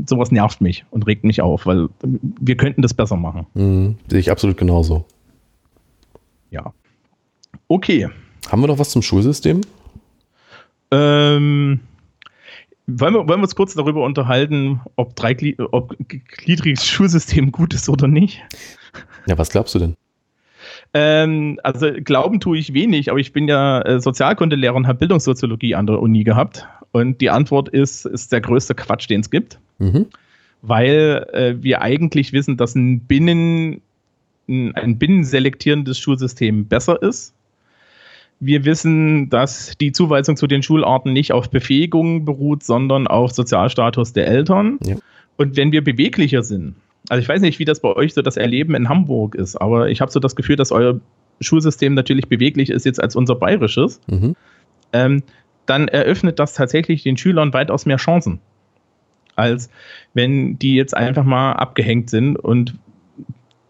sowas 0.07 0.31
nervt 0.31 0.61
mich 0.61 0.85
und 0.91 1.07
regt 1.07 1.25
mich 1.25 1.43
auf, 1.43 1.67
weil 1.67 1.89
wir 2.03 2.57
könnten 2.57 2.83
das 2.83 2.95
besser 2.95 3.17
machen. 3.17 3.47
Mhm. 3.55 3.97
Sehe 4.09 4.21
ich 4.21 4.31
absolut 4.31 4.57
genauso. 4.57 5.05
Ja. 6.51 6.73
Okay. 7.69 8.09
Haben 8.49 8.63
wir 8.63 8.69
noch 8.69 8.79
was 8.79 8.91
zum 8.91 9.03
Schulsystem? 9.03 9.63
Ähm, 10.93 11.81
wollen 12.87 13.15
wir, 13.15 13.29
wollen 13.29 13.41
wir 13.41 13.45
uns 13.45 13.55
kurz 13.55 13.75
darüber 13.75 14.05
unterhalten, 14.05 14.81
ob, 14.97 15.17
drei, 15.17 15.37
ob 15.73 15.97
gliedriges 16.09 16.87
Schulsystem 16.87 17.53
gut 17.53 17.75
ist 17.75 17.89
oder 17.89 18.07
nicht? 18.07 18.43
Ja, 19.27 19.37
was 19.37 19.51
glaubst 19.51 19.75
du 19.75 19.79
denn? 19.81 19.97
Ähm, 20.95 21.59
also 21.63 21.91
glauben 21.93 22.41
tue 22.41 22.59
ich 22.59 22.73
wenig, 22.73 23.11
aber 23.11 23.19
ich 23.19 23.33
bin 23.33 23.49
ja 23.49 23.83
äh, 23.83 24.01
Sozialkundelehrer 24.01 24.75
und 24.75 24.87
habe 24.87 25.01
Bildungssoziologie 25.01 25.75
an 25.75 25.87
der 25.87 26.01
Uni 26.01 26.25
gehabt. 26.25 26.67
Und 26.93 27.21
die 27.21 27.31
Antwort 27.31 27.69
ist, 27.69 28.07
ist 28.07 28.33
der 28.33 28.41
größte 28.41 28.75
Quatsch, 28.75 29.11
den 29.11 29.21
es 29.21 29.31
gibt. 29.31 29.59
Mhm. 29.79 30.07
Weil 30.63 31.27
äh, 31.33 31.63
wir 31.63 31.83
eigentlich 31.83 32.33
wissen, 32.33 32.57
dass 32.57 32.75
ein 32.75 33.01
Binnen, 33.01 33.83
ein 34.49 34.99
binnenselektierendes 34.99 35.99
Schulsystem 35.99 36.67
besser 36.67 37.03
ist 37.03 37.36
wir 38.41 38.65
wissen, 38.65 39.31
dass 39.31 39.77
die 39.79 39.93
Zuweisung 39.93 40.37
zu 40.37 40.47
den 40.47 40.63
Schularten 40.63 41.13
nicht 41.13 41.33
auf 41.33 41.51
Befähigung 41.51 42.25
beruht, 42.25 42.63
sondern 42.63 43.07
auf 43.07 43.33
Sozialstatus 43.33 44.13
der 44.13 44.27
Eltern. 44.27 44.79
Ja. 44.85 44.97
Und 45.37 45.57
wenn 45.57 45.73
wir 45.73 45.83
beweglicher 45.83 46.43
sind, 46.43 46.77
also 47.09 47.23
ich 47.23 47.29
weiß 47.29 47.41
nicht, 47.41 47.59
wie 47.59 47.65
das 47.65 47.81
bei 47.81 47.95
euch 47.95 48.15
so 48.15 48.23
das 48.23 48.37
Erleben 48.37 48.75
in 48.75 48.89
Hamburg 48.89 49.35
ist, 49.35 49.57
aber 49.57 49.89
ich 49.89 50.01
habe 50.01 50.11
so 50.11 50.21
das 50.21 50.37
Gefühl, 50.37 50.57
dass 50.57 50.73
euer 50.73 51.01
Schulsystem 51.41 51.95
natürlich 51.95 52.29
beweglich 52.29 52.71
ist 52.71 52.85
jetzt 52.85 53.03
als 53.03 53.17
unser 53.17 53.35
bayerisches, 53.35 54.01
mhm. 54.07 54.35
ähm, 54.93 55.23
dann 55.67 55.89
eröffnet 55.89 56.39
das 56.39 56.55
tatsächlich 56.55 57.03
den 57.03 57.17
Schülern 57.17 57.53
weitaus 57.53 57.87
mehr 57.87 57.97
Chancen, 57.97 58.41
als 59.35 59.69
wenn 60.15 60.59
die 60.59 60.75
jetzt 60.75 60.97
einfach 60.97 61.25
mal 61.25 61.53
abgehängt 61.53 62.11
sind. 62.11 62.37
Und 62.37 62.75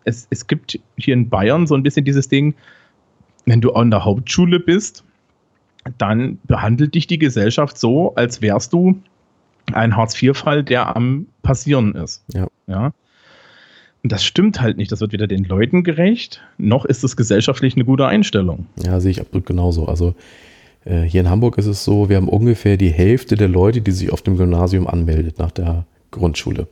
es, 0.05 0.27
es 0.31 0.47
gibt 0.47 0.79
hier 0.97 1.15
in 1.15 1.29
Bayern 1.29 1.67
so 1.67 1.75
ein 1.75 1.83
bisschen 1.83 2.05
dieses 2.05 2.29
Ding, 2.29 2.55
wenn 3.47 3.61
du 3.61 3.73
an 3.73 3.91
der 3.91 4.05
Hauptschule 4.05 4.61
bist, 4.61 5.05
dann 5.99 6.39
behandelt 6.45 6.95
dich 6.95 7.07
die 7.07 7.19
Gesellschaft 7.19 7.79
so, 7.79 8.15
als 8.17 8.43
wärst 8.43 8.73
du 8.73 9.01
ein 9.73 9.97
Hartz-IV-Fall, 9.97 10.65
der 10.65 10.95
am 10.95 11.27
Passieren 11.43 11.95
ist. 11.95 12.25
Ja. 12.33 12.49
ja. 12.67 12.93
Und 14.03 14.13
das 14.13 14.25
stimmt 14.25 14.61
halt 14.61 14.77
nicht. 14.77 14.93
Das 14.93 15.01
wird 15.01 15.13
weder 15.13 15.27
den 15.27 15.45
Leuten 15.45 15.83
gerecht, 15.83 16.43
noch 16.59 16.85
ist 16.85 17.03
es 17.03 17.17
gesellschaftlich 17.17 17.75
eine 17.75 17.85
gute 17.85 18.07
Einstellung. 18.07 18.67
Ja, 18.85 19.01
sehe 19.01 19.13
ich 19.13 19.21
absolut 19.21 19.47
genauso. 19.47 19.87
Also 19.87 20.15
äh, 20.85 21.03
hier 21.03 21.21
in 21.21 21.31
Hamburg 21.31 21.59
ist 21.59 21.67
es 21.67 21.85
so, 21.85 22.09
wir 22.09 22.17
haben 22.17 22.29
ungefähr 22.29 22.77
die 22.77 22.91
Hälfte 22.91 23.37
der 23.37 23.49
Leute, 23.49 23.81
die 23.81 23.93
sich 23.93 24.13
auf 24.13 24.23
dem 24.23 24.37
Gymnasium 24.37 24.87
anmeldet 24.87 25.39
nach 25.39 25.51
der 25.51 25.87
Grundschule. 26.11 26.69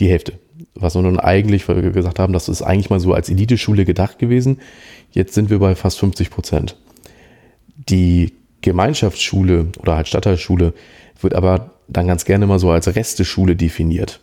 Die 0.00 0.08
Hälfte 0.08 0.38
was 0.74 0.94
wir 0.94 1.02
nun 1.02 1.18
eigentlich 1.18 1.66
gesagt 1.66 2.18
haben, 2.18 2.32
das 2.32 2.48
ist 2.48 2.62
eigentlich 2.62 2.90
mal 2.90 3.00
so 3.00 3.12
als 3.12 3.28
Eliteschule 3.28 3.84
gedacht 3.84 4.18
gewesen. 4.18 4.58
Jetzt 5.10 5.34
sind 5.34 5.50
wir 5.50 5.58
bei 5.58 5.74
fast 5.74 5.98
50 5.98 6.30
Prozent. 6.30 6.76
Die 7.88 8.32
Gemeinschaftsschule 8.62 9.68
oder 9.80 9.96
halt 9.96 10.08
Stadtteilschule 10.08 10.74
wird 11.20 11.34
aber 11.34 11.72
dann 11.88 12.06
ganz 12.06 12.24
gerne 12.24 12.46
mal 12.46 12.58
so 12.58 12.70
als 12.70 12.94
Resteschule 12.94 13.56
definiert. 13.56 14.20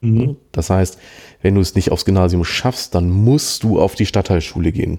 Mhm. 0.00 0.36
Das 0.52 0.70
heißt, 0.70 0.98
wenn 1.42 1.54
du 1.54 1.60
es 1.60 1.74
nicht 1.74 1.90
aufs 1.90 2.04
Gymnasium 2.04 2.44
schaffst, 2.44 2.94
dann 2.94 3.10
musst 3.10 3.62
du 3.64 3.80
auf 3.80 3.94
die 3.94 4.06
Stadtteilschule 4.06 4.72
gehen. 4.72 4.98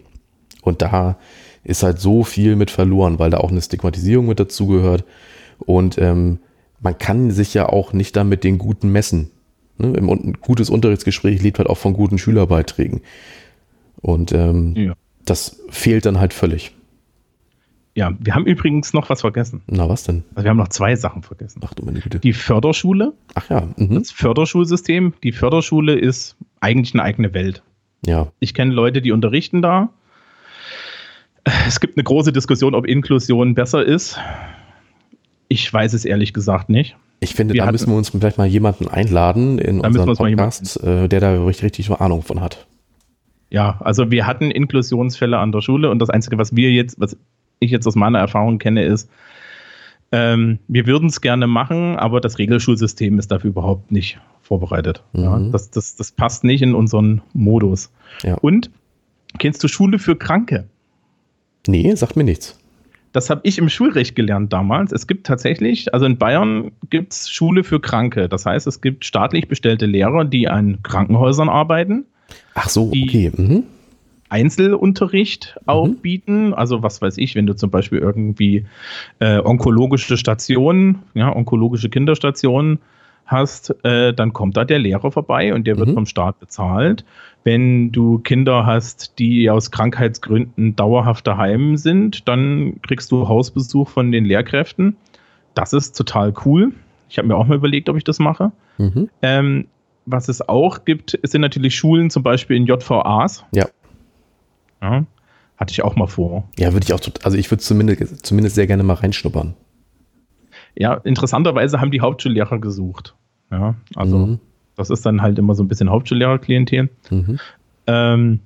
Und 0.62 0.82
da 0.82 1.18
ist 1.64 1.84
halt 1.84 2.00
so 2.00 2.24
viel 2.24 2.56
mit 2.56 2.72
verloren, 2.72 3.20
weil 3.20 3.30
da 3.30 3.38
auch 3.38 3.52
eine 3.52 3.62
Stigmatisierung 3.62 4.28
mit 4.28 4.40
dazugehört. 4.40 5.06
Und 5.60 5.98
ähm, 5.98 6.40
man 6.80 6.98
kann 6.98 7.32
sich 7.32 7.54
ja 7.54 7.70
auch 7.70 7.94
nicht 7.94 8.16
damit 8.16 8.44
den 8.44 8.58
Guten 8.58 8.92
messen. 8.92 9.32
Ne? 9.78 9.98
Ein 9.98 10.38
gutes 10.42 10.70
Unterrichtsgespräch 10.70 11.42
lebt 11.42 11.60
halt 11.60 11.70
auch 11.70 11.78
von 11.78 11.94
guten 11.94 12.18
Schülerbeiträgen. 12.18 13.02
Und 14.02 14.32
ähm, 14.32 14.76
ja. 14.76 14.94
das 15.26 15.62
fehlt 15.70 16.06
dann 16.06 16.20
halt 16.20 16.34
völlig. 16.34 16.74
Ja, 17.94 18.14
wir 18.20 18.36
haben 18.36 18.46
übrigens 18.46 18.94
noch 18.94 19.10
was 19.10 19.22
vergessen. 19.22 19.62
Na, 19.68 19.90
was 19.90 20.04
denn? 20.04 20.24
Also 20.34 20.46
wir 20.46 20.50
haben 20.52 20.58
noch 20.58 20.70
zwei 20.70 20.96
Sachen 20.96 21.24
vergessen. 21.24 21.62
Ach 21.66 21.74
du 21.74 21.84
meine 21.84 22.00
Güte. 22.00 22.20
Die 22.20 22.32
Förderschule. 22.34 23.14
Ach 23.36 23.50
ja. 23.50 23.68
Mhm. 23.76 23.96
Das 23.96 24.12
Förderschulsystem. 24.12 25.14
Die 25.24 25.34
Förderschule 25.34 25.96
ist 25.96 26.38
eigentlich 26.62 26.94
eine 26.94 27.04
eigene 27.04 27.34
Welt. 27.34 27.64
Ja. 28.06 28.32
Ich 28.40 28.54
kenne 28.54 28.74
Leute, 28.74 29.02
die 29.02 29.12
unterrichten 29.12 29.62
da. 29.62 29.90
Es 31.68 31.80
gibt 31.80 31.98
eine 31.98 32.04
große 32.04 32.32
Diskussion, 32.32 32.76
ob 32.76 32.86
Inklusion 32.86 33.56
besser 33.56 33.84
ist. 33.84 34.18
Ich 35.50 35.72
weiß 35.72 35.94
es 35.94 36.06
ehrlich 36.06 36.34
gesagt 36.34 36.70
nicht. 36.70 36.96
Ich 37.24 37.36
finde, 37.36 37.54
wir 37.54 37.64
da 37.64 37.72
müssen 37.72 37.90
wir 37.90 37.98
uns 37.98 38.10
vielleicht 38.10 38.40
mal 38.40 38.48
jemanden 38.48 38.88
einladen 38.88 39.60
in 39.60 39.80
unseren 39.80 40.16
Podcast, 40.16 40.84
äh, 40.84 41.08
der 41.08 41.20
da 41.20 41.46
richtig, 41.46 41.66
richtig 41.66 41.92
Ahnung 41.92 42.24
von 42.24 42.42
hat. 42.42 42.66
Ja, 43.52 43.80
also 43.82 44.10
wir 44.10 44.26
hatten 44.26 44.50
Inklusionsfälle 44.50 45.38
an 45.38 45.52
der 45.52 45.62
Schule 45.62 45.92
und 45.92 46.00
das 46.00 46.10
Einzige, 46.10 46.40
was 46.40 46.56
wir 46.56 46.72
jetzt, 46.72 47.00
was 47.00 47.16
ich 47.60 47.70
jetzt 47.70 47.86
aus 47.86 47.96
meiner 47.96 48.18
Erfahrung 48.18 48.58
kenne, 48.58 48.84
ist, 48.84 49.08
ähm, 50.12 50.60
wir 50.68 50.88
würden 50.88 51.10
es 51.10 51.22
gerne 51.22 51.46
machen, 51.46 51.96
aber 51.96 52.22
das 52.22 52.40
Regelschulsystem 52.40 53.20
ist 53.20 53.32
dafür 53.32 53.52
überhaupt 53.52 53.92
nicht 53.92 54.20
vorbereitet. 54.42 55.04
Mhm. 55.14 55.24
Ja, 55.24 55.40
das, 55.52 55.70
das, 55.70 55.96
das 55.96 56.12
passt 56.12 56.44
nicht 56.44 56.64
in 56.64 56.74
unseren 56.74 57.22
Modus. 57.34 57.92
Ja. 58.24 58.36
Und 58.36 58.72
kennst 59.38 59.64
du 59.64 59.68
Schule 59.68 60.00
für 60.00 60.16
Kranke? 60.16 60.68
Nee, 61.68 61.94
sagt 61.96 62.16
mir 62.16 62.24
nichts. 62.24 62.58
Das 63.14 63.30
habe 63.30 63.42
ich 63.44 63.58
im 63.58 63.70
Schulrecht 63.70 64.16
gelernt 64.16 64.54
damals. 64.54 64.92
Es 64.92 65.06
gibt 65.06 65.28
tatsächlich, 65.28 65.94
also 65.94 66.06
in 66.06 66.18
Bayern 66.18 66.72
gibt 66.90 67.14
es 67.14 67.30
Schule 67.30 67.64
für 67.64 67.80
Kranke. 67.80 68.30
Das 68.30 68.46
heißt, 68.46 68.68
es 68.68 68.82
gibt 68.82 69.04
staatlich 69.04 69.48
bestellte 69.48 69.86
Lehrer, 69.86 70.24
die 70.24 70.48
an 70.48 70.82
Krankenhäusern 70.84 71.50
arbeiten. 71.50 72.06
Ach 72.54 72.70
so, 72.70 72.88
okay. 72.88 73.32
Mhm. 73.36 73.64
Einzelunterricht 74.30 75.58
auch 75.66 75.88
mhm. 75.88 75.96
bieten. 75.98 76.54
Also 76.54 76.82
was 76.84 77.02
weiß 77.02 77.18
ich, 77.18 77.36
wenn 77.36 77.46
du 77.46 77.54
zum 77.54 77.70
Beispiel 77.70 78.00
irgendwie 78.00 78.66
äh, 79.20 79.40
onkologische 79.40 80.16
Stationen, 80.16 81.00
ja, 81.14 81.36
onkologische 81.36 81.90
Kinderstationen 81.90 82.80
hast, 83.32 83.76
äh, 83.84 84.14
dann 84.14 84.34
kommt 84.34 84.58
da 84.58 84.66
der 84.66 84.80
Lehrer 84.80 85.12
vorbei 85.12 85.54
und 85.54 85.66
der 85.66 85.78
wird 85.78 85.90
mhm. 85.90 85.94
vom 85.94 86.06
Staat 86.06 86.40
bezahlt. 86.40 87.06
Wenn 87.44 87.92
du 87.92 88.20
Kinder 88.20 88.66
hast, 88.66 89.18
die 89.18 89.50
aus 89.50 89.72
Krankheitsgründen 89.72 90.76
dauerhaft 90.76 91.26
daheim 91.26 91.78
sind, 91.78 92.28
dann 92.28 92.82
kriegst 92.82 93.12
du 93.12 93.28
Hausbesuch 93.28 93.90
von 93.90 94.12
den 94.12 94.26
Lehrkräften. 94.26 94.96
Das 95.54 95.74
ist 95.74 95.98
total 95.98 96.34
cool. 96.46 96.74
Ich 97.10 97.18
habe 97.18 97.28
mir 97.28 97.36
auch 97.36 97.48
mal 97.48 97.56
überlegt, 97.56 97.90
ob 97.90 97.98
ich 97.98 98.04
das 98.04 98.20
mache. 98.20 98.52
Mhm. 98.78 99.10
Ähm, 99.22 99.68
was 100.06 100.30
es 100.30 100.48
auch 100.48 100.86
gibt, 100.86 101.20
sind 101.24 101.42
natürlich 101.42 101.76
Schulen, 101.76 102.10
zum 102.10 102.24
Beispiel 102.24 102.58
in 102.58 102.66
JVAs. 102.66 103.46
Ja. 103.54 103.68
ja 104.82 105.06
hatte 105.62 105.74
ich 105.74 105.84
auch 105.84 105.96
mal 105.96 106.08
vor. 106.08 106.50
Ja, 106.58 106.74
würde 106.74 106.86
ich 106.86 106.94
auch, 106.94 107.00
also 107.24 107.38
ich 107.38 107.52
würde 107.52 107.62
zumindest, 107.62 108.26
zumindest 108.26 108.56
sehr 108.56 108.66
gerne 108.66 108.82
mal 108.82 108.96
reinschnuppern. 108.96 109.54
ja, 110.76 110.96
interessanterweise 110.96 111.80
haben 111.80 111.92
die 111.92 112.02
Hauptschullehrer 112.02 112.58
gesucht. 112.58 113.16
Ja, 113.52 113.76
also 113.96 114.18
mhm. 114.18 114.40
das 114.76 114.90
ist 114.90 115.06
dann 115.06 115.22
halt 115.22 115.38
immer 115.38 115.56
so 115.56 115.64
ein 115.64 115.68
bisschen 115.68 115.90
Hauptschullehrer-Klientel. 115.90 116.90
Mhm. 117.10 117.40
Ähm, 117.88 118.40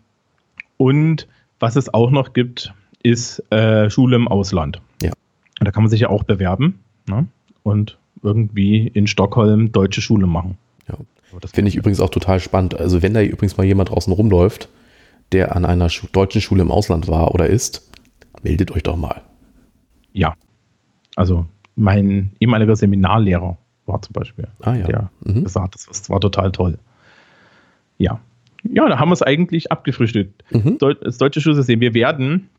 und 0.77 1.27
was 1.59 1.75
es 1.75 1.93
auch 1.93 2.11
noch 2.11 2.33
gibt, 2.33 2.73
ist 3.03 3.39
äh, 3.51 3.89
Schule 3.89 4.15
im 4.15 4.27
Ausland. 4.27 4.81
Ja. 5.01 5.11
Da 5.59 5.71
kann 5.71 5.83
man 5.83 5.89
sich 5.89 6.01
ja 6.01 6.09
auch 6.09 6.23
bewerben 6.23 6.79
ne? 7.07 7.27
und 7.63 7.97
irgendwie 8.23 8.87
in 8.87 9.07
Stockholm 9.07 9.71
deutsche 9.71 10.01
Schule 10.01 10.27
machen. 10.27 10.57
Ja. 10.89 10.97
Das 11.39 11.51
finde 11.51 11.69
ich 11.69 11.75
übrigens 11.75 11.99
auch 11.99 12.09
total 12.09 12.39
spannend. 12.39 12.79
Also 12.79 13.01
wenn 13.01 13.13
da 13.13 13.21
übrigens 13.21 13.57
mal 13.57 13.65
jemand 13.65 13.89
draußen 13.89 14.11
rumläuft, 14.11 14.69
der 15.31 15.55
an 15.55 15.65
einer 15.65 15.89
deutschen 16.11 16.41
Schule 16.41 16.61
im 16.61 16.71
Ausland 16.71 17.07
war 17.07 17.33
oder 17.33 17.47
ist, 17.47 17.91
meldet 18.41 18.71
euch 18.71 18.83
doch 18.83 18.95
mal. 18.95 19.21
Ja. 20.13 20.33
Also 21.15 21.45
mein 21.75 22.31
ehemaliger 22.39 22.75
Seminarlehrer 22.75 23.57
war 23.85 24.01
zum 24.01 24.13
Beispiel. 24.13 24.47
Ah, 24.61 24.75
ja. 24.75 24.85
Der 24.85 25.09
mhm. 25.23 25.43
gesagt, 25.43 25.75
das, 25.75 26.09
war 26.09 26.19
total 26.19 26.51
toll. 26.51 26.77
Ja. 27.97 28.19
Ja, 28.63 28.89
da 28.89 28.99
haben 28.99 29.09
wir 29.09 29.13
es 29.13 29.21
eigentlich 29.21 29.71
abgefrühstückt. 29.71 30.43
Mhm. 30.51 30.77
Das 30.79 31.17
deutsche 31.17 31.39
Schulsystem. 31.39 31.79
Wir 31.81 31.93
werden 31.93 32.49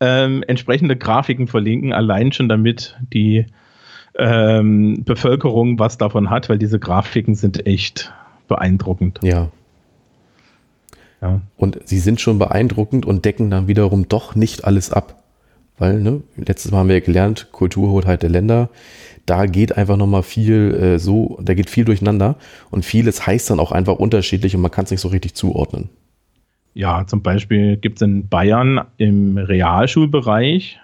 ähm, 0.00 0.42
entsprechende 0.46 0.96
Grafiken 0.96 1.46
verlinken, 1.46 1.92
allein 1.92 2.32
schon 2.32 2.48
damit 2.48 2.96
die 3.12 3.46
ähm, 4.16 5.04
Bevölkerung 5.04 5.78
was 5.78 5.96
davon 5.96 6.30
hat, 6.30 6.48
weil 6.48 6.58
diese 6.58 6.78
Grafiken 6.78 7.34
sind 7.34 7.66
echt 7.66 8.12
beeindruckend. 8.48 9.20
Ja. 9.22 9.50
ja. 11.20 11.40
Und 11.56 11.78
sie 11.84 11.98
sind 11.98 12.20
schon 12.20 12.38
beeindruckend 12.38 13.06
und 13.06 13.24
decken 13.24 13.50
dann 13.50 13.68
wiederum 13.68 14.08
doch 14.08 14.34
nicht 14.34 14.64
alles 14.64 14.92
ab. 14.92 15.22
Weil, 15.78 16.00
ne, 16.00 16.22
letztes 16.36 16.72
Mal 16.72 16.78
haben 16.78 16.88
wir 16.88 17.00
gelernt, 17.00 17.48
Kulturhoheit 17.52 18.22
der 18.22 18.30
Länder, 18.30 18.68
da 19.26 19.46
geht 19.46 19.76
einfach 19.76 19.96
nochmal 19.96 20.22
viel 20.22 20.74
äh, 20.74 20.98
so, 20.98 21.38
da 21.42 21.54
geht 21.54 21.70
viel 21.70 21.84
durcheinander 21.84 22.36
und 22.70 22.84
vieles 22.84 23.26
heißt 23.26 23.50
dann 23.50 23.60
auch 23.60 23.72
einfach 23.72 23.96
unterschiedlich 23.96 24.56
und 24.56 24.62
man 24.62 24.70
kann 24.70 24.84
es 24.84 24.90
nicht 24.90 25.00
so 25.00 25.08
richtig 25.08 25.34
zuordnen. 25.34 25.90
Ja, 26.74 27.06
zum 27.06 27.22
Beispiel 27.22 27.76
gibt 27.76 27.98
es 27.98 28.02
in 28.02 28.28
Bayern 28.28 28.80
im 28.96 29.36
Realschulbereich 29.36 30.78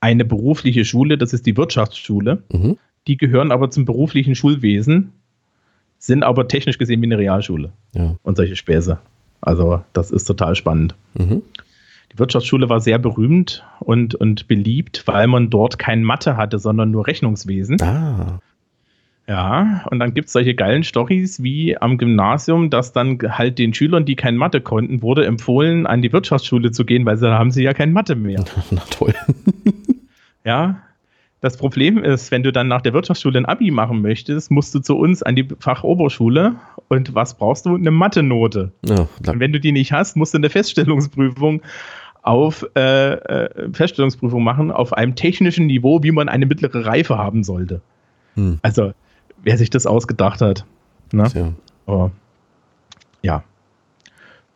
eine 0.00 0.24
berufliche 0.24 0.84
Schule, 0.84 1.18
das 1.18 1.32
ist 1.32 1.46
die 1.46 1.56
Wirtschaftsschule. 1.56 2.42
Mhm. 2.50 2.78
Die 3.06 3.16
gehören 3.16 3.52
aber 3.52 3.70
zum 3.70 3.84
beruflichen 3.84 4.34
Schulwesen, 4.34 5.12
sind 5.98 6.22
aber 6.22 6.48
technisch 6.48 6.78
gesehen 6.78 7.02
wie 7.02 7.06
eine 7.06 7.18
Realschule. 7.18 7.72
Ja. 7.94 8.16
Und 8.22 8.36
solche 8.36 8.56
Späße. 8.56 8.98
Also, 9.42 9.82
das 9.92 10.10
ist 10.10 10.24
total 10.24 10.54
spannend. 10.54 10.94
Mhm. 11.14 11.42
Die 12.12 12.18
Wirtschaftsschule 12.18 12.68
war 12.68 12.80
sehr 12.80 12.98
berühmt 12.98 13.64
und, 13.78 14.14
und 14.14 14.48
beliebt, 14.48 15.04
weil 15.06 15.26
man 15.26 15.48
dort 15.48 15.78
kein 15.78 16.02
Mathe 16.02 16.36
hatte, 16.36 16.58
sondern 16.58 16.90
nur 16.90 17.06
Rechnungswesen. 17.06 17.80
Ah. 17.80 18.40
Ja, 19.28 19.84
und 19.88 20.00
dann 20.00 20.12
gibt 20.12 20.26
es 20.26 20.32
solche 20.32 20.56
geilen 20.56 20.82
Stories 20.82 21.40
wie 21.40 21.78
am 21.78 21.98
Gymnasium, 21.98 22.68
dass 22.68 22.92
dann 22.92 23.16
halt 23.38 23.60
den 23.60 23.72
Schülern, 23.72 24.04
die 24.04 24.16
kein 24.16 24.36
Mathe 24.36 24.60
konnten, 24.60 25.02
wurde 25.02 25.24
empfohlen, 25.24 25.86
an 25.86 26.02
die 26.02 26.12
Wirtschaftsschule 26.12 26.72
zu 26.72 26.84
gehen, 26.84 27.06
weil 27.06 27.16
da 27.16 27.38
haben 27.38 27.52
sie 27.52 27.62
ja 27.62 27.72
kein 27.72 27.92
Mathe 27.92 28.16
mehr. 28.16 28.44
Na 28.72 28.82
toll. 28.90 29.14
ja, 30.44 30.82
das 31.40 31.56
Problem 31.56 32.02
ist, 32.02 32.32
wenn 32.32 32.42
du 32.42 32.50
dann 32.50 32.66
nach 32.66 32.82
der 32.82 32.92
Wirtschaftsschule 32.92 33.38
ein 33.38 33.46
Abi 33.46 33.70
machen 33.70 34.02
möchtest, 34.02 34.50
musst 34.50 34.74
du 34.74 34.80
zu 34.80 34.96
uns 34.98 35.22
an 35.22 35.36
die 35.36 35.46
Fachoberschule 35.60 36.56
und 36.88 37.14
was 37.14 37.38
brauchst 37.38 37.66
du? 37.66 37.76
Eine 37.76 37.92
Mathe-Note. 37.92 38.72
Ja, 38.84 39.06
und 39.26 39.38
wenn 39.38 39.52
du 39.52 39.60
die 39.60 39.70
nicht 39.70 39.92
hast, 39.92 40.16
musst 40.16 40.34
du 40.34 40.38
eine 40.38 40.50
Feststellungsprüfung 40.50 41.62
auf 42.22 42.66
äh, 42.76 43.12
äh, 43.12 43.72
Feststellungsprüfung 43.72 44.42
machen 44.42 44.70
auf 44.70 44.92
einem 44.92 45.14
technischen 45.14 45.66
Niveau, 45.66 46.02
wie 46.02 46.10
man 46.10 46.28
eine 46.28 46.46
mittlere 46.46 46.84
Reife 46.84 47.18
haben 47.18 47.44
sollte. 47.44 47.80
Hm. 48.34 48.58
Also 48.62 48.92
wer 49.42 49.56
sich 49.58 49.70
das 49.70 49.86
ausgedacht 49.86 50.40
hat. 50.40 50.64
Ne? 51.12 51.30
Ja. 51.34 51.52
Aber, 51.86 52.12
ja. 53.22 53.42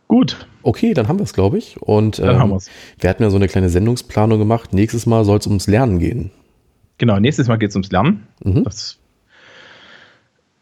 Gut. 0.08 0.46
Okay, 0.62 0.94
dann 0.94 1.08
haben 1.08 1.18
wir 1.18 1.24
es, 1.24 1.32
glaube 1.32 1.58
ich. 1.58 1.80
Und 1.80 2.18
ähm, 2.18 2.38
haben 2.38 2.50
wir's. 2.50 2.70
wir 2.98 3.10
hatten 3.10 3.22
ja 3.22 3.30
so 3.30 3.36
eine 3.36 3.48
kleine 3.48 3.68
Sendungsplanung 3.68 4.38
gemacht. 4.38 4.72
Nächstes 4.72 5.06
Mal 5.06 5.24
soll 5.24 5.38
es 5.38 5.46
ums 5.46 5.66
Lernen 5.66 5.98
gehen. 5.98 6.30
Genau, 6.98 7.18
nächstes 7.18 7.48
Mal 7.48 7.56
geht 7.56 7.70
es 7.70 7.76
ums 7.76 7.90
Lernen. 7.90 8.26
Mhm. 8.44 8.64
Das 8.64 8.98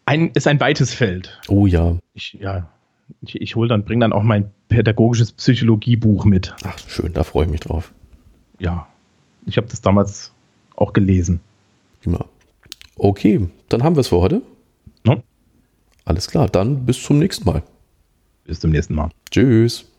ein, 0.07 0.31
ist 0.35 0.47
ein 0.47 0.61
weites 0.61 0.95
Feld. 0.95 1.39
Oh 1.49 1.67
ja. 1.67 1.97
Ich, 2.15 2.35
ja, 2.35 2.69
ich, 3.21 3.41
ich 3.41 3.57
hole 3.57 3.69
dann, 3.69 3.85
bringe 3.85 4.01
dann 4.01 4.13
auch 4.13 4.23
mein 4.23 4.51
pädagogisches 4.69 5.33
Psychologiebuch 5.33 6.25
mit. 6.25 6.55
Ach, 6.65 6.79
schön, 6.89 7.13
da 7.13 7.25
freue 7.25 7.45
ich 7.45 7.51
mich 7.51 7.61
drauf. 7.61 7.93
Ja, 8.59 8.87
ich 9.47 9.57
habe 9.57 9.67
das 9.69 9.81
damals 9.81 10.33
auch 10.77 10.93
gelesen. 10.93 11.41
Immer. 12.03 12.27
Okay, 12.97 13.49
dann 13.69 13.83
haben 13.83 13.97
wir 13.97 14.01
es 14.01 14.09
für 14.09 14.21
heute. 14.21 14.43
Ja. 15.07 15.23
Alles 16.05 16.29
klar, 16.29 16.49
dann 16.49 16.85
bis 16.87 17.03
zum 17.03 17.19
nächsten 17.19 17.45
Mal. 17.45 17.63
Bis 18.45 18.61
zum 18.61 18.71
nächsten 18.71 18.95
Mal. 18.95 19.11
Tschüss. 19.31 19.92